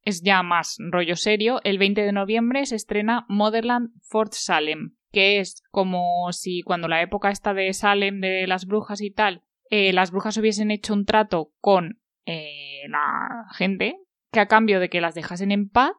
es 0.05 0.23
ya 0.23 0.43
más 0.43 0.77
rollo 0.79 1.17
serio. 1.17 1.61
El 1.65 1.79
20 1.79 2.03
de 2.03 2.13
noviembre 2.13 2.67
se 2.67 2.77
estrena 2.77 3.25
Motherland 3.29 3.91
Fort 4.03 4.33
Salem, 4.33 4.97
que 5.13 5.41
es 5.41 5.63
como 5.71 6.33
si 6.33 6.63
cuando 6.63 6.89
la 6.89 7.03
época 7.03 7.31
esta 7.31 7.55
de 7.55 7.73
Salem, 7.73 8.21
de 8.21 8.47
las 8.47 8.67
brujas 8.67 9.01
y 9.01 9.11
tal, 9.11 9.43
eh, 9.71 9.93
las 9.93 10.11
brujas 10.11 10.37
hubiesen 10.37 10.71
hecho 10.71 10.93
un 10.93 11.07
trato 11.07 11.53
con 11.61 12.01
eh, 12.27 12.83
la 12.89 13.47
gente, 13.55 13.97
que 14.31 14.41
a 14.41 14.47
cambio 14.47 14.81
de 14.81 14.89
que 14.89 15.01
las 15.01 15.15
dejasen 15.15 15.53
en 15.53 15.69
paz, 15.69 15.93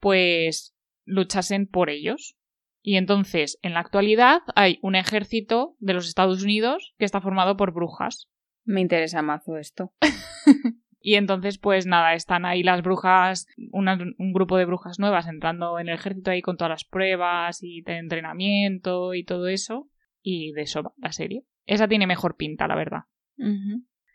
pues 0.00 0.74
luchasen 1.04 1.66
por 1.66 1.90
ellos. 1.90 2.36
Y 2.80 2.96
entonces, 2.96 3.58
en 3.62 3.74
la 3.74 3.80
actualidad, 3.80 4.40
hay 4.54 4.78
un 4.82 4.94
ejército 4.94 5.76
de 5.78 5.94
los 5.94 6.08
Estados 6.08 6.42
Unidos 6.42 6.94
que 6.98 7.04
está 7.04 7.20
formado 7.20 7.56
por 7.56 7.72
brujas. 7.72 8.28
Me 8.64 8.80
interesa 8.80 9.20
mazo 9.20 9.56
esto. 9.56 9.92
Y 11.00 11.14
entonces, 11.14 11.58
pues 11.58 11.86
nada, 11.86 12.14
están 12.14 12.44
ahí 12.44 12.62
las 12.62 12.82
brujas, 12.82 13.46
una- 13.70 13.98
un 14.18 14.32
grupo 14.32 14.56
de 14.56 14.64
brujas 14.64 14.98
nuevas 14.98 15.28
entrando 15.28 15.78
en 15.78 15.88
el 15.88 15.94
ejército 15.94 16.30
ahí 16.32 16.42
con 16.42 16.56
todas 16.56 16.70
las 16.70 16.84
pruebas 16.84 17.62
y 17.62 17.82
de 17.82 17.98
entrenamiento 17.98 19.14
y 19.14 19.24
todo 19.24 19.46
eso. 19.48 19.88
Y 20.22 20.52
de 20.52 20.62
eso 20.62 20.82
va 20.82 20.92
la 20.96 21.12
serie. 21.12 21.44
Esa 21.66 21.86
tiene 21.86 22.06
mejor 22.06 22.36
pinta, 22.36 22.66
la 22.66 22.74
verdad. 22.74 23.02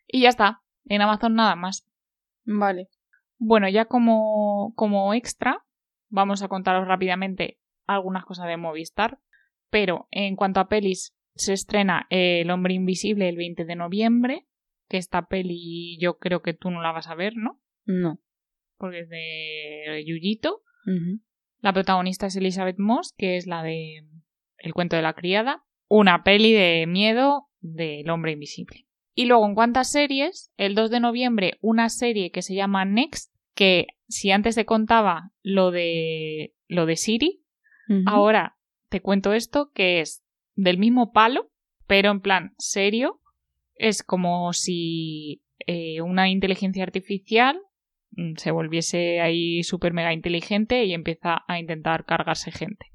Y 0.07 0.21
ya 0.21 0.29
está. 0.29 0.61
En 0.85 1.01
Amazon 1.01 1.35
nada 1.35 1.55
más. 1.55 1.87
Vale. 2.43 2.89
Bueno, 3.37 3.69
ya 3.69 3.85
como, 3.85 4.73
como 4.75 5.13
extra, 5.13 5.63
vamos 6.09 6.43
a 6.43 6.49
contaros 6.49 6.87
rápidamente 6.87 7.57
algunas 7.87 8.25
cosas 8.25 8.47
de 8.47 8.57
Movistar. 8.57 9.19
Pero 9.69 10.07
en 10.11 10.35
cuanto 10.35 10.59
a 10.59 10.67
pelis, 10.67 11.15
se 11.35 11.53
estrena 11.53 12.05
El 12.09 12.51
hombre 12.51 12.73
invisible 12.73 13.29
el 13.29 13.37
20 13.37 13.63
de 13.65 13.75
noviembre. 13.75 14.45
Que 14.87 14.97
esta 14.97 15.27
peli 15.27 15.97
yo 15.99 16.17
creo 16.17 16.41
que 16.41 16.53
tú 16.53 16.69
no 16.71 16.81
la 16.81 16.91
vas 16.91 17.07
a 17.07 17.15
ver, 17.15 17.35
¿no? 17.35 17.59
No. 17.85 18.19
porque 18.77 19.01
es 19.01 19.09
de 19.09 20.03
Yuyito. 20.05 20.61
La 21.61 21.71
protagonista 21.73 22.25
es 22.27 22.35
Elizabeth 22.35 22.77
Moss, 22.77 23.13
que 23.17 23.37
es 23.37 23.47
la 23.47 23.63
de 23.63 24.05
El 24.57 24.73
cuento 24.73 24.95
de 24.95 25.01
la 25.01 25.13
criada. 25.13 25.63
Una 25.87 26.23
peli 26.23 26.51
de 26.53 26.85
miedo 26.87 27.47
del 27.61 28.09
hombre 28.09 28.33
invisible. 28.33 28.85
Y 29.15 29.25
luego, 29.25 29.45
en 29.45 29.55
cuanto 29.55 29.79
a 29.79 29.83
series, 29.83 30.51
el 30.57 30.75
2 30.75 30.89
de 30.89 30.99
noviembre, 30.99 31.57
una 31.61 31.89
serie 31.89 32.31
que 32.31 32.41
se 32.41 32.55
llama 32.55 32.83
Next, 32.83 33.31
que 33.55 33.87
si 34.07 34.31
antes 34.31 34.55
te 34.55 34.65
contaba 34.65 35.31
lo 35.41 35.71
de 35.71 36.53
lo 36.67 36.85
de 36.85 36.95
Siri, 36.97 37.43
ahora 38.05 38.57
te 38.89 39.01
cuento 39.01 39.33
esto, 39.33 39.71
que 39.73 39.99
es 40.01 40.23
del 40.55 40.77
mismo 40.77 41.11
palo, 41.11 41.51
pero 41.87 42.11
en 42.11 42.21
plan 42.21 42.53
serio. 42.57 43.21
Es 43.75 44.03
como 44.03 44.53
si 44.53 45.43
eh, 45.65 46.01
una 46.01 46.29
inteligencia 46.29 46.83
artificial 46.83 47.59
mm, 48.11 48.35
se 48.37 48.51
volviese 48.51 49.21
ahí 49.21 49.63
súper 49.63 49.93
mega 49.93 50.13
inteligente 50.13 50.85
y 50.85 50.93
empieza 50.93 51.43
a 51.47 51.59
intentar 51.59 52.05
cargarse 52.05 52.51
gente. 52.51 52.87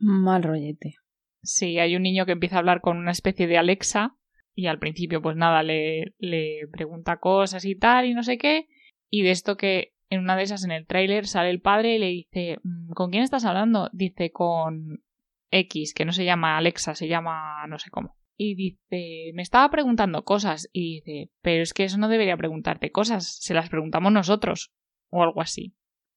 Mal 0.00 0.42
rollete. 0.42 0.94
Sí, 1.42 1.78
hay 1.78 1.96
un 1.96 2.02
niño 2.02 2.26
que 2.26 2.32
empieza 2.32 2.56
a 2.56 2.58
hablar 2.58 2.80
con 2.80 2.96
una 2.96 3.12
especie 3.12 3.46
de 3.46 3.58
Alexa 3.58 4.16
y 4.54 4.66
al 4.66 4.78
principio 4.78 5.22
pues 5.22 5.36
nada, 5.36 5.62
le, 5.62 6.14
le 6.18 6.66
pregunta 6.70 7.18
cosas 7.18 7.64
y 7.64 7.76
tal 7.76 8.06
y 8.06 8.14
no 8.14 8.22
sé 8.22 8.36
qué. 8.38 8.68
Y 9.08 9.22
de 9.22 9.30
esto 9.30 9.56
que 9.56 9.94
en 10.10 10.20
una 10.20 10.36
de 10.36 10.42
esas 10.42 10.64
en 10.64 10.72
el 10.72 10.86
tráiler 10.86 11.26
sale 11.26 11.50
el 11.50 11.60
padre 11.60 11.94
y 11.94 11.98
le 11.98 12.08
dice, 12.08 12.58
"Mm, 12.62 12.92
¿con 12.92 13.10
quién 13.10 13.22
estás 13.22 13.44
hablando? 13.44 13.88
Dice 13.92 14.30
con 14.32 15.02
X, 15.50 15.94
que 15.94 16.04
no 16.04 16.12
se 16.12 16.24
llama 16.24 16.58
Alexa, 16.58 16.94
se 16.94 17.08
llama 17.08 17.66
no 17.68 17.78
sé 17.78 17.90
cómo. 17.90 18.16
Y 18.42 18.54
dice, 18.54 19.32
me 19.34 19.42
estaba 19.42 19.68
preguntando 19.70 20.24
cosas. 20.24 20.70
Y 20.72 20.94
dice, 20.94 21.30
pero 21.42 21.62
es 21.62 21.74
que 21.74 21.84
eso 21.84 21.98
no 21.98 22.08
debería 22.08 22.38
preguntarte 22.38 22.90
cosas, 22.90 23.36
se 23.38 23.52
las 23.52 23.68
preguntamos 23.68 24.12
nosotros. 24.12 24.72
O 25.10 25.22
algo 25.22 25.42
así. 25.42 25.74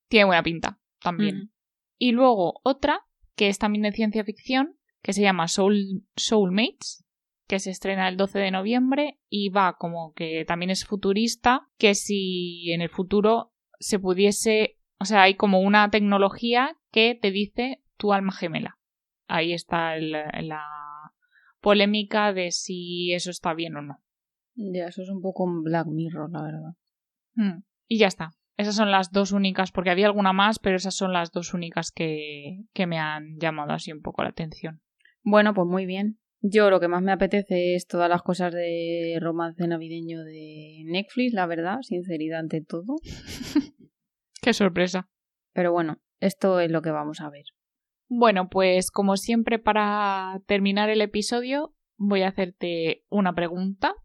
Tiene 0.07 0.28
buena 0.28 0.41
pinta, 0.41 0.80
también. 1.01 1.51
Y 1.97 2.13
luego 2.13 2.61
otra, 2.63 3.01
que 3.36 3.49
es 3.49 3.59
también 3.59 3.82
de 3.82 3.91
ciencia 3.91 4.24
ficción, 4.24 4.78
que 5.01 5.11
se 5.11 5.21
llama 5.21 5.49
Soul, 5.49 6.05
Soulmates, 6.15 7.03
que 7.45 7.59
se 7.59 7.71
estrena 7.71 8.07
el 8.07 8.15
12 8.15 8.39
de 8.39 8.51
noviembre 8.51 9.19
y 9.30 9.49
va 9.49 9.76
como 9.78 10.13
que 10.13 10.45
también 10.45 10.69
es 10.69 10.86
futurista, 10.86 11.67
que 11.78 11.93
si 11.93 12.71
en 12.71 12.82
el 12.82 12.89
futuro 12.89 13.51
se 13.82 13.99
pudiese, 13.99 14.78
o 14.97 15.03
sea, 15.03 15.24
hay 15.24 15.36
como 15.36 15.59
una 15.59 15.89
tecnología 15.89 16.78
que 16.89 17.19
te 17.21 17.32
dice 17.32 17.84
tu 17.97 18.13
alma 18.13 18.32
gemela. 18.32 18.80
Ahí 19.28 19.51
está 19.51 19.97
la 19.97 20.92
polémica 21.64 22.34
de 22.34 22.51
si 22.51 23.14
eso 23.14 23.32
está 23.32 23.53
bien 23.55 23.76
o 23.78 23.82
no. 23.82 24.03
Ya, 24.55 24.88
eso 24.88 25.01
es 25.01 25.09
un 25.09 25.22
poco 25.22 25.45
un 25.45 25.64
Black 25.64 25.88
Mirror, 25.88 26.30
la 26.30 26.43
verdad. 26.43 26.74
Mm, 27.36 27.64
Y 27.88 27.97
ya 27.97 28.07
está. 28.07 28.32
Esas 28.55 28.76
son 28.76 28.91
las 28.91 29.11
dos 29.11 29.32
únicas, 29.32 29.72
porque 29.72 29.89
había 29.89 30.05
alguna 30.05 30.34
más, 30.34 30.59
pero 30.59 30.76
esas 30.76 30.93
son 30.93 31.11
las 31.14 31.32
dos 31.32 31.55
únicas 31.55 31.91
que, 31.91 32.59
que 32.74 32.86
me 32.86 32.99
han 32.99 33.39
llamado 33.39 33.72
así 33.72 33.91
un 33.91 34.01
poco 34.01 34.22
la 34.22 34.30
atención. 34.30 34.82
Bueno, 35.24 35.55
pues 35.55 35.68
muy 35.68 35.88
bien. 35.88 36.20
Yo 36.41 36.70
lo 36.70 36.80
que 36.82 36.89
más 36.89 37.01
me 37.01 37.14
apetece 37.14 37.74
es 37.74 37.88
todas 37.88 38.09
las 38.09 38.22
cosas 38.22 38.53
de 38.53 39.18
romance 39.22 39.66
navideño 39.66 40.24
de 40.24 40.84
Netflix, 40.86 41.34
la 41.34 41.47
verdad, 41.47 41.78
sinceridad 41.82 42.41
ante 42.41 42.61
todo. 42.61 42.97
Qué 44.41 44.53
sorpresa. 44.53 45.09
Pero 45.53 45.72
bueno, 45.72 46.01
esto 46.20 46.59
es 46.59 46.70
lo 46.70 46.82
que 46.82 46.91
vamos 46.91 47.22
a 47.22 47.30
ver. 47.30 47.45
Bueno, 48.16 48.47
pues 48.47 48.91
como 48.91 49.18
siempre 49.18 49.57
para 49.59 50.39
terminar 50.45 50.89
el 50.89 51.01
episodio 51.01 51.74
voy 51.97 52.22
a 52.22 52.28
hacerte 52.28 53.03
una 53.09 53.34
pregunta 53.34 53.95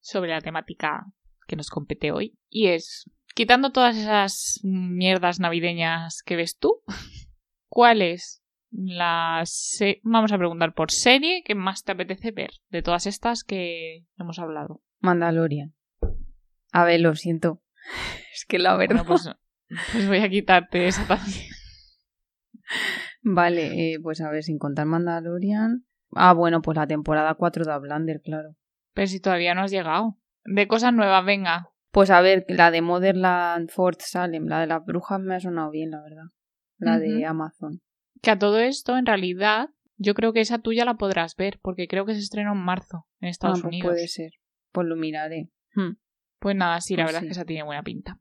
sobre 0.00 0.30
la 0.30 0.40
temática 0.40 1.06
que 1.48 1.56
nos 1.56 1.68
compete 1.68 2.12
hoy. 2.12 2.38
Y 2.48 2.68
es, 2.68 3.10
quitando 3.34 3.70
todas 3.72 3.96
esas 3.96 4.60
mierdas 4.62 5.40
navideñas 5.40 6.22
que 6.24 6.36
ves 6.36 6.56
tú, 6.56 6.82
¿cuál 7.68 8.00
es 8.02 8.42
la... 8.70 9.42
se- 9.44 10.00
Vamos 10.04 10.30
a 10.32 10.38
preguntar 10.38 10.72
por 10.72 10.90
serie 10.92 11.42
que 11.44 11.54
más 11.54 11.82
te 11.82 11.92
apetece 11.92 12.30
ver 12.30 12.50
de 12.70 12.82
todas 12.82 13.06
estas 13.06 13.42
que 13.42 14.06
hemos 14.18 14.38
hablado? 14.38 14.82
Mandalorian. 15.00 15.74
A 16.72 16.84
ver, 16.84 17.00
lo 17.00 17.14
siento. 17.16 17.60
Es 18.34 18.44
que 18.46 18.58
la 18.58 18.76
verdad. 18.76 19.04
Bueno, 19.04 19.08
pues, 19.68 19.90
pues 19.92 20.06
voy 20.08 20.18
a 20.18 20.28
quitarte 20.30 20.86
esa 20.86 21.06
también. 21.06 21.48
Vale, 23.22 23.92
eh, 23.94 24.00
pues 24.02 24.20
a 24.20 24.30
ver, 24.30 24.42
sin 24.42 24.58
contar 24.58 24.86
Mandalorian. 24.86 25.84
Ah, 26.14 26.32
bueno, 26.34 26.60
pues 26.60 26.76
la 26.76 26.86
temporada 26.86 27.34
4 27.34 27.64
de 27.64 27.72
Outlander, 27.72 28.20
claro. 28.20 28.56
Pero 28.94 29.06
si 29.06 29.20
todavía 29.20 29.54
no 29.54 29.62
has 29.62 29.70
llegado. 29.70 30.18
De 30.44 30.66
cosas 30.66 30.92
nuevas, 30.92 31.24
venga. 31.24 31.68
Pues 31.92 32.10
a 32.10 32.20
ver, 32.20 32.44
la 32.48 32.70
de 32.70 32.82
Motherland 32.82 33.70
Fort 33.70 34.00
Salem, 34.00 34.46
la 34.46 34.60
de 34.60 34.66
las 34.66 34.84
brujas 34.84 35.20
me 35.20 35.34
ha 35.36 35.40
sonado 35.40 35.70
bien, 35.70 35.90
la 35.90 36.02
verdad. 36.02 36.24
La 36.78 36.98
de. 36.98 37.24
Amazon. 37.24 37.80
Que 38.20 38.30
a 38.32 38.38
todo 38.38 38.58
esto, 38.58 38.96
en 38.96 39.06
realidad, 39.06 39.68
yo 39.96 40.14
creo 40.14 40.32
que 40.32 40.40
esa 40.40 40.58
tuya 40.58 40.84
la 40.84 40.94
podrás 40.94 41.36
ver, 41.36 41.60
porque 41.62 41.86
creo 41.86 42.04
que 42.06 42.14
se 42.14 42.20
estrenó 42.20 42.52
en 42.52 42.58
marzo 42.58 43.06
en 43.20 43.28
Estados 43.28 43.58
Ah, 43.60 43.62
pues 43.62 43.72
Unidos. 43.72 43.92
puede 43.92 44.08
ser. 44.08 44.32
Pues 44.72 44.86
lo 44.88 44.96
miraré. 44.96 45.50
Hmm. 45.74 45.96
Pues 46.40 46.56
nada, 46.56 46.80
sí, 46.80 46.96
la 46.96 47.04
Pues 47.04 47.12
verdad 47.12 47.20
sí. 47.20 47.26
es 47.26 47.28
que 47.30 47.38
esa 47.40 47.44
tiene 47.46 47.62
buena 47.62 47.82
pinta. 47.82 48.18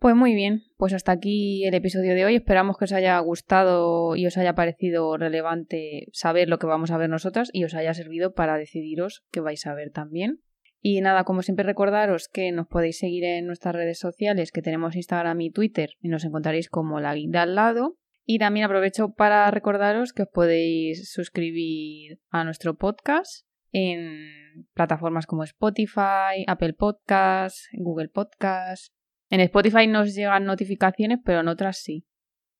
Pues 0.00 0.14
muy 0.14 0.34
bien, 0.34 0.62
pues 0.76 0.92
hasta 0.92 1.10
aquí 1.10 1.66
el 1.66 1.74
episodio 1.74 2.14
de 2.14 2.24
hoy. 2.24 2.36
Esperamos 2.36 2.78
que 2.78 2.84
os 2.84 2.92
haya 2.92 3.18
gustado 3.18 4.14
y 4.14 4.26
os 4.26 4.38
haya 4.38 4.54
parecido 4.54 5.16
relevante 5.16 6.06
saber 6.12 6.48
lo 6.48 6.60
que 6.60 6.68
vamos 6.68 6.92
a 6.92 6.98
ver 6.98 7.10
nosotras 7.10 7.50
y 7.52 7.64
os 7.64 7.74
haya 7.74 7.92
servido 7.94 8.32
para 8.32 8.58
decidiros 8.58 9.24
qué 9.32 9.40
vais 9.40 9.66
a 9.66 9.74
ver 9.74 9.90
también. 9.90 10.40
Y 10.80 11.00
nada, 11.00 11.24
como 11.24 11.42
siempre 11.42 11.64
recordaros 11.64 12.28
que 12.28 12.52
nos 12.52 12.68
podéis 12.68 12.98
seguir 12.98 13.24
en 13.24 13.46
nuestras 13.46 13.74
redes 13.74 13.98
sociales, 13.98 14.52
que 14.52 14.62
tenemos 14.62 14.94
Instagram 14.94 15.40
y 15.40 15.50
Twitter, 15.50 15.90
y 16.00 16.08
nos 16.08 16.24
encontraréis 16.24 16.68
como 16.68 17.00
la 17.00 17.14
guinda 17.14 17.42
al 17.42 17.56
lado. 17.56 17.96
Y 18.24 18.38
también 18.38 18.66
aprovecho 18.66 19.14
para 19.14 19.50
recordaros 19.50 20.12
que 20.12 20.22
os 20.22 20.28
podéis 20.32 21.10
suscribir 21.10 22.20
a 22.30 22.44
nuestro 22.44 22.76
podcast 22.76 23.46
en 23.72 24.68
plataformas 24.74 25.26
como 25.26 25.42
Spotify, 25.42 26.44
Apple 26.46 26.74
Podcasts, 26.74 27.68
Google 27.72 28.10
Podcasts. 28.10 28.97
En 29.30 29.40
Spotify 29.40 29.86
nos 29.86 30.14
llegan 30.14 30.44
notificaciones, 30.44 31.18
pero 31.24 31.40
en 31.40 31.48
otras 31.48 31.78
sí. 31.78 32.06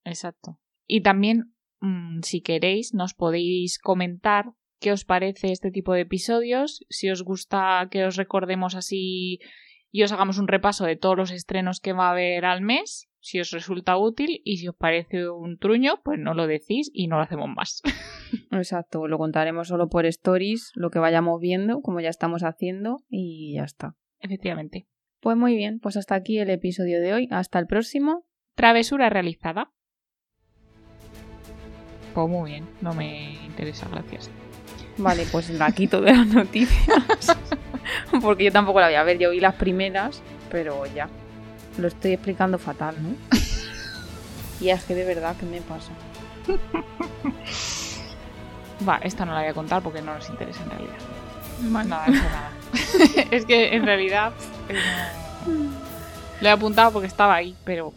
Exacto. 0.05 0.61
Y 0.87 1.03
también, 1.03 1.55
mm, 1.81 2.21
si 2.23 2.41
queréis, 2.41 2.95
nos 2.95 3.15
podéis 3.15 3.79
comentar 3.79 4.53
qué 4.81 4.93
os 4.93 5.05
parece 5.05 5.53
este 5.53 5.71
tipo 5.71 5.93
de 5.93 6.03
episodios, 6.03 6.85
si 6.89 7.11
os 7.11 7.23
gusta 7.23 7.89
que 7.91 8.05
os 8.05 8.17
recordemos 8.17 8.75
así 8.75 9.41
y 9.91 10.03
os 10.03 10.13
hagamos 10.13 10.39
un 10.39 10.49
repaso 10.49 10.85
de 10.85 10.97
todos 10.97 11.17
los 11.17 11.31
estrenos 11.31 11.81
que 11.81 11.93
va 11.93 12.09
a 12.09 12.13
haber 12.13 12.45
al 12.45 12.61
mes, 12.61 13.09
si 13.21 13.41
os 13.41 13.51
resulta 13.51 13.97
útil 13.97 14.41
y 14.45 14.59
si 14.59 14.69
os 14.69 14.77
parece 14.77 15.29
un 15.29 15.59
truño, 15.59 16.01
pues 16.05 16.19
no 16.19 16.35
lo 16.35 16.47
decís 16.47 16.91
y 16.93 17.09
no 17.09 17.17
lo 17.17 17.23
hacemos 17.23 17.49
más. 17.49 17.83
Exacto, 18.53 19.09
lo 19.09 19.19
contaremos 19.19 19.69
solo 19.69 19.89
por 19.89 20.07
stories, 20.07 20.71
lo 20.75 20.91
que 20.91 20.99
vayamos 20.99 21.41
viendo, 21.41 21.81
como 21.81 22.01
ya 22.01 22.11
estamos 22.11 22.43
haciendo, 22.43 22.99
y 23.09 23.55
ya 23.55 23.65
está. 23.65 23.97
Efectivamente. 24.21 24.87
Pues 25.21 25.37
muy 25.37 25.57
bien, 25.57 25.81
pues 25.81 25.97
hasta 25.97 26.15
aquí 26.15 26.39
el 26.39 26.51
episodio 26.51 27.01
de 27.01 27.13
hoy. 27.13 27.29
Hasta 27.31 27.59
el 27.59 27.67
próximo. 27.67 28.25
Travesura 28.55 29.11
realizada. 29.11 29.73
Pues 32.15 32.29
muy 32.29 32.51
bien, 32.51 32.67
no 32.81 32.95
me 32.95 33.35
interesa, 33.45 33.87
gracias. 33.91 34.31
Vale, 34.97 35.27
pues 35.31 35.51
la 35.51 35.71
quito 35.71 36.01
de 36.01 36.13
las 36.13 36.27
noticias. 36.27 37.37
Porque 38.21 38.45
yo 38.45 38.53
tampoco 38.53 38.81
la 38.81 38.87
voy 38.87 38.97
a 38.97 39.03
ver. 39.03 39.19
Yo 39.19 39.31
vi 39.31 39.41
las 39.41 39.55
primeras, 39.55 40.23
pero 40.51 40.87
ya. 40.87 41.09
Lo 41.79 41.89
estoy 41.89 42.13
explicando 42.13 42.59
fatal, 42.59 42.97
¿no? 43.01 43.15
Y 44.61 44.71
es 44.71 44.83
que 44.83 44.97
de 44.97 45.05
verdad, 45.05 45.37
¿qué 45.39 45.47
me 45.47 45.61
pasa? 45.61 45.93
Va, 48.89 48.97
esta 49.05 49.25
no 49.25 49.33
la 49.33 49.41
voy 49.41 49.51
a 49.51 49.55
contar 49.55 49.83
porque 49.83 50.03
no 50.03 50.15
nos 50.15 50.29
interesa 50.29 50.65
en 50.65 50.71
realidad. 50.71 50.97
Nada, 51.61 52.07
eso 52.07 52.23
nada. 52.23 52.51
es 53.31 53.45
que 53.45 53.75
en 53.75 53.85
realidad 53.85 54.33
eh, 54.69 54.75
no- 55.47 55.53
lo 56.41 56.49
he 56.49 56.51
apuntado 56.51 56.93
porque 56.93 57.07
estaba 57.09 57.35
ahí, 57.35 57.55
pero 57.65 57.93